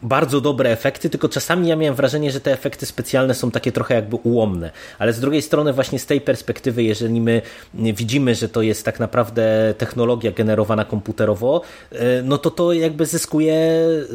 bardzo 0.02 0.41
dobre 0.41 0.70
efekty, 0.72 1.10
tylko 1.10 1.30
czasami 1.30 1.68
ja 1.68 1.76
miałem 1.76 1.95
wrażenie, 1.95 2.32
że 2.32 2.41
te 2.41 2.54
efekty 2.54 2.86
specjalne 2.86 3.34
są 3.34 3.52
takie 3.52 3.72
trochę 3.72 3.95
jakby 3.95 4.16
ułomne, 4.16 4.72
ale 5.00 5.14
z 5.14 5.20
drugiej 5.20 5.41
strony 5.41 5.74
właśnie 5.74 6.00
z 6.00 6.06
tej 6.06 6.22
perspektywy, 6.22 6.84
jeżeli 6.84 7.22
my 7.22 7.41
widzimy, 7.74 8.36
że 8.36 8.50
to 8.50 8.62
jest 8.62 8.86
tak 8.86 9.00
naprawdę 9.00 9.74
technologia 9.78 10.32
generowana 10.32 10.86
komputerowo, 10.86 11.62
e, 11.91 12.22
no 12.24 12.38
to 12.38 12.52
to 12.52 12.74
jakby 12.74 13.06
zyskuje 13.06 13.54
e, 13.54 14.06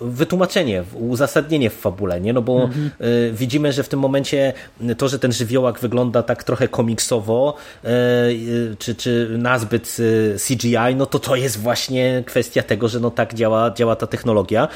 wytłumaczenie, 0.00 0.84
uzasadnienie 0.94 1.70
w 1.70 1.74
fabule, 1.74 2.20
nie? 2.20 2.32
No 2.32 2.42
bo 2.42 2.62
mhm. 2.62 2.90
E, 3.00 3.32
widzimy, 3.32 3.72
że 3.72 3.82
w 3.82 3.88
tym 3.88 4.00
momencie 4.00 4.52
to, 4.98 5.08
że 5.08 5.18
ten 5.18 5.32
żywiołak 5.32 5.80
wygląda 5.80 6.22
tak 6.22 6.44
trochę 6.44 6.68
komiksowo, 6.68 7.56
czy, 8.78 8.94
czy 8.94 9.34
nazbyt 9.38 9.96
CGI, 10.48 10.96
no 10.96 11.06
to 11.06 11.18
to 11.18 11.36
jest 11.36 11.58
właśnie 11.58 12.22
kwestia 12.26 12.62
tego, 12.62 12.88
że 12.88 13.00
no 13.00 13.10
tak 13.10 13.34
działa, 13.34 13.70
działa 13.70 13.96
ta 13.96 14.06
technologia. 14.06 14.68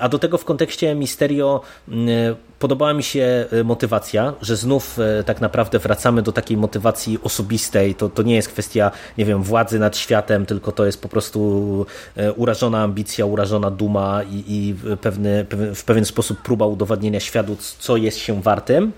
A 0.00 0.08
do 0.08 0.18
tego 0.18 0.38
w 0.38 0.44
kontekście 0.44 0.94
Misterio 0.94 1.60
mm, 1.88 2.36
podobała 2.58 2.94
mi 2.94 3.02
się 3.02 3.46
e, 3.52 3.64
motywacja, 3.64 4.34
że 4.42 4.56
znów 4.56 4.98
e, 4.98 5.24
tak 5.24 5.40
naprawdę 5.40 5.78
wracamy 5.78 6.22
do 6.22 6.32
takiej 6.32 6.56
motywacji 6.56 7.18
osobistej. 7.22 7.94
To, 7.94 8.08
to 8.08 8.22
nie 8.22 8.34
jest 8.34 8.48
kwestia, 8.48 8.90
nie 9.18 9.24
wiem, 9.24 9.42
władzy 9.42 9.78
nad 9.78 9.96
światem, 9.96 10.46
tylko 10.46 10.72
to 10.72 10.86
jest 10.86 11.02
po 11.02 11.08
prostu 11.08 11.86
urażona 12.36 12.82
ambicja, 12.82 13.26
urażona 13.26 13.70
duma 13.70 14.22
i, 14.22 14.44
i 14.48 14.74
pewny, 15.00 15.46
w 15.74 15.84
pewien 15.84 16.04
sposób 16.04 16.42
próba 16.42 16.66
udowodnienia 16.66 17.20
światu, 17.20 17.56
co 17.78 17.96
jest 17.96 18.18
się 18.18 18.42
wartym. 18.42 18.92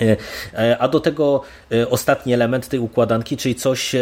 E, 0.00 0.16
e, 0.54 0.78
a 0.78 0.88
do 0.88 1.00
tego 1.00 1.42
e, 1.72 1.90
ostatni 1.90 2.32
element 2.32 2.68
tej 2.68 2.80
układanki, 2.80 3.36
czyli 3.36 3.54
coś, 3.54 3.96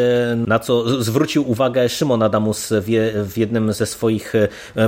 na 0.47 0.59
co 0.59 1.03
zwrócił 1.03 1.51
uwagę 1.51 1.89
Szymon 1.89 2.23
Adamus 2.23 2.73
w 3.23 3.37
jednym 3.37 3.73
ze 3.73 3.87
swoich 3.87 4.33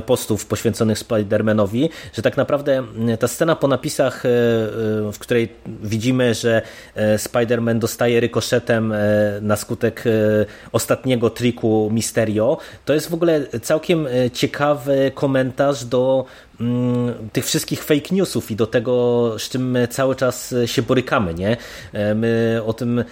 postów 0.07 0.47
poświęconych 0.47 0.99
Spider-Manowi, 0.99 1.89
że 2.13 2.23
tak 2.23 2.37
naprawdę 2.37 2.83
ta 3.19 3.29
scena 3.29 3.57
po 3.57 3.69
napisach, 3.69 4.23
w 5.13 5.17
której 5.19 5.49
widzimy, 5.67 6.35
że 6.35 6.63
Spider-Man 7.17 7.79
dostaje 7.79 8.21
rykoszetem 8.21 8.95
na 9.41 9.57
skutek 9.57 10.05
ostatniego 10.73 11.31
triku 11.31 11.91
Misterio, 11.93 12.59
to 12.85 12.95
jest 12.95 13.11
w 13.11 13.15
ogóle 13.15 13.47
całkiem 13.63 14.09
ciekawy 14.33 15.13
komentarz 15.15 15.85
do 15.85 16.25
tych 17.33 17.47
wszystkich 17.47 17.85
fake 17.85 18.15
newsów 18.15 18.51
i 18.51 18.57
do 18.57 18.67
tego, 18.67 19.35
z 19.39 19.49
czym 19.49 19.71
my 19.71 19.89
cały 19.89 20.17
czas 20.17 20.55
się 20.67 20.83
borykamy. 20.83 21.35
Nie? 21.35 21.57
E, 21.93 22.15
my 22.15 22.61
o 22.67 22.73
tym 22.73 22.99
e, 22.99 23.05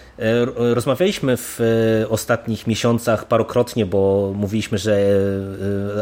rozmawialiśmy 0.75 1.37
w 1.37 1.61
e, 1.61 2.09
ostatnich 2.09 2.67
miesiącach 2.67 3.29
parokrotnie, 3.29 3.87
bo 3.87 4.33
mówiliśmy, 4.37 4.79
że 4.79 4.99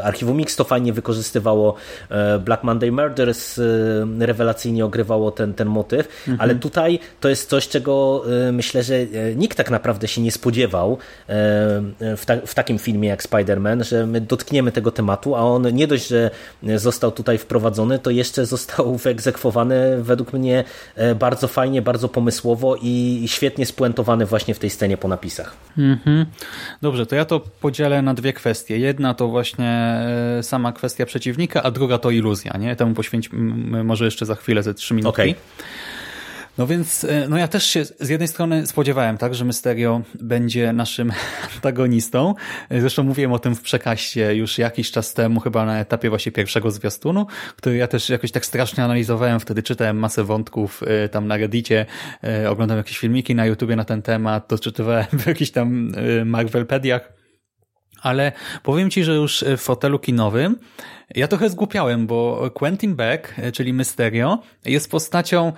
Archiwum 0.02 0.36
Mix 0.36 0.56
to 0.56 0.64
fajnie 0.64 0.92
wykorzystywało 0.92 1.74
Black 2.44 2.64
Monday 2.64 2.92
Murders, 2.92 3.60
rewelacyjnie 4.18 4.84
ogrywało 4.84 5.30
ten, 5.30 5.54
ten 5.54 5.68
motyw, 5.68 6.08
mhm. 6.18 6.40
ale 6.40 6.54
tutaj 6.54 6.98
to 7.20 7.28
jest 7.28 7.50
coś, 7.50 7.68
czego 7.68 8.24
myślę, 8.52 8.82
że 8.82 8.94
nikt 9.36 9.56
tak 9.56 9.70
naprawdę 9.70 10.08
się 10.08 10.20
nie 10.20 10.32
spodziewał 10.32 10.98
w, 12.00 12.22
ta, 12.26 12.36
w 12.46 12.54
takim 12.54 12.78
filmie 12.78 13.08
jak 13.08 13.22
Spider-Man, 13.22 13.84
że 13.84 14.06
my 14.06 14.20
dotkniemy 14.20 14.72
tego 14.72 14.90
tematu, 14.90 15.36
a 15.36 15.40
on 15.40 15.74
nie 15.74 15.86
dość, 15.86 16.08
że 16.08 16.30
został 16.76 17.12
tutaj 17.12 17.35
tutaj 17.36 17.46
wprowadzony, 17.46 17.98
to 17.98 18.10
jeszcze 18.10 18.46
został 18.46 18.96
wyegzekwowany 18.96 20.02
według 20.02 20.32
mnie 20.32 20.64
e, 20.94 21.14
bardzo 21.14 21.48
fajnie, 21.48 21.82
bardzo 21.82 22.08
pomysłowo 22.08 22.76
i 22.82 23.24
świetnie 23.26 23.66
spuentowany 23.66 24.26
właśnie 24.26 24.54
w 24.54 24.58
tej 24.58 24.70
scenie 24.70 24.96
po 24.96 25.08
napisach. 25.08 25.56
Mhm. 25.78 26.26
Dobrze, 26.82 27.06
to 27.06 27.16
ja 27.16 27.24
to 27.24 27.40
podzielę 27.40 28.02
na 28.02 28.14
dwie 28.14 28.32
kwestie. 28.32 28.78
Jedna 28.78 29.14
to 29.14 29.28
właśnie 29.28 29.68
e, 30.38 30.42
sama 30.42 30.72
kwestia 30.72 31.06
przeciwnika, 31.06 31.62
a 31.62 31.70
druga 31.70 31.98
to 31.98 32.10
iluzja. 32.10 32.56
Nie? 32.58 32.76
Temu 32.76 32.94
poświęćmy 32.94 33.84
może 33.84 34.04
jeszcze 34.04 34.26
za 34.26 34.34
chwilę, 34.34 34.62
ze 34.62 34.74
trzy 34.74 34.94
minutki. 34.94 35.22
Okay. 35.22 35.34
No 36.58 36.66
więc, 36.66 37.04
e, 37.04 37.28
no 37.28 37.38
ja 37.38 37.48
też 37.48 37.66
się 37.66 37.84
z 37.84 38.08
jednej 38.08 38.28
strony 38.28 38.66
spodziewałem, 38.66 39.18
tak, 39.18 39.34
że 39.34 39.44
Mysterio 39.44 40.02
będzie 40.14 40.72
naszym 40.72 41.12
antagonistą. 41.54 42.34
E, 42.70 42.80
zresztą 42.80 43.02
mówiłem 43.02 43.32
o 43.32 43.38
tym 43.38 43.54
w 43.54 43.62
przekaście 43.62 44.34
już 44.34 44.58
jakiś 44.58 44.90
czas 44.90 45.14
temu, 45.14 45.40
chyba 45.40 45.64
na 45.64 45.80
etapie 45.80 46.08
właśnie 46.08 46.32
pierwszego 46.32 46.70
zwiastunu, 46.70 47.26
który 47.56 47.76
ja 47.76 47.88
też 47.88 48.08
jakoś 48.08 48.32
tak 48.32 48.46
strasznie 48.46 48.84
analizowałem. 48.84 49.40
Wtedy 49.40 49.62
czytałem 49.62 49.98
masę 49.98 50.24
wątków 50.24 50.82
e, 50.82 51.08
tam 51.08 51.26
na 51.26 51.36
Reddicie, 51.36 51.86
oglądałem 52.48 52.78
jakieś 52.78 52.98
filmiki 52.98 53.34
na 53.34 53.46
YouTubie 53.46 53.76
na 53.76 53.84
ten 53.84 54.02
temat, 54.02 54.46
doczytywałem 54.48 55.06
w 55.12 55.26
jakichś 55.26 55.50
tam 55.50 55.92
Marvelpediach. 56.24 57.12
Ale 58.02 58.32
powiem 58.62 58.90
Ci, 58.90 59.04
że 59.04 59.14
już 59.14 59.44
w 59.56 59.60
fotelu 59.60 59.98
kinowym 59.98 60.56
ja 61.14 61.28
trochę 61.28 61.50
zgłupiałem, 61.50 62.06
bo 62.06 62.50
Quentin 62.54 62.96
Beck, 62.96 63.34
czyli 63.52 63.72
Mysterio, 63.72 64.38
jest 64.64 64.90
postacią 64.90 65.52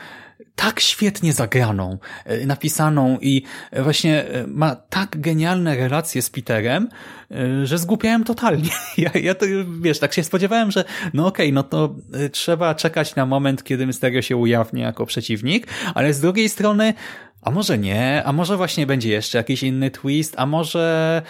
tak 0.58 0.80
świetnie 0.80 1.32
zagraną, 1.32 1.98
e, 2.24 2.46
napisaną 2.46 3.18
i 3.20 3.42
właśnie 3.72 4.24
e, 4.24 4.46
ma 4.46 4.76
tak 4.76 5.20
genialne 5.20 5.76
relacje 5.76 6.22
z 6.22 6.30
Peterem, 6.30 6.88
e, 7.30 7.66
że 7.66 7.78
zgłupiałem 7.78 8.24
totalnie. 8.24 8.70
Ja, 8.98 9.10
ja 9.14 9.34
to, 9.34 9.46
wiesz, 9.80 9.98
tak 9.98 10.12
się 10.14 10.24
spodziewałem, 10.24 10.70
że 10.70 10.84
no 11.14 11.26
okej, 11.26 11.46
okay, 11.46 11.54
no 11.54 11.62
to 11.62 11.94
trzeba 12.32 12.74
czekać 12.74 13.14
na 13.14 13.26
moment, 13.26 13.64
kiedy 13.64 13.86
Mysterio 13.86 14.22
się 14.22 14.36
ujawni 14.36 14.80
jako 14.80 15.06
przeciwnik, 15.06 15.66
ale 15.94 16.14
z 16.14 16.20
drugiej 16.20 16.48
strony 16.48 16.94
a 17.42 17.50
może 17.50 17.78
nie, 17.78 18.22
a 18.24 18.32
może 18.32 18.56
właśnie 18.56 18.86
będzie 18.86 19.10
jeszcze 19.10 19.38
jakiś 19.38 19.62
inny 19.62 19.90
twist, 19.90 20.34
a 20.36 20.46
może 20.46 21.22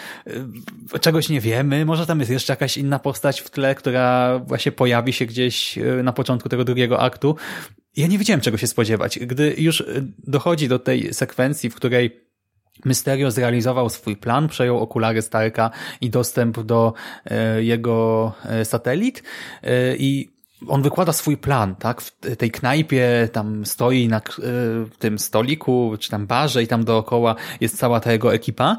czegoś 1.01 1.29
nie 1.29 1.41
wiemy, 1.41 1.85
może 1.85 2.07
tam 2.07 2.21
jest 2.21 2.31
jeszcze 2.31 2.53
jakaś 2.53 2.77
inna 2.77 2.99
postać 2.99 3.41
w 3.41 3.51
tle, 3.51 3.75
która 3.75 4.39
właśnie 4.39 4.73
pojawi 4.73 5.13
się 5.13 5.27
gdzieś 5.27 5.79
na 6.03 6.13
początku 6.13 6.49
tego 6.49 6.65
drugiego 6.65 7.01
aktu 7.01 7.37
ja 7.99 8.07
nie 8.07 8.19
wiedziałem 8.19 8.41
czego 8.41 8.59
się 8.59 8.67
spodziewać. 8.67 9.19
Gdy 9.19 9.55
już 9.59 9.81
e, 9.81 9.85
dochodzi 10.19 10.69
do 10.69 10.79
tej 10.79 11.15
sekwencji, 11.15 11.71
w 11.71 11.75
której 11.75 12.29
Mysterio 12.85 13.31
zrealizował 13.31 13.89
swój 13.89 14.17
plan, 14.17 14.49
przejął 14.49 14.79
okulary 14.79 15.23
Starka 15.23 15.71
i 16.01 16.11
dostęp 16.11 16.61
do 16.61 16.93
e, 17.25 17.63
jego 17.63 18.33
e, 18.45 18.65
satelit 18.65 19.23
i 19.99 20.39
on 20.69 20.83
wykłada 20.83 21.13
swój 21.13 21.37
plan, 21.37 21.77
tak? 21.77 22.01
W 22.01 22.37
tej 22.37 22.51
knajpie 22.51 23.29
tam 23.33 23.67
stoi 23.67 24.09
na 24.09 24.21
tym 24.99 25.19
stoliku, 25.19 25.97
czy 26.01 26.11
tam 26.11 26.27
barze 26.27 26.63
i 26.63 26.67
tam 26.67 26.85
dookoła 26.85 27.35
jest 27.61 27.79
cała 27.79 28.01
ta 28.01 28.13
jego 28.13 28.35
ekipa. 28.35 28.77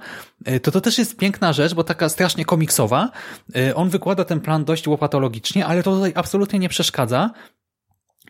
To 0.62 0.72
to 0.72 0.82
też 0.82 0.98
jest 0.98 1.18
piękna 1.18 1.54
rzecz, 1.54 1.74
bo 1.74 1.84
taka 1.84 2.10
strasznie 2.10 2.46
komiksowa. 2.46 3.12
On 3.76 3.90
wykłada 3.90 4.26
ten 4.26 4.40
plan 4.40 4.66
dość 4.66 4.88
łopatologicznie, 4.88 5.66
ale 5.66 5.84
to 5.84 5.96
tutaj 5.96 6.12
absolutnie 6.16 6.60
nie 6.60 6.70
przeszkadza. 6.70 7.30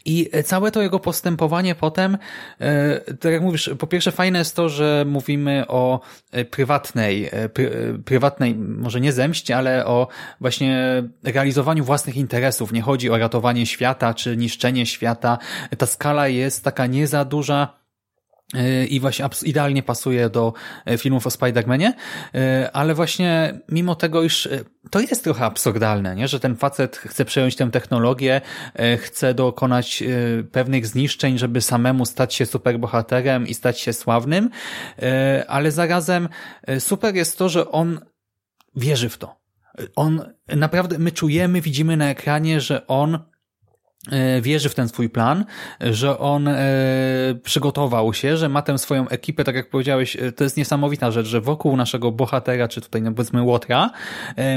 I 0.06 0.30
całe 0.46 0.72
to 0.72 0.82
jego 0.82 1.00
postępowanie 1.00 1.76
potem, 1.76 2.18
e, 2.60 3.00
tak 3.16 3.32
jak 3.32 3.42
mówisz, 3.42 3.70
po 3.80 3.88
pierwsze 3.88 4.12
fajne 4.12 4.40
jest 4.40 4.56
to, 4.56 4.70
że 4.70 5.06
mówimy 5.08 5.66
o 5.68 6.00
e, 6.32 6.46
prywatnej, 6.46 7.30
e, 7.32 7.50
prywatnej, 8.06 8.56
może 8.56 9.02
nie 9.02 9.12
zemście, 9.12 9.58
ale 9.58 9.86
o 9.86 10.08
właśnie 10.42 11.04
realizowaniu 11.24 11.84
własnych 11.84 12.16
interesów. 12.16 12.74
Nie 12.74 12.82
chodzi 12.82 13.10
o 13.10 13.18
ratowanie 13.18 13.66
świata 13.66 14.14
czy 14.14 14.38
niszczenie 14.38 14.86
świata. 14.86 15.38
Ta 15.78 15.86
skala 15.86 16.28
jest 16.28 16.64
taka 16.64 16.86
nie 16.86 17.08
za 17.08 17.26
duża, 17.26 17.79
i 18.90 19.00
właśnie 19.00 19.30
idealnie 19.44 19.84
pasuje 19.84 20.30
do 20.30 20.54
e, 20.86 20.98
filmów 20.98 21.28
o 21.28 21.30
Spider-Manie, 21.30 21.94
e, 22.36 22.70
ale 22.74 22.94
właśnie 22.94 23.60
mimo 23.70 23.96
tego, 23.96 24.24
iż 24.24 24.46
e, 24.46 24.60
to 24.90 25.00
jest 25.00 25.24
trochę 25.24 25.46
absurdalne, 25.46 26.16
nie? 26.16 26.28
że 26.28 26.40
ten 26.40 26.56
facet 26.56 26.98
chce 26.98 27.26
przejąć 27.26 27.56
tę 27.56 27.72
technologię, 27.72 28.42
chce 28.98 29.34
dokonać 29.34 30.04
pewnych 30.52 30.88
zniszczeń, 30.88 31.38
żeby 31.38 31.62
samemu 31.62 32.06
stać 32.06 32.34
się 32.34 32.46
superbohaterem 32.46 33.48
i 33.48 33.54
stać 33.54 33.80
się 33.80 33.94
sławnym, 33.94 34.50
ale 35.48 35.72
zarazem 35.72 36.30
super 36.80 37.16
jest 37.16 37.38
to, 37.38 37.50
że 37.50 37.72
on 37.72 38.00
wierzy 38.76 39.10
w 39.10 39.18
to. 39.18 39.36
On 39.96 40.34
naprawdę, 40.48 41.00
my 41.00 41.12
czujemy, 41.12 41.62
widzimy 41.62 41.98
na 41.98 42.10
ekranie, 42.10 42.62
że 42.62 42.88
on 42.88 43.20
wierzy 44.42 44.70
w 44.70 44.76
ten 44.76 44.90
swój 44.90 45.10
plan, 45.10 45.46
że 45.82 46.20
on 46.20 46.48
e, 46.48 46.60
przygotował 47.44 48.14
się, 48.14 48.38
że 48.38 48.50
ma 48.50 48.62
tę 48.62 48.78
swoją 48.78 49.10
ekipę, 49.10 49.44
tak 49.44 49.56
jak 49.56 49.70
powiedziałeś, 49.70 50.16
e, 50.16 50.32
to 50.32 50.44
jest 50.44 50.58
niesamowita 50.58 51.12
rzecz, 51.12 51.28
że 51.28 51.42
wokół 51.42 51.78
naszego 51.78 52.12
bohatera, 52.12 52.68
czy 52.68 52.82
tutaj 52.82 53.02
no 53.02 53.12
powiedzmy 53.12 53.44
Łotra, 53.44 53.90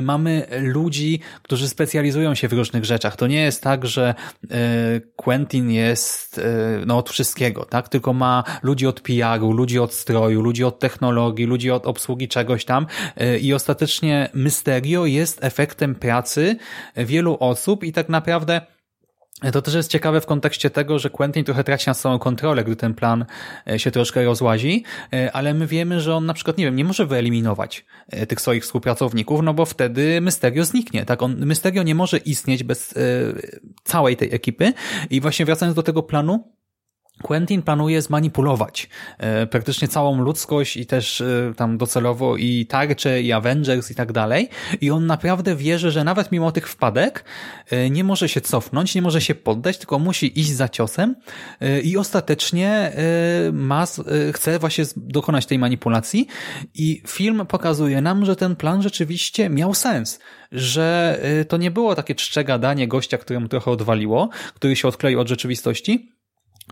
mamy 0.02 0.46
ludzi, 0.60 1.20
którzy 1.42 1.68
specjalizują 1.68 2.34
się 2.34 2.48
w 2.48 2.52
różnych 2.52 2.84
rzeczach. 2.84 3.16
To 3.16 3.26
nie 3.26 3.42
jest 3.42 3.62
tak, 3.62 3.86
że 3.86 4.14
Quentin 5.16 5.70
jest 5.70 6.40
no, 6.86 6.98
od 6.98 7.10
wszystkiego, 7.10 7.64
tak? 7.64 7.88
Tylko 7.88 8.12
ma 8.12 8.44
ludzi 8.62 8.86
od 8.86 9.00
PR-u, 9.00 9.52
ludzi 9.52 9.78
od 9.78 9.94
stroju, 9.94 10.40
ludzi 10.40 10.64
od 10.64 10.78
technologii, 10.78 11.46
ludzi 11.46 11.70
od 11.70 11.86
obsługi 11.86 12.28
czegoś 12.28 12.64
tam 12.64 12.86
i 13.40 13.54
ostatecznie 13.54 14.28
Mysterio 14.34 15.06
jest 15.06 15.44
efektem 15.44 15.94
pracy 15.94 16.56
wielu 16.96 17.36
osób 17.40 17.84
i 17.84 17.92
tak 17.92 18.08
naprawdę 18.08 18.60
to 19.52 19.62
też 19.62 19.74
jest 19.74 19.90
ciekawe 19.90 20.20
w 20.20 20.26
kontekście 20.26 20.70
tego, 20.70 20.98
że 20.98 21.10
Quentin 21.10 21.44
trochę 21.44 21.64
traci 21.64 21.90
na 21.90 21.94
swoją 21.94 22.18
kontrolę, 22.18 22.64
gdy 22.64 22.76
ten 22.76 22.94
plan 22.94 23.24
e, 23.70 23.78
się 23.78 23.90
troszkę 23.90 24.24
rozłazi, 24.24 24.84
e, 25.12 25.32
ale 25.32 25.54
my 25.54 25.66
wiemy, 25.66 26.00
że 26.00 26.14
on 26.14 26.26
na 26.26 26.34
przykład, 26.34 26.58
nie 26.58 26.64
wiem, 26.64 26.76
nie 26.76 26.84
może 26.84 27.06
wyeliminować 27.06 27.84
e, 28.08 28.26
tych 28.26 28.40
swoich 28.40 28.62
współpracowników, 28.62 29.42
no 29.42 29.54
bo 29.54 29.64
wtedy 29.64 30.20
Mysterio 30.20 30.64
zniknie, 30.64 31.04
tak? 31.04 31.22
On, 31.22 31.46
Mysterio 31.46 31.82
nie 31.82 31.94
może 31.94 32.18
istnieć 32.18 32.64
bez 32.64 32.94
całej 33.84 34.16
tej 34.16 34.34
ekipy 34.34 34.72
i 35.10 35.20
właśnie 35.20 35.46
wracając 35.46 35.76
do 35.76 35.82
tego 35.82 36.02
planu, 36.02 36.52
Quentin 37.22 37.62
planuje 37.62 38.02
zmanipulować 38.02 38.88
e, 39.18 39.46
praktycznie 39.46 39.88
całą 39.88 40.22
ludzkość 40.22 40.76
i 40.76 40.86
też 40.86 41.20
e, 41.20 41.52
tam 41.56 41.78
docelowo 41.78 42.36
i 42.36 42.66
tarcze, 42.66 43.22
i 43.22 43.32
Avengers 43.32 43.90
i 43.90 43.94
tak 43.94 44.12
dalej. 44.12 44.48
I 44.80 44.90
on 44.90 45.06
naprawdę 45.06 45.56
wierzy, 45.56 45.90
że 45.90 46.04
nawet 46.04 46.32
mimo 46.32 46.52
tych 46.52 46.68
wpadek 46.68 47.24
e, 47.70 47.90
nie 47.90 48.04
może 48.04 48.28
się 48.28 48.40
cofnąć, 48.40 48.94
nie 48.94 49.02
może 49.02 49.20
się 49.20 49.34
poddać, 49.34 49.78
tylko 49.78 49.98
musi 49.98 50.40
iść 50.40 50.50
za 50.50 50.68
ciosem 50.68 51.14
i 51.84 51.96
ostatecznie 51.96 52.92
ma, 53.52 53.86
chce 54.32 54.58
właśnie 54.58 54.84
dokonać 54.96 55.46
tej 55.46 55.58
manipulacji 55.58 56.26
i 56.74 57.02
film 57.06 57.46
pokazuje 57.48 58.00
nam, 58.00 58.24
że 58.24 58.36
ten 58.36 58.56
plan 58.56 58.82
rzeczywiście 58.82 59.50
miał 59.50 59.74
sens, 59.74 60.18
że 60.52 61.20
to 61.48 61.56
nie 61.56 61.70
było 61.70 61.94
takie 61.94 62.14
czcze 62.14 62.44
gadanie 62.44 62.88
gościa, 62.88 63.18
któremu 63.18 63.48
trochę 63.48 63.70
odwaliło, 63.70 64.28
który 64.54 64.76
się 64.76 64.88
odkleił 64.88 65.20
od 65.20 65.28
rzeczywistości, 65.28 66.12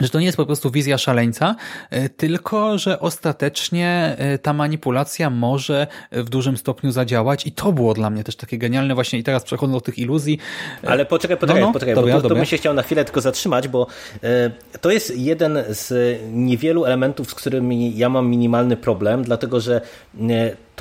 że 0.01 0.09
to 0.09 0.21
nie 0.21 0.27
jest 0.27 0.37
po 0.37 0.47
prostu 0.47 0.71
wizja 0.71 0.99
szaleńca, 0.99 1.57
e, 1.91 2.09
tylko 2.09 2.79
że 2.79 3.01
ostatecznie 3.01 4.17
e, 4.19 4.39
ta 4.39 4.53
manipulacja 4.53 5.31
może 5.31 5.87
w 6.13 6.29
dużym 6.29 6.57
stopniu 6.57 6.91
zadziałać 6.91 7.47
i 7.47 7.53
to 7.53 7.73
było 7.73 7.95
dla 7.95 8.11
mnie 8.11 8.25
też 8.25 8.37
takie 8.37 8.59
genialne 8.59 8.95
właśnie 8.95 9.19
i 9.19 9.23
teraz 9.23 9.45
przechodząc 9.45 9.77
do 9.77 9.81
tych 9.81 9.99
iluzji. 9.99 10.39
E, 10.85 10.89
Ale 10.89 11.07
poczekaj, 11.07 11.37
poczekaj, 11.37 11.61
no, 11.61 11.67
no, 11.67 11.73
poczekaj, 11.73 11.95
dobra, 11.95 12.15
bo 12.15 12.23
to, 12.23 12.29
to 12.29 12.35
bym 12.35 12.45
się 12.45 12.57
chciał 12.57 12.75
na 12.75 12.83
chwilę 12.83 13.05
tylko 13.05 13.21
zatrzymać, 13.21 13.69
bo 13.69 13.87
to 14.81 14.91
jest 14.91 15.17
jeden 15.17 15.59
z 15.69 16.19
niewielu 16.33 16.85
elementów, 16.85 17.31
z 17.31 17.35
którymi 17.35 17.97
ja 17.97 18.09
mam 18.09 18.29
minimalny 18.29 18.77
problem, 18.77 19.23
dlatego 19.23 19.61
że 19.61 19.81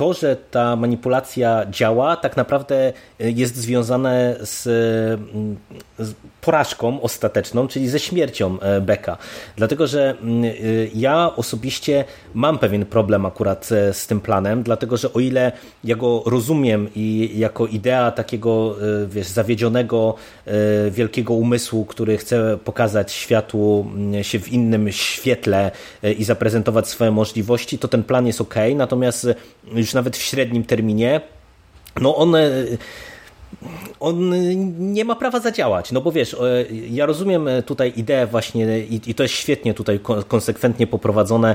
to, 0.00 0.12
że 0.12 0.36
ta 0.50 0.76
manipulacja 0.76 1.66
działa, 1.70 2.16
tak 2.16 2.36
naprawdę 2.36 2.92
jest 3.18 3.56
związane 3.56 4.36
z, 4.40 4.62
z 5.98 6.14
porażką 6.40 7.00
ostateczną, 7.02 7.68
czyli 7.68 7.88
ze 7.88 7.98
śmiercią 7.98 8.58
Beka. 8.80 9.16
Dlatego, 9.56 9.86
że 9.86 10.14
ja 10.94 11.36
osobiście 11.36 12.04
mam 12.34 12.58
pewien 12.58 12.86
problem 12.86 13.26
akurat 13.26 13.68
z 13.92 14.06
tym 14.06 14.20
planem, 14.20 14.62
dlatego, 14.62 14.96
że 14.96 15.12
o 15.12 15.20
ile 15.20 15.52
ja 15.84 15.96
go 15.96 16.22
rozumiem 16.26 16.88
i 16.96 17.30
jako 17.34 17.66
idea 17.66 18.10
takiego 18.10 18.76
wiesz, 19.08 19.26
zawiedzionego 19.26 20.14
wielkiego 20.90 21.34
umysłu, 21.34 21.84
który 21.84 22.18
chce 22.18 22.58
pokazać 22.64 23.12
światu 23.12 23.86
się 24.22 24.38
w 24.38 24.52
innym 24.52 24.92
świetle 24.92 25.70
i 26.18 26.24
zaprezentować 26.24 26.88
swoje 26.88 27.10
możliwości, 27.10 27.78
to 27.78 27.88
ten 27.88 28.02
plan 28.04 28.26
jest 28.26 28.40
ok, 28.40 28.54
natomiast 28.76 29.26
już 29.72 29.89
nawet 29.94 30.16
w 30.16 30.22
średnim 30.22 30.64
terminie, 30.64 31.20
no 32.00 32.16
on 32.16 32.36
on 34.00 34.30
nie 34.92 35.04
ma 35.04 35.16
prawa 35.16 35.40
zadziałać, 35.40 35.92
no 35.92 36.00
bo 36.00 36.12
wiesz, 36.12 36.36
ja 36.90 37.06
rozumiem 37.06 37.48
tutaj 37.66 37.92
ideę 37.96 38.26
właśnie 38.26 38.78
i, 38.78 39.14
to 39.14 39.22
jest 39.22 39.34
świetnie 39.34 39.74
tutaj 39.74 40.00
konsekwentnie 40.28 40.86
poprowadzone, 40.86 41.54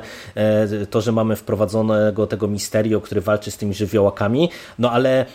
to, 0.89 1.01
że 1.01 1.11
mamy 1.11 1.35
wprowadzonego 1.35 2.27
tego 2.27 2.47
misterio, 2.47 3.01
który 3.01 3.21
walczy 3.21 3.51
z 3.51 3.57
tymi 3.57 3.73
żywiołakami, 3.73 4.49
no 4.79 4.91
ale 4.91 5.25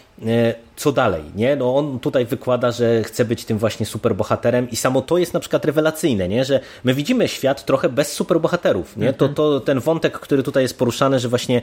co 0.80 0.92
dalej, 0.92 1.22
nie? 1.34 1.56
No 1.56 1.76
on 1.76 1.98
tutaj 1.98 2.26
wykłada, 2.26 2.70
że 2.70 3.02
chce 3.04 3.24
być 3.24 3.44
tym 3.44 3.58
właśnie 3.58 3.86
superbohaterem 3.86 4.70
i 4.70 4.76
samo 4.76 5.02
to 5.02 5.18
jest 5.18 5.34
na 5.34 5.40
przykład 5.40 5.64
rewelacyjne, 5.64 6.28
nie? 6.28 6.44
Że 6.44 6.60
my 6.84 6.94
widzimy 6.94 7.28
świat 7.28 7.64
trochę 7.64 7.88
bez 7.88 8.12
superbohaterów, 8.12 8.96
nie? 8.96 9.12
To, 9.12 9.28
to 9.28 9.60
ten 9.60 9.80
wątek, 9.80 10.20
który 10.20 10.42
tutaj 10.42 10.62
jest 10.62 10.78
poruszany, 10.78 11.18
że 11.18 11.28
właśnie 11.28 11.62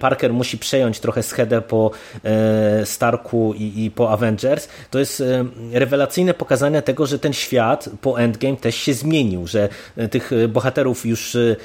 Parker 0.00 0.32
musi 0.32 0.58
przejąć 0.58 1.00
trochę 1.00 1.22
schedę 1.22 1.62
po 1.62 1.90
e, 2.24 2.86
Starku 2.86 3.54
i, 3.56 3.84
i 3.84 3.90
po 3.90 4.10
Avengers, 4.10 4.68
to 4.90 4.98
jest 4.98 5.20
e, 5.20 5.44
rewelacyjne 5.72 6.34
pokazanie 6.34 6.82
tego, 6.82 7.06
że 7.06 7.18
ten 7.18 7.32
świat 7.32 7.88
po 8.00 8.20
Endgame 8.20 8.56
też 8.56 8.74
się 8.74 8.94
zmienił, 8.94 9.46
że 9.46 9.68
e, 9.96 10.08
tych 10.08 10.30
bohaterów 10.48 11.06
już 11.06 11.36
e, 11.36 11.56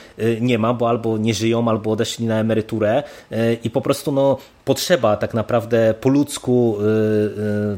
nie 0.41 0.57
ma, 0.57 0.73
bo 0.73 0.89
albo 0.89 1.17
nie 1.17 1.33
żyją, 1.33 1.67
albo 1.69 1.91
odeszli 1.91 2.25
na 2.25 2.39
emeryturę 2.39 3.03
e, 3.31 3.53
i 3.53 3.69
po 3.69 3.81
prostu 3.81 4.11
no 4.11 4.37
potrzeba 4.69 5.17
tak 5.17 5.33
naprawdę 5.33 5.93
po 6.01 6.09
ludzku 6.09 6.77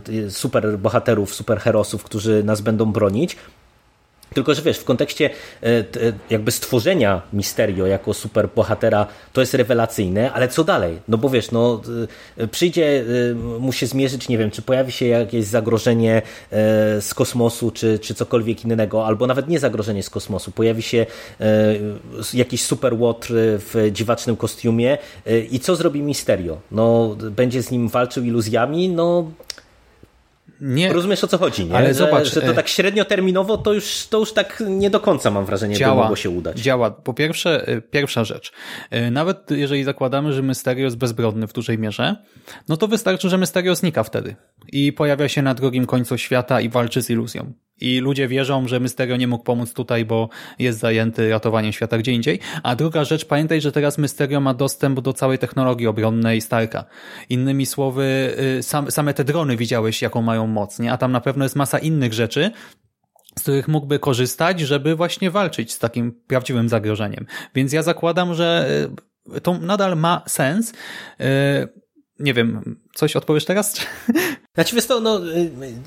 y, 0.10 0.12
y, 0.14 0.32
super 0.32 0.78
bohaterów, 0.78 1.36
super 1.36 1.60
herosów, 1.60 2.04
którzy 2.04 2.44
nas 2.44 2.62
będą 2.62 2.92
bronić. 2.92 3.38
Tylko, 4.34 4.54
że 4.54 4.62
wiesz, 4.62 4.78
w 4.78 4.84
kontekście 4.84 5.30
e, 5.64 5.84
jakby 6.30 6.52
stworzenia 6.52 7.22
Misterio 7.34 7.86
jako 7.86 8.14
super 8.14 8.50
bohatera 8.56 9.08
to 9.34 9.42
jest 9.42 9.54
rewelacyjne, 9.54 10.32
ale 10.34 10.48
co 10.48 10.64
dalej? 10.64 11.00
No 11.08 11.18
bo 11.18 11.30
wiesz, 11.30 11.52
no 11.52 11.82
e, 12.38 12.48
przyjdzie 12.48 13.04
e, 13.32 13.34
mu 13.36 13.74
się 13.74 13.88
zmierzyć, 13.88 14.30
nie 14.30 14.38
wiem, 14.38 14.52
czy 14.52 14.62
pojawi 14.62 14.92
się 14.92 15.06
jakieś 15.06 15.46
zagrożenie 15.46 16.22
z 17.00 17.14
kosmosu, 17.14 17.72
czy, 17.72 18.00
czy 18.00 18.14
cokolwiek 18.14 18.66
innego, 18.66 19.06
albo 19.06 19.28
nawet 19.28 19.48
nie 19.48 19.60
zagrożenie 19.60 20.04
z 20.04 20.10
kosmosu, 20.10 20.52
pojawi 20.52 20.82
się 20.82 21.06
jakiś 22.34 22.64
super 22.64 22.94
łotr 22.94 23.34
w 23.36 23.90
dziwacznym 23.92 24.38
kostiumie 24.38 24.98
i 25.52 25.60
co 25.60 25.76
zrobi 25.76 26.02
Misterio? 26.02 26.58
No 26.72 27.16
będzie 27.20 27.64
z 27.64 27.72
nim 27.72 27.90
walczył 27.90 28.24
iluzjami, 28.24 28.90
no 28.90 29.32
nie. 30.62 30.94
Rozumiesz 30.94 31.24
o 31.24 31.28
co 31.28 31.38
chodzi, 31.38 31.66
nie? 31.66 31.76
Ale 31.76 31.88
że, 31.88 31.94
zobacz, 31.94 32.34
że 32.34 32.42
to 32.42 32.54
tak 32.54 32.68
średnioterminowo 32.68 33.58
to 33.58 33.74
już, 33.74 34.08
to 34.10 34.20
już 34.20 34.34
tak 34.34 34.64
nie 34.68 34.90
do 34.90 35.00
końca 35.00 35.32
mam 35.32 35.46
wrażenie, 35.46 35.76
działa, 35.76 35.96
by 35.96 36.02
mogło 36.02 36.16
się 36.16 36.30
udać. 36.30 36.60
Działa. 36.60 36.92
Po 36.92 37.14
pierwsze, 37.14 37.66
pierwsza 37.92 38.24
rzecz. 38.24 38.52
Nawet 39.12 39.52
jeżeli 39.52 39.84
zakładamy, 39.84 40.34
że 40.34 40.42
Mysterio 40.42 40.84
jest 40.84 40.98
bezbrodny 40.98 41.48
w 41.48 41.54
dużej 41.54 41.80
mierze, 41.80 42.16
no 42.68 42.78
to 42.78 42.88
wystarczy, 42.88 43.30
że 43.30 43.38
Mysterio 43.38 43.76
znika 43.76 44.04
wtedy 44.04 44.36
i 44.72 44.94
pojawia 44.94 45.30
się 45.30 45.42
na 45.42 45.54
drugim 45.54 45.86
końcu 45.86 46.18
świata 46.18 46.62
i 46.62 46.70
walczy 46.70 47.02
z 47.02 47.10
iluzją. 47.10 47.54
I 47.82 48.00
ludzie 48.00 48.28
wierzą, 48.28 48.68
że 48.68 48.80
Mysterio 48.80 49.18
nie 49.18 49.28
mógł 49.28 49.44
pomóc 49.44 49.74
tutaj, 49.74 50.06
bo 50.06 50.30
jest 50.60 50.80
zajęty 50.80 51.30
ratowaniem 51.30 51.72
świata 51.72 51.98
gdzie 51.98 52.12
indziej. 52.12 52.40
A 52.64 52.76
druga 52.76 53.04
rzecz, 53.04 53.26
pamiętaj, 53.26 53.62
że 53.62 53.72
teraz 53.72 53.98
Mysterio 53.98 54.40
ma 54.40 54.54
dostęp 54.54 55.00
do 55.00 55.14
całej 55.14 55.38
technologii 55.38 55.88
obronnej 55.88 56.42
Starka. 56.42 56.86
Innymi 57.30 57.66
słowy, 57.66 58.36
same 58.90 59.14
te 59.14 59.24
drony 59.24 59.58
widziałeś, 59.58 60.02
jaką 60.02 60.22
mają 60.22 60.48
moc, 60.48 60.80
nie? 60.80 60.92
A 60.92 60.98
tam 60.98 61.12
na 61.12 61.22
pewno 61.22 61.46
jest 61.46 61.56
masa 61.56 61.80
innych 61.80 62.14
rzeczy, 62.14 62.52
z 63.40 63.42
których 63.42 63.68
mógłby 63.68 64.00
korzystać, 64.00 64.60
żeby 64.60 64.96
właśnie 64.96 65.32
walczyć 65.32 65.74
z 65.74 65.80
takim 65.80 66.22
prawdziwym 66.28 66.70
zagrożeniem. 66.70 67.26
Więc 67.56 67.74
ja 67.74 67.84
zakładam, 67.84 68.34
że 68.34 68.70
to 69.44 69.58
nadal 69.58 69.98
ma 69.98 70.24
sens. 70.28 70.74
Nie 72.20 72.34
wiem, 72.34 72.80
coś 72.96 73.16
odpowiesz 73.16 73.46
teraz? 73.46 73.76
Znaczy 74.56 74.76
wiesz 74.76 74.86
to, 74.86 75.00
no, 75.00 75.22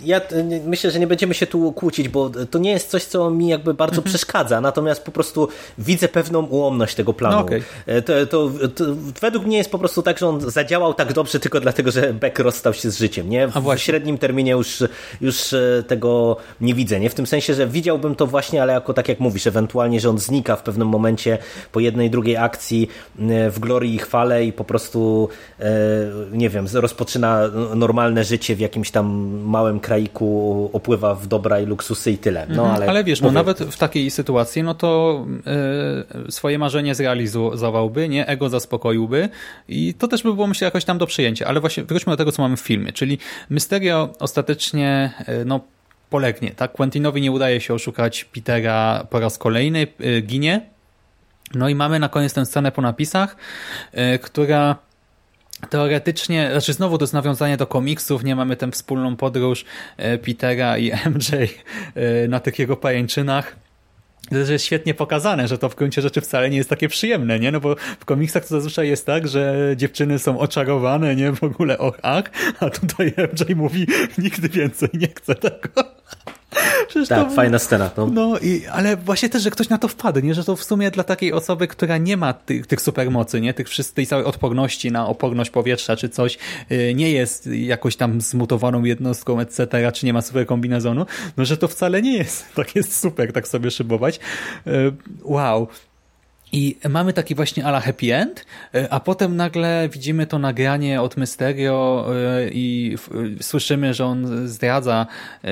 ja 0.05 0.21
myślę, 0.67 0.91
że 0.91 0.99
nie 0.99 1.07
będziemy 1.07 1.35
się 1.35 1.47
tu 1.47 1.73
kłócić, 1.73 2.09
bo 2.09 2.31
to 2.51 2.59
nie 2.59 2.71
jest 2.71 2.91
coś, 2.91 3.05
co 3.05 3.31
mi 3.31 3.49
jakby 3.49 3.75
bardzo 3.75 3.97
Mhm. 3.97 4.13
przeszkadza, 4.13 4.61
natomiast 4.61 5.03
po 5.03 5.13
prostu 5.13 5.49
widzę 5.79 6.09
pewną 6.09 6.47
ułomność 6.47 6.95
tego 6.95 7.13
planu. 7.13 7.37
No 7.37 7.43
okay. 7.43 7.63
to, 8.03 8.27
to, 8.27 8.51
to, 8.75 8.85
według 9.21 9.47
mnie 9.47 9.59
jest 9.59 9.71
po 9.71 9.79
prostu 9.79 10.03
tak, 10.03 10.19
że 10.19 10.29
on 10.29 10.51
zadziałał 10.51 10.95
tak 10.95 11.13
dobrze 11.13 11.41
tylko 11.41 11.61
dlatego, 11.61 11.91
że 11.91 12.15
Beck 12.15 12.39
rozstał 12.39 12.75
się 12.75 12.91
z 12.91 12.99
życiem, 12.99 13.31
nie? 13.31 13.49
W 13.49 13.71
A 13.71 13.77
średnim 13.77 14.19
terminie 14.19 14.53
już, 14.53 14.85
już 15.21 15.53
e, 15.53 15.83
tego 15.87 16.37
nie 16.61 16.75
widzę, 16.75 17.01
nie? 17.01 17.11
W 17.11 17.15
tym 17.15 17.27
sensie, 17.27 17.55
że 17.55 17.67
widziałbym 17.67 18.15
to 18.15 18.27
właśnie, 18.27 18.63
ale 18.63 18.73
jako 18.73 18.95
tak 18.95 19.09
jak 19.09 19.21
mówisz, 19.21 19.47
ewentualnie, 19.47 20.01
że 20.01 20.11
on 20.11 20.19
znika 20.19 20.57
w 20.57 20.63
pewnym 20.63 20.89
momencie 20.89 21.39
po 21.73 21.81
jednej, 21.81 22.11
drugiej 22.11 22.37
akcji 22.37 22.89
w 23.51 23.57
glorii 23.61 23.95
i 23.95 23.99
chwale 23.99 24.45
i 24.45 24.53
po 24.53 24.65
prostu 24.65 25.29
e, 25.61 25.73
nie 26.33 26.51
wiem, 26.51 26.69
rozpoczyna 26.95 27.49
normalne 27.77 28.25
życie 28.25 28.57
w 28.57 28.61
jakimś 28.61 28.91
tam 28.91 29.07
małym 29.45 29.81
kraiku 29.81 30.71
opływa 30.73 31.15
w 31.15 31.27
dobra 31.27 31.61
i 31.61 31.67
luksusy 31.67 32.11
i 32.11 32.19
tyle. 32.19 32.47
No, 32.49 32.67
ale, 32.67 32.87
ale 32.87 33.05
wiesz, 33.05 33.21
no 33.21 33.31
nawet 33.31 33.59
w 33.59 33.77
takiej 33.77 34.11
sytuacji, 34.11 34.63
no 34.63 34.75
to 34.75 35.21
yy, 36.25 36.33
swoje 36.33 36.59
marzenie 36.59 36.95
zrealizowałby, 36.95 38.09
nie? 38.09 38.27
Ego 38.27 38.49
zaspokoiłby 38.49 39.29
i 39.69 39.95
to 39.95 40.09
też 40.09 40.23
by 40.23 40.35
było 40.35 40.47
myślę 40.47 40.65
jakoś 40.65 40.85
tam 40.85 40.99
do 40.99 41.07
przyjęcia. 41.07 41.47
Ale 41.47 41.61
właśnie 41.61 41.85
wróćmy 41.85 42.13
do 42.13 42.17
tego, 42.17 42.33
co 42.33 42.43
mamy 42.43 42.57
w 42.57 42.61
filmie, 42.61 42.93
czyli 42.93 43.19
Mysterio 43.51 44.13
ostatecznie 44.21 45.13
yy, 45.29 45.45
no 45.45 45.61
polegnie, 46.11 46.51
tak? 46.51 46.73
Quentinowi 46.73 47.21
nie 47.21 47.33
udaje 47.33 47.61
się 47.61 47.75
oszukać 47.75 48.25
Petera 48.25 49.07
po 49.11 49.21
raz 49.21 49.39
kolejny, 49.39 49.87
yy, 49.99 50.21
ginie. 50.21 50.61
No 51.55 51.69
i 51.69 51.75
mamy 51.75 51.99
na 51.99 52.09
koniec 52.09 52.35
tę 52.35 52.47
scenę 52.47 52.73
po 52.73 52.83
napisach, 52.83 53.37
która 54.23 54.77
teoretycznie, 55.71 56.49
znaczy 56.51 56.73
znowu 56.73 56.99
to 56.99 57.03
jest 57.03 57.15
nawiązanie 57.15 57.57
do 57.57 57.67
komiksów, 57.67 58.25
nie 58.25 58.37
mamy 58.37 58.57
tę 58.57 58.71
wspólną 58.71 59.17
podróż 59.17 59.65
Petera 60.27 60.79
i 60.79 60.93
MJ 61.15 61.49
na 62.29 62.41
tych 62.41 62.59
jego 62.59 62.77
pajęczynach. 62.77 63.57
To 64.31 64.37
jest 64.37 64.65
świetnie 64.65 64.95
pokazane, 64.95 65.49
że 65.49 65.59
to 65.59 65.69
w 65.69 65.75
gruncie 65.75 66.03
rzeczy 66.03 66.21
wcale 66.21 66.51
nie 66.51 66.57
jest 66.57 66.71
takie 66.71 66.89
przyjemne, 66.89 67.41
nie? 67.41 67.53
No 67.53 67.61
bo 67.61 67.77
w 68.01 68.05
komiksach 68.05 68.43
to 68.43 68.49
zazwyczaj 68.49 68.89
jest 68.89 69.07
tak, 69.07 69.29
że 69.29 69.75
dziewczyny 69.77 70.19
są 70.19 70.39
oczarowane, 70.39 71.17
nie? 71.17 71.33
W 71.33 71.45
ogóle 71.45 71.79
och, 71.79 71.99
ach, 72.03 72.25
a 72.61 72.71
tutaj 72.71 73.15
MJ 73.17 73.55
mówi 73.55 73.87
nigdy 74.19 74.49
więcej 74.49 74.89
nie 74.95 75.09
chcę 75.09 75.35
tego. 75.35 75.85
Przecież 76.89 77.09
tak, 77.09 77.29
to, 77.29 77.35
fajna 77.35 77.59
scena. 77.59 77.91
No. 77.97 78.07
no 78.07 78.39
i, 78.39 78.67
ale 78.67 78.97
właśnie 78.97 79.29
też, 79.29 79.43
że 79.43 79.51
ktoś 79.51 79.69
na 79.69 79.79
to 79.79 79.89
wpadł, 79.89 80.21
nie? 80.21 80.35
że 80.35 80.45
to 80.45 80.57
w 80.57 80.65
sumie 80.65 80.91
dla 80.91 81.05
takiej 81.05 81.33
osoby, 81.33 81.69
która 81.69 81.99
nie 81.99 82.17
ma 82.17 82.33
tych, 82.33 82.67
tych 82.67 82.81
supermocy, 82.81 83.41
nie? 83.41 83.55
Tych, 83.55 83.69
tej 83.95 84.07
całej 84.07 84.25
odporności 84.25 84.93
na 84.93 85.07
oporność 85.07 85.51
powietrza 85.51 85.97
czy 85.97 86.09
coś, 86.09 86.39
nie 86.95 87.11
jest 87.11 87.47
jakoś 87.47 87.97
tam 87.97 88.21
zmutowaną 88.21 88.85
jednostką, 88.85 89.41
etc., 89.41 89.93
czy 89.93 90.07
nie 90.07 90.13
ma 90.13 90.23
super 90.23 90.47
kombinezonu, 90.47 91.07
no 91.37 91.45
że 91.45 91.57
to 91.57 91.69
wcale 91.69 92.03
nie 92.03 92.19
jest 92.19 92.47
tak 92.57 92.77
jest 92.77 93.01
super 93.01 93.33
tak 93.33 93.49
sobie 93.49 93.71
szybować. 93.71 94.21
Wow. 95.23 95.69
I 96.55 96.79
mamy 96.89 97.13
taki 97.13 97.35
właśnie 97.35 97.65
ala 97.65 97.81
happy 97.81 98.15
end, 98.15 98.47
a 98.91 99.01
potem 99.01 99.37
nagle 99.37 99.89
widzimy 99.93 100.27
to 100.27 100.39
nagranie 100.39 101.03
od 101.03 101.17
Mysterio 101.17 102.07
i 102.53 102.97
słyszymy, 103.41 103.95
że 103.95 104.07
on 104.07 104.49
zdradza, 104.49 105.07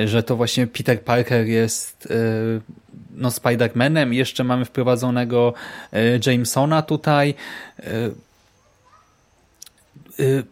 że 0.05 0.23
to 0.23 0.37
właśnie 0.37 0.67
Peter 0.67 1.01
Parker 1.01 1.47
jest 1.47 2.09
no 3.11 3.29
Spider-Manem. 3.29 4.13
Jeszcze 4.13 4.45
mamy 4.45 4.65
wprowadzonego 4.65 5.55
Jamesona 6.27 6.83
tutaj. 6.83 7.35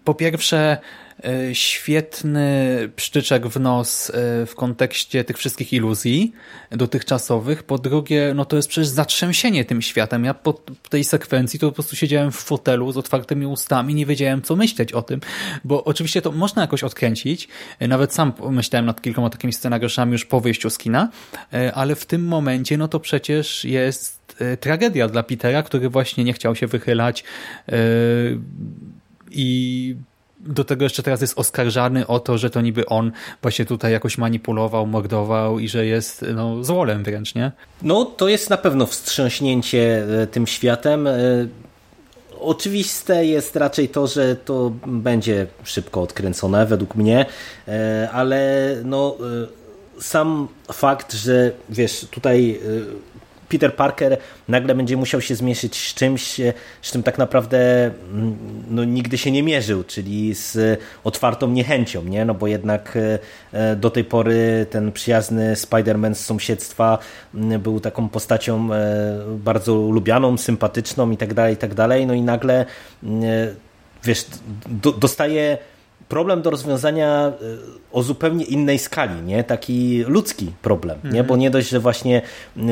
Po 0.05 0.15
pierwsze, 0.15 0.59
e, 0.69 0.79
świetny 1.53 2.89
pszczyczek 2.97 3.47
w 3.47 3.61
nos 3.61 4.11
e, 4.11 4.12
w 4.47 4.55
kontekście 4.55 5.25
tych 5.25 5.39
wszystkich 5.39 5.73
iluzji 5.73 6.33
dotychczasowych. 6.71 7.62
Po 7.62 7.79
drugie, 7.79 8.33
no 8.35 8.45
to 8.45 8.57
jest 8.57 8.68
przecież 8.68 8.89
zatrzęsienie 8.89 9.64
tym 9.64 9.83
światem. 9.83 10.25
Ja 10.25 10.35
po 10.35 10.53
tej 10.89 11.05
sekwencji 11.05 11.59
to 11.59 11.68
po 11.68 11.73
prostu 11.73 11.97
siedziałem 11.97 12.33
w 12.33 12.37
fotelu 12.37 12.93
z 12.93 12.97
otwartymi 12.97 13.47
ustami, 13.47 13.95
nie 13.95 14.07
wiedziałem 14.07 14.43
co 14.43 14.57
myśleć 14.57 14.93
o 14.93 15.03
tym, 15.03 15.21
bo 15.64 15.85
oczywiście 15.85 16.23
to 16.23 16.33
można 16.33 16.62
jakoś 16.62 16.85
odkręcić. 16.85 17.49
Nawet 17.81 18.14
sam 18.14 18.33
myślałem 18.51 18.87
nad 18.87 19.03
kilkoma 19.03 19.31
takimi 19.31 19.53
scenariuszami 19.53 20.12
już 20.12 20.25
po 20.25 20.41
wyjściu 20.41 20.71
z 20.71 20.79
kina, 20.79 21.09
ale 21.75 21.95
w 21.95 22.07
tym 22.07 22.25
momencie 22.25 22.79
no 22.79 22.89
to 22.89 23.01
przecież 23.01 23.64
jest 23.64 24.37
tragedia 24.61 25.09
dla 25.09 25.23
Petera, 25.23 25.62
który 25.62 25.89
właśnie 25.89 26.25
nie 26.25 26.33
chciał 26.33 26.57
się 26.57 26.66
wychylać 26.66 27.25
i 29.31 29.97
do 30.41 30.64
tego 30.64 30.84
jeszcze 30.84 31.03
teraz 31.03 31.20
jest 31.20 31.38
oskarżany 31.38 32.07
o 32.07 32.20
to, 32.20 32.38
że 32.38 32.51
to 32.51 32.61
niby 32.61 32.86
on 32.86 33.12
właśnie 33.43 33.64
tutaj 33.64 33.93
jakoś 33.93 34.18
manipulował, 34.18 34.86
mordował 34.86 35.59
i 35.59 35.68
że 35.68 35.86
jest 35.86 36.24
no, 36.34 36.64
złolem 36.64 37.05
wręcz, 37.05 37.34
nie? 37.34 37.53
No, 37.82 38.05
to 38.05 38.28
jest 38.28 38.51
na 38.51 38.57
pewno 38.57 38.86
wstrząśnięcie 38.86 40.05
e, 40.22 40.26
tym 40.26 40.47
światem. 40.47 41.07
E, 41.07 41.12
oczywiste 42.41 43.26
jest 43.26 43.57
raczej 43.57 43.88
to, 43.88 44.07
że 44.07 44.36
to 44.36 44.72
będzie 44.86 45.47
szybko 45.64 46.03
odkręcone 46.03 46.66
według 46.66 46.95
mnie, 46.95 47.26
e, 47.68 48.09
ale 48.12 48.76
no 48.84 49.16
sam 50.01 50.49
fakt, 50.72 51.12
że 51.12 51.53
wiesz, 51.68 52.07
tutaj 52.11 52.61
Peter 53.51 53.77
Parker 53.77 54.19
nagle 54.49 54.75
będzie 54.75 54.97
musiał 54.97 55.21
się 55.21 55.35
zmierzyć 55.35 55.89
z 55.89 55.95
czymś, 55.95 56.35
z 56.83 56.93
czym 56.93 57.03
tak 57.03 57.19
naprawdę 57.19 57.85
mm, 57.85 58.37
no, 58.71 58.85
nigdy 58.85 59.19
się 59.19 59.31
nie 59.31 59.43
mierzył, 59.43 59.85
czyli 59.85 60.35
z 60.35 60.81
otwartą 61.05 61.49
niechęcią, 61.49 62.05
nie? 62.05 62.25
No 62.25 62.35
bo 62.35 62.47
jednak 62.47 62.99
e, 63.53 63.77
do 63.77 63.91
tej 63.91 64.05
pory 64.05 64.67
ten 64.71 64.93
przyjazny 64.93 65.55
Spider-Man 65.55 66.15
z 66.15 66.21
sąsiedztwa 66.21 66.99
mm, 67.35 67.61
był 67.61 67.81
taką 67.81 68.09
postacią 68.09 68.75
e, 68.75 69.17
bardzo 69.37 69.75
lubianą, 69.75 70.39
sympatyczną 70.39 71.11
i 71.11 71.17
tak 71.17 71.35
dalej, 71.35 71.55
i 71.55 71.57
tak 71.57 71.75
dalej. 71.75 72.07
No 72.07 72.15
i 72.15 72.23
nagle 72.23 72.67
mm, 73.03 73.25
e, 73.25 73.27
wiesz, 74.05 74.27
dostaje 74.99 75.59
problem 76.11 76.43
do 76.43 76.51
rozwiązania 76.51 77.09
e, 77.09 77.33
o 77.93 78.03
zupełnie 78.03 78.45
innej 78.45 78.79
skali, 78.79 79.23
nie? 79.23 79.45
taki 79.45 80.05
ludzki 80.07 80.53
problem, 80.63 80.97
mhm. 80.97 81.15
nie? 81.15 81.25
bo 81.25 81.37
nie 81.37 81.51
dość, 81.51 81.69
że 81.69 81.81
właśnie 81.81 82.23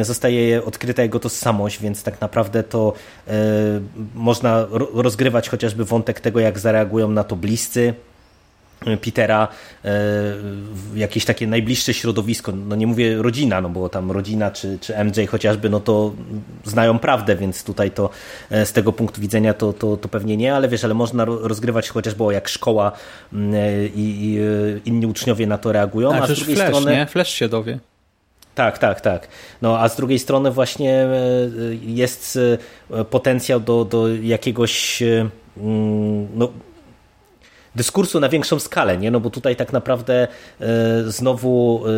zostaje 0.02 0.64
odkryta 0.64 1.02
jego 1.02 1.20
tożsamość, 1.20 1.80
więc 1.80 2.02
tak 2.02 2.20
naprawdę 2.20 2.62
to 2.62 2.92
e, 3.28 3.32
można 4.14 4.66
rozgrywać 4.94 5.48
chociażby 5.48 5.84
wątek 5.84 6.20
tego, 6.20 6.40
jak 6.40 6.58
zareagują 6.58 7.10
na 7.10 7.24
to 7.24 7.36
bliscy, 7.36 7.94
Petera 8.78 9.48
e, 9.84 9.90
jakieś 10.94 11.24
takie 11.24 11.46
najbliższe 11.46 11.94
środowisko, 11.94 12.52
no 12.52 12.76
nie 12.76 12.86
mówię 12.86 13.22
rodzina, 13.22 13.60
no 13.60 13.68
bo 13.68 13.88
tam 13.88 14.10
rodzina 14.10 14.50
czy, 14.50 14.78
czy 14.80 15.04
MJ 15.04 15.26
chociażby, 15.26 15.70
no 15.70 15.80
to 15.80 16.12
znają 16.64 16.98
prawdę, 16.98 17.36
więc 17.36 17.64
tutaj 17.64 17.90
to 17.90 18.10
e, 18.50 18.66
z 18.66 18.72
tego 18.72 18.92
punktu 18.92 19.20
widzenia 19.20 19.54
to, 19.54 19.72
to, 19.72 19.96
to 19.96 20.08
pewnie 20.08 20.36
nie, 20.36 20.54
ale 20.54 20.68
wiesz, 20.68 20.84
ale 20.84 20.94
można 20.94 21.24
rozgrywać 21.24 21.88
chociażby 21.88 22.24
jak 22.32 22.48
szkoła 22.48 22.92
e, 23.32 23.86
i, 23.86 24.34
i 24.34 24.38
inni 24.84 25.06
uczniowie 25.06 25.46
na 25.46 25.58
to 25.58 25.72
reagują, 25.72 26.12
a, 26.12 26.20
a 26.20 26.26
z 26.26 26.36
drugiej 26.36 26.56
flash, 26.56 26.68
strony... 26.68 26.96
Nie? 26.96 27.06
Flash 27.06 27.30
się 27.34 27.48
dowie. 27.48 27.78
Tak, 28.54 28.78
tak, 28.78 29.00
tak. 29.00 29.28
No 29.62 29.78
a 29.78 29.88
z 29.88 29.96
drugiej 29.96 30.18
strony 30.18 30.50
właśnie 30.50 31.06
jest 31.82 32.38
potencjał 33.10 33.60
do, 33.60 33.84
do 33.84 34.08
jakiegoś 34.14 35.02
no, 36.34 36.48
dyskursu 37.76 38.20
na 38.20 38.28
większą 38.28 38.58
skalę, 38.58 38.98
nie? 38.98 39.10
No 39.10 39.20
bo 39.20 39.30
tutaj 39.30 39.56
tak 39.56 39.72
naprawdę 39.72 40.28
e, 40.60 40.66
znowu 41.06 41.82
e, 41.86 41.90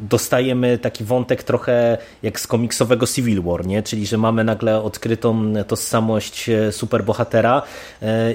dostajemy 0.00 0.78
taki 0.78 1.04
wątek 1.04 1.42
trochę 1.42 1.98
jak 2.22 2.40
z 2.40 2.46
komiksowego 2.46 3.06
Civil 3.06 3.42
War, 3.42 3.66
nie? 3.66 3.82
Czyli, 3.82 4.06
że 4.06 4.18
mamy 4.18 4.44
nagle 4.44 4.82
odkrytą 4.82 5.52
tożsamość 5.66 6.48
e, 6.48 6.72
superbohatera 6.72 7.62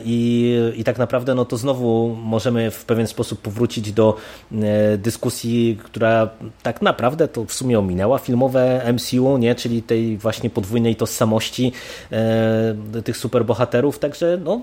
i, 0.05 0.55
i 0.75 0.83
tak 0.83 0.97
naprawdę 0.97 1.35
no 1.35 1.45
to 1.45 1.57
znowu 1.57 2.15
możemy 2.23 2.71
w 2.71 2.85
pewien 2.85 3.07
sposób 3.07 3.41
powrócić 3.41 3.91
do 3.91 4.17
dyskusji, 4.97 5.79
która 5.83 6.29
tak 6.63 6.81
naprawdę 6.81 7.27
to 7.27 7.45
w 7.45 7.53
sumie 7.53 7.79
ominęła 7.79 8.17
filmowe 8.17 8.93
MCU, 8.93 9.37
nie? 9.37 9.55
Czyli 9.55 9.83
tej 9.83 10.17
właśnie 10.17 10.49
podwójnej 10.49 10.95
tożsamości 10.95 11.71
tych 13.03 13.17
superbohaterów, 13.17 13.99
także 13.99 14.39
no 14.43 14.61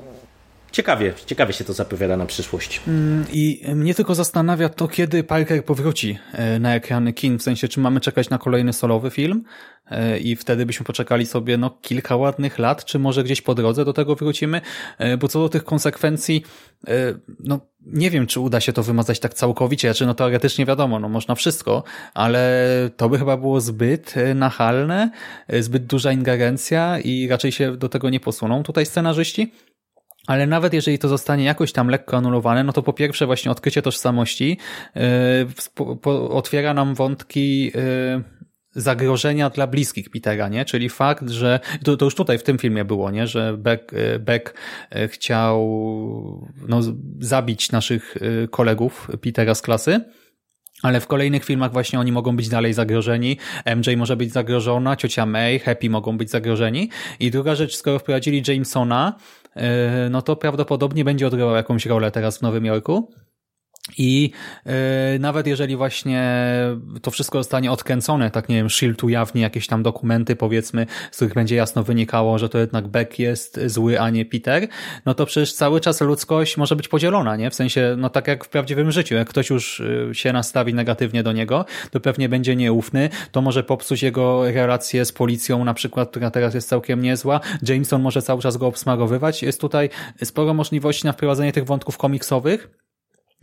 Ciekawie, 0.73 1.12
ciekawie 1.27 1.53
się 1.53 1.64
to 1.64 1.73
zapowiada 1.73 2.16
na 2.16 2.27
przyszłość. 2.27 2.81
Mm, 2.89 3.25
I 3.33 3.62
mnie 3.75 3.95
tylko 3.95 4.14
zastanawia 4.14 4.69
to, 4.69 4.89
kiedy 4.89 5.25
Parker 5.25 5.64
powróci 5.64 6.19
e, 6.33 6.59
na 6.59 6.75
ekrany 6.75 7.12
kin, 7.12 7.39
w 7.39 7.43
sensie, 7.43 7.69
czy 7.69 7.81
mamy 7.81 8.01
czekać 8.01 8.31
na 8.31 8.39
kolejny 8.39 8.73
solowy 8.73 9.11
film 9.11 9.45
e, 9.91 10.19
i 10.19 10.37
wtedy 10.37 10.66
byśmy 10.66 10.87
poczekali 10.87 11.27
sobie 11.27 11.57
no 11.57 11.71
kilka 11.83 12.16
ładnych 12.16 12.59
lat, 12.59 12.85
czy 12.85 12.99
może 12.99 13.25
gdzieś 13.25 13.43
po 13.43 13.55
drodze 13.55 13.85
do 13.85 13.93
tego 13.93 14.14
wrócimy, 14.14 14.61
e, 14.99 15.16
bo 15.16 15.29
co 15.29 15.41
do 15.41 15.49
tych 15.49 15.64
konsekwencji, 15.64 16.45
no 17.41 17.61
nie 17.87 18.11
wiem, 18.11 18.27
czy 18.27 18.41
uda 18.41 18.61
się 18.61 18.73
to 18.73 18.83
wymazać 18.83 19.21
tak 19.21 19.35
całkowicie, 19.35 19.89
znaczy 19.89 20.07
no 20.07 20.14
teoretycznie 20.14 20.66
wiadomo, 20.66 21.01
no 21.01 21.09
można 21.09 21.35
wszystko, 21.35 21.83
ale 22.14 22.64
to 22.97 23.09
by 23.09 23.19
chyba 23.19 23.37
było 23.37 23.61
zbyt 23.61 24.14
nachalne, 24.35 25.11
zbyt 25.61 25.87
duża 25.87 26.12
ingerencja 26.12 26.99
i 26.99 27.29
raczej 27.29 27.53
się 27.53 27.77
do 27.77 27.89
tego 27.89 28.11
nie 28.11 28.21
posuną 28.21 28.62
tutaj 28.62 28.87
scenarzyści. 28.87 29.53
Ale 30.29 30.47
nawet 30.47 30.72
jeżeli 30.72 30.99
to 30.99 31.09
zostanie 31.09 31.45
jakoś 31.45 31.72
tam 31.72 31.89
lekko 31.89 32.16
anulowane, 32.16 32.64
no 32.64 32.72
to 32.72 32.83
po 32.83 32.93
pierwsze 32.93 33.26
właśnie 33.26 33.51
odkrycie 33.51 33.83
tożsamości 33.83 34.59
yy, 34.95 35.03
otwiera 36.31 36.74
nam 36.74 36.95
wątki 36.95 37.64
yy, 37.64 37.72
zagrożenia 38.70 39.51
dla 39.51 39.66
bliskich 39.66 40.11
Petera, 40.11 40.49
nie? 40.49 40.64
Czyli 40.64 40.89
fakt, 40.89 41.29
że 41.29 41.61
to, 41.85 41.97
to 41.97 42.05
już 42.05 42.14
tutaj 42.14 42.39
w 42.39 42.43
tym 42.43 42.59
filmie 42.59 42.85
było, 42.85 43.11
nie? 43.11 43.26
Że 43.26 43.57
Beck, 43.59 43.93
y, 43.93 44.18
Beck 44.18 44.55
y, 44.97 45.09
chciał 45.09 45.59
no, 46.68 46.81
zabić 47.20 47.72
naszych 47.72 48.16
y, 48.16 48.49
kolegów 48.51 49.11
Petera 49.20 49.55
z 49.55 49.62
klasy. 49.62 50.01
Ale 50.83 51.01
w 51.01 51.07
kolejnych 51.07 51.45
filmach 51.45 51.72
właśnie 51.72 52.01
oni 52.01 52.12
mogą 52.12 52.37
być 52.37 52.49
dalej 52.49 52.72
zagrożeni, 52.72 53.37
MJ 53.76 53.97
może 53.97 54.16
być 54.16 54.33
zagrożona, 54.33 54.97
ciocia 54.97 55.26
May, 55.26 55.59
Happy 55.59 55.91
mogą 55.91 56.18
być 56.18 56.31
zagrożeni. 56.31 56.91
I 57.20 57.31
druga 57.31 57.55
rzecz, 57.55 57.76
skoro 57.76 57.99
wprowadzili 57.99 58.43
Jamesona, 58.49 59.16
no 60.11 60.23
to 60.23 60.37
prawdopodobnie 60.37 61.05
będzie 61.05 61.27
odgrywał 61.27 61.55
jakąś 61.55 61.87
rolę 61.87 62.11
teraz 62.11 62.39
w 62.39 62.43
Nowym 62.43 62.65
Jorku. 62.65 63.11
I 63.99 64.30
yy, 64.66 64.72
nawet 65.18 65.47
jeżeli 65.47 65.76
właśnie 65.76 66.32
to 67.03 67.11
wszystko 67.11 67.39
zostanie 67.39 67.72
odkręcone, 67.72 68.30
tak 68.30 68.49
nie 68.49 68.57
wiem, 68.57 68.70
Shield 68.70 69.05
ujawni 69.05 69.41
jakieś 69.41 69.66
tam 69.66 69.82
dokumenty, 69.82 70.36
powiedzmy, 70.36 70.86
z 71.11 71.16
których 71.16 71.34
będzie 71.34 71.57
jasno 71.57 71.82
wynikało, 71.82 72.39
że 72.39 72.49
to 72.49 72.59
jednak 72.59 72.89
Beck 72.89 73.18
jest 73.18 73.61
zły, 73.66 74.01
a 74.01 74.11
nie 74.11 74.24
Peter, 74.24 74.68
no 75.07 75.14
to 75.14 75.26
przecież 75.26 75.53
cały 75.53 75.80
czas 75.80 76.01
ludzkość 76.01 76.57
może 76.57 76.76
być 76.76 76.89
podzielona, 76.89 77.36
nie? 77.36 77.51
W 77.51 77.55
sensie, 77.55 77.95
no 77.99 78.11
tak 78.11 78.28
jak 78.28 78.45
w 78.45 78.49
prawdziwym 78.49 78.93
życiu, 78.93 79.14
jak 79.14 79.28
ktoś 79.28 79.51
już 79.51 79.80
y, 79.80 80.11
się 80.12 80.32
nastawi 80.32 80.74
negatywnie 80.74 81.22
do 81.22 81.32
niego, 81.32 81.64
to 81.91 82.01
pewnie 82.01 82.28
będzie 82.28 82.57
nieufny, 82.57 83.09
to 83.32 83.43
może 83.43 83.62
popsuć 83.62 84.03
jego 84.03 84.53
relacje 84.53 85.05
z 85.05 85.12
policją, 85.12 85.64
na 85.64 85.74
przykład, 85.74 86.11
która 86.11 86.30
teraz 86.30 86.55
jest 86.55 86.68
całkiem 86.68 87.03
niezła. 87.03 87.41
Jameson 87.68 88.03
może 88.03 88.22
cały 88.22 88.43
czas 88.43 88.57
go 88.57 88.66
obsmarowywać. 88.66 89.43
Jest 89.43 89.61
tutaj 89.61 89.91
sporo 90.24 90.55
możliwości 90.55 91.07
na 91.07 91.12
wprowadzenie 91.12 91.53
tych 91.53 91.64
wątków 91.64 91.99
komiksowych, 91.99 92.88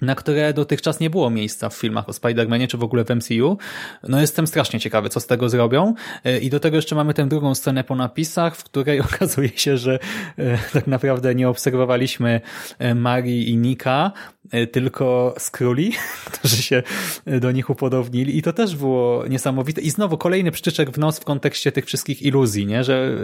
na 0.01 0.15
które 0.15 0.53
dotychczas 0.53 0.99
nie 0.99 1.09
było 1.09 1.29
miejsca 1.29 1.69
w 1.69 1.75
filmach 1.75 2.09
o 2.09 2.11
Spider-Manie, 2.11 2.67
czy 2.67 2.77
w 2.77 2.83
ogóle 2.83 3.05
w 3.05 3.09
MCU. 3.09 3.57
No 4.03 4.21
jestem 4.21 4.47
strasznie 4.47 4.79
ciekawy, 4.79 5.09
co 5.09 5.19
z 5.19 5.27
tego 5.27 5.49
zrobią. 5.49 5.93
E, 6.23 6.39
I 6.39 6.49
do 6.49 6.59
tego 6.59 6.75
jeszcze 6.75 6.95
mamy 6.95 7.13
tę 7.13 7.27
drugą 7.27 7.55
scenę 7.55 7.83
po 7.83 7.95
napisach, 7.95 8.55
w 8.55 8.63
której 8.63 9.01
okazuje 9.13 9.49
się, 9.55 9.77
że 9.77 9.99
e, 10.37 10.57
tak 10.73 10.87
naprawdę 10.87 11.35
nie 11.35 11.49
obserwowaliśmy 11.49 12.41
e, 12.79 12.95
Marii 12.95 13.49
i 13.49 13.57
Nika, 13.57 14.11
tylko 14.71 15.35
Skróli, 15.37 15.91
którzy 16.31 16.63
się 16.63 16.83
do 17.25 17.51
nich 17.51 17.69
upodownili 17.69 18.37
i 18.37 18.41
to 18.41 18.53
też 18.53 18.75
było 18.75 19.27
niesamowite. 19.27 19.81
I 19.81 19.89
znowu 19.89 20.17
kolejny 20.17 20.51
przyczyczek 20.51 20.91
w 20.91 20.97
nos 20.97 21.19
w 21.19 21.25
kontekście 21.25 21.71
tych 21.71 21.85
wszystkich 21.85 22.21
iluzji, 22.21 22.65
nie? 22.65 22.83
że 22.83 23.17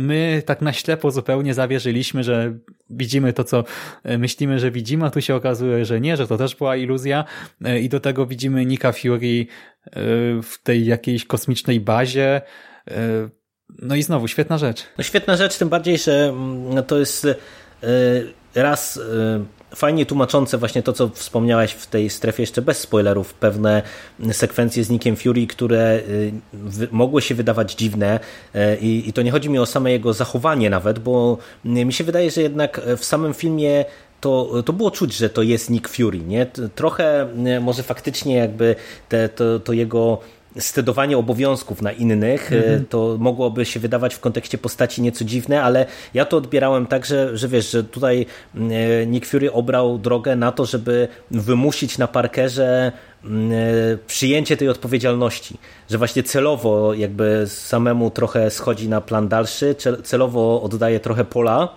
my 0.00 0.42
tak 0.46 0.62
na 0.62 0.72
ślepo 0.72 1.10
zupełnie 1.10 1.54
zawierzyliśmy, 1.54 2.24
że 2.24 2.54
widzimy 2.90 3.32
to, 3.32 3.44
co 3.44 3.64
myślimy, 4.18 4.58
że 4.58 4.70
widzimy, 4.70 5.06
a 5.06 5.10
tu 5.10 5.20
się 5.20 5.34
okazuje, 5.34 5.84
że 5.84 6.00
nie, 6.00 6.16
że 6.16 6.26
to 6.26 6.36
też 6.36 6.54
była 6.54 6.76
iluzja 6.76 7.24
e, 7.64 7.80
i 7.80 7.88
do 7.88 8.00
tego 8.00 8.26
widzimy 8.26 8.66
Nika 8.66 8.92
Fury 8.92 9.46
e, 9.86 9.90
w 10.42 10.54
tej 10.62 10.86
jakiejś 10.86 11.24
kosmicznej 11.24 11.80
bazie. 11.80 12.40
E, 12.90 13.28
no 13.78 13.94
i 13.94 14.02
znowu, 14.02 14.28
świetna 14.28 14.58
rzecz. 14.58 14.86
No 14.98 15.04
świetna 15.04 15.36
rzecz, 15.36 15.58
tym 15.58 15.68
bardziej, 15.68 15.98
że 15.98 16.28
mm, 16.28 16.84
to 16.84 16.98
jest 16.98 17.26
raz 18.54 19.00
fajnie 19.74 20.06
tłumaczące 20.06 20.58
właśnie 20.58 20.82
to, 20.82 20.92
co 20.92 21.08
wspomniałeś 21.08 21.72
w 21.72 21.86
tej 21.86 22.10
strefie 22.10 22.42
jeszcze 22.42 22.62
bez 22.62 22.78
spoilerów, 22.78 23.34
pewne 23.34 23.82
sekwencje 24.32 24.84
z 24.84 24.90
Nickiem 24.90 25.16
Fury, 25.16 25.46
które 25.46 26.00
mogły 26.90 27.22
się 27.22 27.34
wydawać 27.34 27.74
dziwne 27.74 28.20
i, 28.80 29.02
i 29.06 29.12
to 29.12 29.22
nie 29.22 29.30
chodzi 29.30 29.50
mi 29.50 29.58
o 29.58 29.66
same 29.66 29.92
jego 29.92 30.12
zachowanie 30.12 30.70
nawet, 30.70 30.98
bo 30.98 31.38
mi 31.64 31.92
się 31.92 32.04
wydaje, 32.04 32.30
że 32.30 32.42
jednak 32.42 32.80
w 32.96 33.04
samym 33.04 33.34
filmie 33.34 33.84
to, 34.20 34.62
to 34.62 34.72
było 34.72 34.90
czuć, 34.90 35.14
że 35.14 35.30
to 35.30 35.42
jest 35.42 35.70
Nick 35.70 35.88
Fury. 35.88 36.18
Nie? 36.18 36.46
Trochę 36.74 37.28
może 37.60 37.82
faktycznie 37.82 38.36
jakby 38.36 38.76
te, 39.08 39.28
to, 39.28 39.60
to 39.60 39.72
jego 39.72 40.18
stedowanie 40.58 41.18
obowiązków 41.18 41.82
na 41.82 41.92
innych, 41.92 42.52
mhm. 42.52 42.86
to 42.86 43.16
mogłoby 43.18 43.64
się 43.64 43.80
wydawać 43.80 44.14
w 44.14 44.20
kontekście 44.20 44.58
postaci 44.58 45.02
nieco 45.02 45.24
dziwne, 45.24 45.62
ale 45.62 45.86
ja 46.14 46.24
to 46.24 46.36
odbierałem 46.36 46.86
tak, 46.86 47.06
że, 47.06 47.36
że 47.36 47.48
wiesz, 47.48 47.70
że 47.70 47.84
tutaj 47.84 48.26
Nick 49.06 49.26
Fury 49.26 49.52
obrał 49.52 49.98
drogę 49.98 50.36
na 50.36 50.52
to, 50.52 50.66
żeby 50.66 51.08
wymusić 51.30 51.98
na 51.98 52.06
Parkerze 52.06 52.92
przyjęcie 54.06 54.56
tej 54.56 54.68
odpowiedzialności, 54.68 55.58
że 55.90 55.98
właśnie 55.98 56.22
celowo 56.22 56.94
jakby 56.94 57.44
samemu 57.46 58.10
trochę 58.10 58.50
schodzi 58.50 58.88
na 58.88 59.00
plan 59.00 59.28
dalszy, 59.28 59.74
celowo 60.04 60.62
oddaje 60.62 61.00
trochę 61.00 61.24
pola 61.24 61.68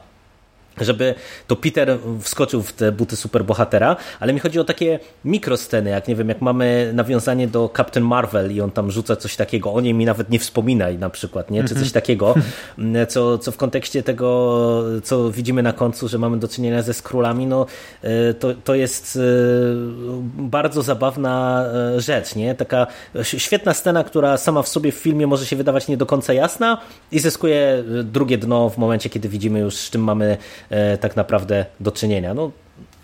żeby 0.82 1.15
to 1.47 1.55
Peter 1.55 1.97
wskoczył 2.21 2.61
w 2.61 2.74
te 2.74 2.91
buty 2.91 3.15
superbohatera, 3.15 3.95
ale 4.19 4.34
mi 4.34 4.39
chodzi 4.39 4.59
o 4.59 4.63
takie 4.63 4.99
mikrosceny, 5.26 5.89
jak 5.89 6.07
nie 6.07 6.15
wiem, 6.15 6.30
jak 6.30 6.41
mamy 6.41 6.91
nawiązanie 6.93 7.47
do 7.47 7.69
Captain 7.78 8.05
Marvel 8.05 8.51
i 8.55 8.61
on 8.61 8.71
tam 8.71 8.91
rzuca 8.91 9.15
coś 9.15 9.36
takiego, 9.36 9.74
o 9.74 9.82
niej 9.82 9.93
mi 9.93 10.05
nawet 10.05 10.30
nie 10.30 10.39
wspominaj 10.39 10.97
na 10.97 11.09
przykład, 11.09 11.51
nie? 11.51 11.61
czy 11.61 11.69
coś 11.69 11.78
mhm. 11.78 11.91
takiego, 11.91 12.36
co, 13.13 13.38
co 13.38 13.51
w 13.51 13.57
kontekście 13.57 14.03
tego, 14.03 14.84
co 15.03 15.32
widzimy 15.32 15.63
na 15.63 15.74
końcu, 15.74 16.07
że 16.07 16.17
mamy 16.17 16.39
do 16.39 16.47
czynienia 16.47 16.82
ze 16.82 16.93
skrólami, 16.93 17.47
no 17.47 17.65
e, 18.01 18.34
to, 18.34 18.53
to 18.63 18.76
jest 18.76 19.15
e, 19.15 19.19
bardzo 20.38 20.82
zabawna 20.82 21.65
e, 21.95 22.01
rzecz, 22.01 22.36
nie? 22.36 22.55
Taka 22.55 22.88
świetna 23.24 23.74
scena, 23.74 24.03
która 24.03 24.38
sama 24.38 24.61
w 24.61 24.67
sobie 24.67 24.91
w 24.91 24.95
filmie 24.95 25.28
może 25.28 25.45
się 25.45 25.55
wydawać 25.55 25.88
nie 25.88 25.97
do 25.97 26.05
końca 26.05 26.34
jasna 26.34 26.78
i 27.11 27.19
zyskuje 27.19 27.84
drugie 28.03 28.38
dno 28.38 28.69
w 28.69 28.78
momencie, 28.78 29.09
kiedy 29.09 29.30
widzimy 29.30 29.59
już, 29.59 29.76
z 29.76 29.89
czym 29.89 30.03
mamy 30.03 30.38
tak 31.01 31.16
naprawdę 31.16 31.66
do 31.80 31.91
czynienia. 31.91 32.34
No, 32.34 32.51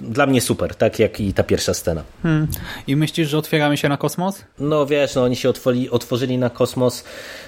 dla 0.01 0.25
mnie 0.25 0.41
super, 0.41 0.75
tak 0.75 0.99
jak 0.99 1.19
i 1.19 1.33
ta 1.33 1.43
pierwsza 1.43 1.73
scena. 1.73 2.03
Hmm. 2.23 2.47
I 2.87 2.95
myślisz, 2.95 3.29
że 3.29 3.37
otwieramy 3.37 3.77
się 3.77 3.89
na 3.89 3.97
kosmos? 3.97 4.43
No 4.59 4.85
wiesz, 4.85 5.15
no 5.15 5.23
oni 5.23 5.35
się 5.35 5.49
otworili, 5.49 5.89
otworzyli 5.89 6.37
na 6.37 6.49
kosmos 6.49 7.03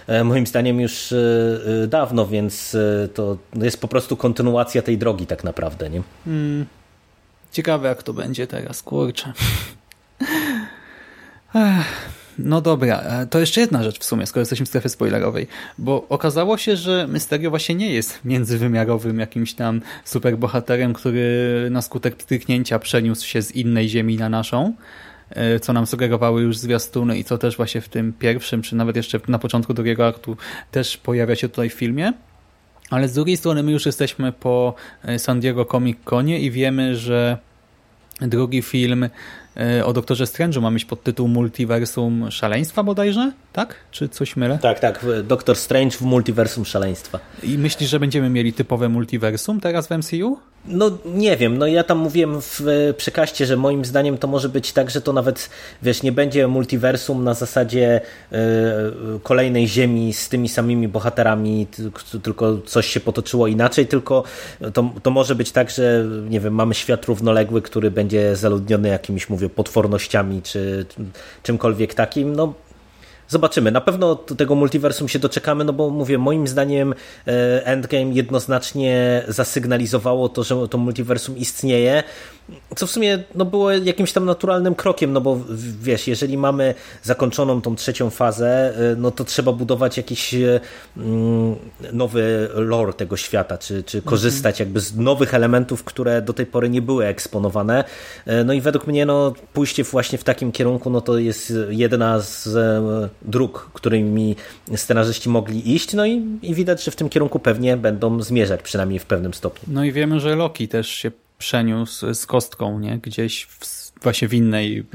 e, 0.07 0.24
moim 0.24 0.47
zdaniem 0.47 0.82
już 0.82 1.12
e, 1.12 1.88
dawno, 1.88 2.28
więc 2.28 2.78
to 3.14 3.38
jest 3.55 3.82
po 3.82 3.88
prostu 3.88 4.18
kontynuacja 4.18 4.82
tej 4.82 4.97
drogi 4.97 5.28
tak 5.28 5.43
naprawdę, 5.43 5.89
nie? 5.89 6.01
Hmm. 6.26 6.66
Ciekawe 7.51 7.88
jak 7.88 8.03
to 8.03 8.14
będzie 8.14 8.47
teraz, 8.47 8.84
kurczę. 8.84 9.34
No 12.40 12.62
dobra, 12.62 13.00
e, 13.00 13.28
to 13.28 13.40
jeszcze 13.40 13.62
jedna 13.62 13.84
rzecz 13.84 14.00
w 14.00 14.04
sumie, 14.04 14.26
skoro 14.26 14.42
jesteśmy 14.42 14.66
w 14.66 14.70
strefie 14.70 14.90
spoilerowej, 14.90 15.48
bo 15.78 16.06
okazało 16.10 16.58
się, 16.58 16.76
że 16.76 17.08
Mysterio 17.08 17.50
właśnie 17.50 17.76
nie 17.76 17.94
jest 17.94 18.20
międzywymiarowym 18.26 19.20
jakimś 19.20 19.54
tam 19.54 19.82
superbohaterem, 20.06 20.94
który 20.94 21.68
na 21.72 21.82
skutek 21.82 22.16
pstryknięcia 22.16 22.80
przeniósł 22.80 23.28
się 23.28 23.42
z 23.42 23.52
innej 23.52 23.90
ziemi 23.90 24.18
na 24.18 24.30
naszą, 24.30 24.74
e, 25.30 25.60
co 25.60 25.74
nam 25.74 25.88
sugerowały 25.88 26.42
już 26.42 26.58
zwiastuny 26.58 27.18
i 27.18 27.24
co 27.24 27.38
też 27.38 27.58
właśnie 27.58 27.82
w 27.82 27.90
tym 27.90 28.14
pierwszym, 28.14 28.62
czy 28.62 28.76
nawet 28.76 28.96
jeszcze 28.96 29.20
na 29.28 29.40
początku 29.40 29.74
drugiego 29.74 30.08
aktu 30.08 30.38
też 30.72 30.98
pojawia 30.98 31.36
się 31.36 31.50
tutaj 31.50 31.70
w 31.70 31.74
filmie. 31.74 32.14
Ale 32.90 33.08
z 33.08 33.14
drugiej 33.14 33.38
strony 33.38 33.64
my 33.64 33.72
już 33.72 33.86
jesteśmy 33.86 34.32
po 34.32 34.74
e, 35.04 35.20
San 35.20 35.40
Diego 35.40 35.66
Comic 35.66 35.98
Conie 36.06 36.40
i 36.40 36.52
wiemy, 36.52 36.96
że 36.96 37.38
drugi 38.22 38.62
film 38.62 39.10
o 39.86 39.93
Doktorze 39.93 40.26
Strange'u 40.26 40.62
ma 40.62 40.72
mieć 40.72 40.86
podtytuł 40.86 41.28
Multiversum 41.28 42.32
Szaleństwa 42.32 42.84
bodajże, 42.84 43.32
tak? 43.54 43.76
Czy 43.91 44.10
coś 44.10 44.36
mylę? 44.36 44.60
Tak, 44.62 44.80
tak. 44.80 45.06
Doktor 45.24 45.56
Strange 45.56 45.97
w 45.97 46.02
Multiversum 46.02 46.66
Szaleństwa. 46.66 47.20
I 47.43 47.58
myślisz, 47.58 47.89
że 47.89 47.99
będziemy 47.99 48.30
mieli 48.30 48.54
typowe 48.54 48.89
multiversum 48.89 49.60
teraz 49.60 49.88
w 49.88 49.91
MCU? 49.91 50.39
No 50.66 50.97
nie 51.05 51.38
wiem, 51.38 51.57
no 51.57 51.68
ja 51.68 51.84
tam 51.84 51.97
mówiłem 51.97 52.41
w 52.41 52.62
przekaście, 52.97 53.45
że 53.45 53.57
moim 53.57 53.86
zdaniem 53.86 54.18
to 54.18 54.28
może 54.28 54.49
być 54.49 54.74
tak, 54.74 54.89
że 54.89 55.01
to 55.01 55.14
nawet, 55.14 55.49
wiesz, 55.84 56.03
nie 56.03 56.12
będzie 56.12 56.47
multiversum 56.47 57.24
na 57.24 57.34
zasadzie 57.34 58.01
y, 58.32 58.38
kolejnej 59.24 59.68
ziemi 59.68 60.14
z 60.14 60.30
tymi 60.30 60.49
samymi 60.49 60.88
bohaterami, 60.88 61.68
tylko 62.24 62.57
coś 62.66 62.86
się 62.88 62.99
potoczyło 62.99 63.47
inaczej, 63.47 63.88
tylko 63.88 64.24
to, 64.74 64.93
to 65.03 65.12
może 65.12 65.36
być 65.36 65.51
tak, 65.51 65.70
że 65.70 66.05
nie 66.30 66.39
wiem, 66.39 66.53
mamy 66.53 66.74
świat 66.74 67.05
równoległy, 67.05 67.62
który 67.62 67.91
będzie 67.91 68.36
zaludniony 68.36 68.89
jakimiś, 68.89 69.30
mówię, 69.30 69.49
potwornościami 69.49 70.41
czy 70.41 70.86
czymkolwiek 71.43 71.93
takim, 71.93 72.36
no 72.36 72.53
Zobaczymy. 73.32 73.72
Na 73.72 73.82
pewno 73.82 74.16
tego 74.16 74.56
multiversum 74.56 75.08
się 75.08 75.20
doczekamy, 75.20 75.64
no 75.64 75.74
bo 75.74 75.90
mówię, 75.90 76.18
moim 76.18 76.48
zdaniem 76.48 76.94
e, 77.28 77.66
Endgame 77.66 78.14
jednoznacznie 78.14 79.24
zasygnalizowało 79.28 80.30
to, 80.30 80.44
że 80.44 80.68
to 80.68 80.78
multiversum 80.78 81.38
istnieje 81.38 82.04
co 82.76 82.88
w 82.88 82.91
sumie 82.91 83.24
no, 83.36 83.45
było 83.45 83.72
jakimś 83.72 84.14
tam 84.14 84.26
naturalnym 84.26 84.76
krokiem, 84.76 85.14
no 85.14 85.22
bo 85.22 85.39
wiesz, 85.82 86.08
jeżeli 86.08 86.38
mamy 86.38 86.74
zakończoną 87.04 87.62
tą 87.62 87.76
trzecią 87.76 88.10
fazę, 88.10 88.74
y, 88.93 88.95
no 88.95 89.12
to 89.12 89.24
trzeba 89.24 89.52
budować 89.52 89.97
jakiś 89.97 90.34
y, 90.34 90.60
mm, 90.97 91.56
nowy 91.93 92.49
lore 92.54 92.93
tego 92.93 93.18
świata, 93.18 93.58
czy, 93.58 93.84
czy 93.84 94.02
korzystać 94.02 94.60
jakby 94.60 94.80
z 94.80 94.95
nowych 94.95 95.34
elementów, 95.34 95.84
które 95.84 96.22
do 96.22 96.34
tej 96.34 96.45
pory 96.45 96.70
nie 96.70 96.82
były 96.82 97.06
eksponowane. 97.06 97.84
Y, 98.28 98.43
no 98.43 98.54
i 98.54 98.62
według 98.62 98.88
mnie 98.88 99.06
no, 99.06 99.34
pójście 99.54 99.84
właśnie 99.84 100.18
w 100.18 100.24
takim 100.24 100.52
kierunku, 100.52 100.89
no 100.89 101.02
to 101.02 101.18
jest 101.18 101.54
jedna 101.70 102.20
z 102.20 102.58
dróg, 103.22 103.70
którymi 103.74 104.36
scenarzyści 104.76 105.30
mogli 105.30 105.76
iść, 105.76 105.93
no 105.93 106.06
i, 106.06 106.39
i 106.41 106.56
widać, 106.56 106.84
że 106.84 106.91
w 106.91 106.95
tym 106.95 107.10
kierunku 107.10 107.39
pewnie 107.39 107.78
będą 107.78 108.22
zmierzać, 108.22 108.62
przynajmniej 108.62 108.99
w 108.99 109.06
pewnym 109.06 109.34
stopniu. 109.34 109.74
No 109.74 109.84
i 109.84 109.91
wiemy, 109.91 110.20
że 110.20 110.36
Loki 110.36 110.68
też 110.68 110.88
się 110.89 111.12
przeniósł 111.42 112.14
z 112.14 112.26
kostką 112.26 112.80
nie? 112.80 112.98
gdzieś 112.98 113.44
w 113.46 113.81
właśnie 114.04 114.28
w 114.28 114.34
innej 114.34 114.86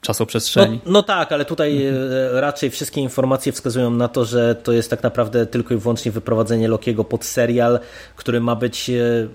czasoprzestrzeni. 0.00 0.80
No, 0.86 0.92
no 0.92 1.02
tak, 1.02 1.32
ale 1.32 1.44
tutaj 1.44 1.86
mhm. 1.86 2.10
raczej 2.32 2.70
wszystkie 2.70 3.00
informacje 3.00 3.52
wskazują 3.52 3.90
na 3.90 4.08
to, 4.08 4.24
że 4.24 4.54
to 4.54 4.72
jest 4.72 4.90
tak 4.90 5.02
naprawdę 5.02 5.46
tylko 5.46 5.74
i 5.74 5.76
wyłącznie 5.76 6.12
wyprowadzenie 6.12 6.68
Lokiego 6.68 7.04
pod 7.04 7.24
serial, 7.24 7.80
który 8.16 8.40
ma 8.40 8.56
być 8.56 8.90
e, 8.90 9.28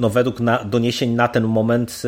no, 0.00 0.10
według 0.10 0.40
na, 0.40 0.64
doniesień 0.64 1.10
na 1.10 1.28
ten 1.28 1.44
moment 1.44 2.02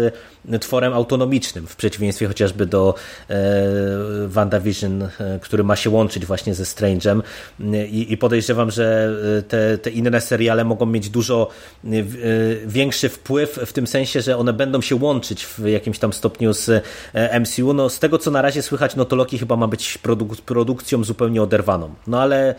e, 0.50 0.58
tworem 0.58 0.92
autonomicznym, 0.92 1.66
w 1.66 1.76
przeciwieństwie 1.76 2.28
chociażby 2.28 2.66
do 2.66 2.94
e, 3.28 3.34
WandaVision, 4.26 5.08
który 5.40 5.64
ma 5.64 5.76
się 5.76 5.90
łączyć 5.90 6.26
właśnie 6.26 6.54
ze 6.54 6.64
Strange'em 6.64 7.22
I, 7.90 8.12
i 8.12 8.16
podejrzewam, 8.16 8.70
że 8.70 9.16
te, 9.48 9.78
te 9.78 9.90
inne 9.90 10.20
seriale 10.20 10.64
mogą 10.64 10.86
mieć 10.86 11.08
dużo 11.08 11.48
większy 12.66 13.08
wpływ 13.08 13.58
w 13.66 13.72
tym 13.72 13.86
sensie, 13.86 14.20
że 14.20 14.36
one 14.36 14.52
będą 14.52 14.80
się 14.80 14.96
łączyć 14.96 15.46
w 15.46 15.66
jakimś 15.66 15.98
tam 15.98 16.12
stopniu 16.12 16.51
z 16.54 16.84
e, 17.12 17.40
MCU. 17.40 17.72
No, 17.72 17.88
z 17.88 17.98
tego, 17.98 18.18
co 18.18 18.30
na 18.30 18.42
razie 18.42 18.62
słychać, 18.62 18.96
no 18.96 19.04
to 19.04 19.16
Loki 19.16 19.38
chyba 19.38 19.56
ma 19.56 19.68
być 19.68 19.98
produk 19.98 20.36
produkcją 20.40 21.04
zupełnie 21.04 21.42
oderwaną. 21.42 21.94
No 22.06 22.20
ale 22.20 22.54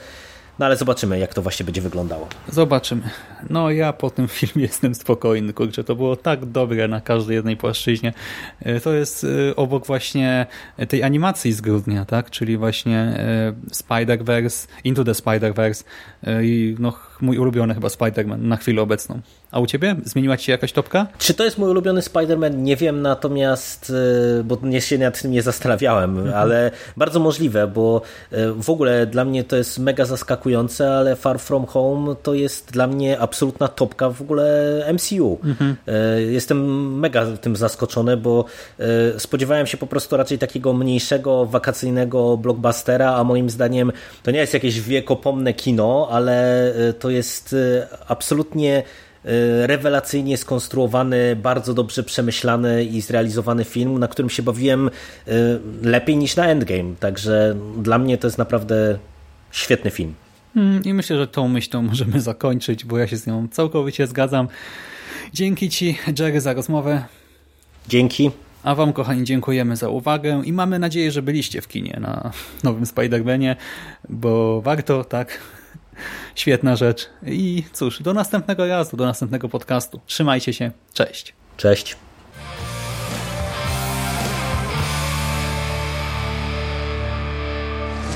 no 0.59 0.65
ale 0.65 0.77
zobaczymy, 0.77 1.19
jak 1.19 1.33
to 1.33 1.41
właśnie 1.41 1.63
będzie 1.63 1.81
wyglądało. 1.81 2.27
Zobaczymy. 2.47 3.01
No 3.49 3.71
ja 3.71 3.93
po 3.93 4.09
tym 4.09 4.27
filmie 4.37 4.61
jestem 4.61 4.95
spokojny, 4.95 5.53
kurczę, 5.53 5.83
to 5.83 5.95
było 5.95 6.15
tak 6.15 6.45
dobre 6.45 6.87
na 6.87 7.01
każdej 7.01 7.35
jednej 7.35 7.57
płaszczyźnie. 7.57 8.13
E, 8.59 8.79
to 8.79 8.93
jest 8.93 9.23
e, 9.49 9.55
obok 9.55 9.85
właśnie 9.85 10.45
tej 10.87 11.03
animacji 11.03 11.53
z 11.53 11.61
grudnia, 11.61 12.05
tak? 12.05 12.29
Czyli 12.29 12.57
właśnie 12.57 13.25
Spider-Verse, 13.71 14.67
Into 14.83 15.03
the 15.03 15.11
Spider-Verse 15.11 15.83
i 16.41 16.75
no 16.79 16.93
mój 17.23 17.37
ulubiony 17.37 17.73
chyba 17.73 17.87
Spider-Man 17.87 18.39
na 18.39 18.57
chwilę 18.57 18.81
obecną. 18.81 19.19
A 19.51 19.59
u 19.59 19.67
ciebie? 19.67 19.95
Zmieniła 20.05 20.37
ci 20.37 20.45
się 20.45 20.51
jakaś 20.51 20.71
topka? 20.71 21.07
Czy 21.17 21.33
to 21.33 21.43
jest 21.43 21.57
mój 21.57 21.69
ulubiony 21.69 22.01
Spider-Man? 22.01 22.57
Nie 22.57 22.75
wiem, 22.75 23.01
natomiast, 23.01 23.93
e, 24.39 24.43
bo 24.43 24.57
nie 24.63 24.81
się 24.81 24.97
nad 24.97 25.21
tym 25.21 25.31
nie 25.31 25.41
zastanawiałem, 25.41 26.17
mhm. 26.17 26.37
ale 26.37 26.71
bardzo 26.97 27.19
możliwe, 27.19 27.67
bo 27.67 28.01
e, 28.31 28.51
w 28.51 28.69
ogóle 28.69 29.05
dla 29.05 29.25
mnie 29.25 29.43
to 29.43 29.55
jest 29.55 29.79
mega 29.79 30.05
zaskakujące, 30.05 30.93
ale 30.93 31.15
Far 31.15 31.39
From 31.39 31.65
Home 31.65 32.15
to 32.23 32.33
jest 32.33 32.71
dla 32.71 32.87
mnie 32.87 33.19
absolutna 33.19 33.67
topka 33.67 34.09
w 34.09 34.21
ogóle 34.21 34.45
MCU. 34.93 35.39
Mhm. 35.43 35.75
E, 35.87 36.21
jestem 36.21 36.99
mega 36.99 37.25
tym 37.25 37.55
zaskoczony, 37.55 38.17
bo 38.17 38.45
spodziewałem 39.17 39.67
się 39.67 39.77
po 39.77 39.87
prostu 39.87 40.17
raczej 40.17 40.37
takiego 40.37 40.73
mniejszego, 40.73 41.45
wakacyjnego 41.45 42.37
blockbustera, 42.37 43.15
a 43.15 43.23
moim 43.23 43.49
zdaniem 43.49 43.91
to 44.23 44.31
nie 44.31 44.39
jest 44.39 44.53
jakieś 44.53 44.81
wiekopomne 44.81 45.53
kino, 45.53 46.07
ale 46.11 46.73
to 46.99 47.09
jest 47.13 47.55
absolutnie 48.07 48.83
E, 49.25 49.67
rewelacyjnie 49.67 50.37
skonstruowany, 50.37 51.35
bardzo 51.35 51.73
dobrze 51.73 52.03
przemyślany 52.03 52.85
i 52.85 53.01
zrealizowany 53.01 53.63
film, 53.63 53.99
na 53.99 54.07
którym 54.07 54.29
się 54.29 54.43
bawiłem 54.43 54.87
e, 54.87 55.31
lepiej 55.81 56.17
niż 56.17 56.35
na 56.35 56.45
Endgame. 56.45 56.95
Także 56.99 57.55
dla 57.77 57.97
mnie 57.97 58.17
to 58.17 58.27
jest 58.27 58.37
naprawdę 58.37 58.99
świetny 59.51 59.91
film. 59.91 60.13
Hmm, 60.53 60.83
I 60.83 60.93
myślę, 60.93 61.17
że 61.17 61.27
tą 61.27 61.47
myślą 61.47 61.81
możemy 61.81 62.21
zakończyć, 62.21 62.85
bo 62.85 62.97
ja 62.97 63.07
się 63.07 63.17
z 63.17 63.27
nią 63.27 63.47
całkowicie 63.51 64.07
zgadzam. 64.07 64.47
Dzięki 65.33 65.69
Ci, 65.69 65.97
Jerry, 66.19 66.41
za 66.41 66.53
rozmowę. 66.53 67.03
Dzięki. 67.87 68.31
A 68.63 68.75
Wam, 68.75 68.93
kochani, 68.93 69.23
dziękujemy 69.23 69.75
za 69.75 69.89
uwagę 69.89 70.41
i 70.45 70.53
mamy 70.53 70.79
nadzieję, 70.79 71.11
że 71.11 71.21
byliście 71.21 71.61
w 71.61 71.67
kinie 71.67 71.97
na 72.01 72.31
nowym 72.63 72.83
Spider-Manie, 72.83 73.55
bo 74.09 74.61
warto, 74.61 75.03
tak, 75.03 75.39
Świetna 76.35 76.75
rzecz. 76.75 77.09
I 77.25 77.63
cóż, 77.73 78.01
do 78.01 78.13
następnego 78.13 78.67
razu, 78.67 78.97
do 78.97 79.05
następnego 79.05 79.49
podcastu. 79.49 79.99
Trzymajcie 80.05 80.53
się. 80.53 80.71
Cześć. 80.93 81.33
Cześć. 81.57 81.95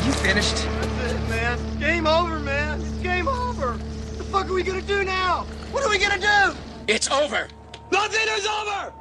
You 0.06 0.14
finished? 0.14 0.56
That's 0.56 1.12
it, 1.12 1.30
man. 1.30 1.80
Game 1.80 2.08
over, 2.08 2.40
man. 2.40 2.82
It's 2.82 3.04
game 3.04 3.28
over. 3.28 3.68
What 3.68 4.18
the 4.18 4.24
fuck 4.24 4.46
are 4.46 4.54
we 4.54 4.64
gonna 4.64 4.82
do 4.82 5.04
now? 5.04 5.46
What 5.74 5.84
are 5.84 5.90
we 5.90 6.00
gonna 6.00 6.20
do? 6.20 6.58
It's 6.88 7.12
over. 7.12 7.48
Nothing 7.92 8.28
is 8.38 8.46
over! 8.46 8.94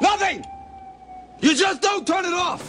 Nothing! 0.00 0.44
You 1.40 1.54
just 1.54 1.82
don't 1.82 2.06
turn 2.06 2.24
it 2.24 2.32
off! 2.32 2.62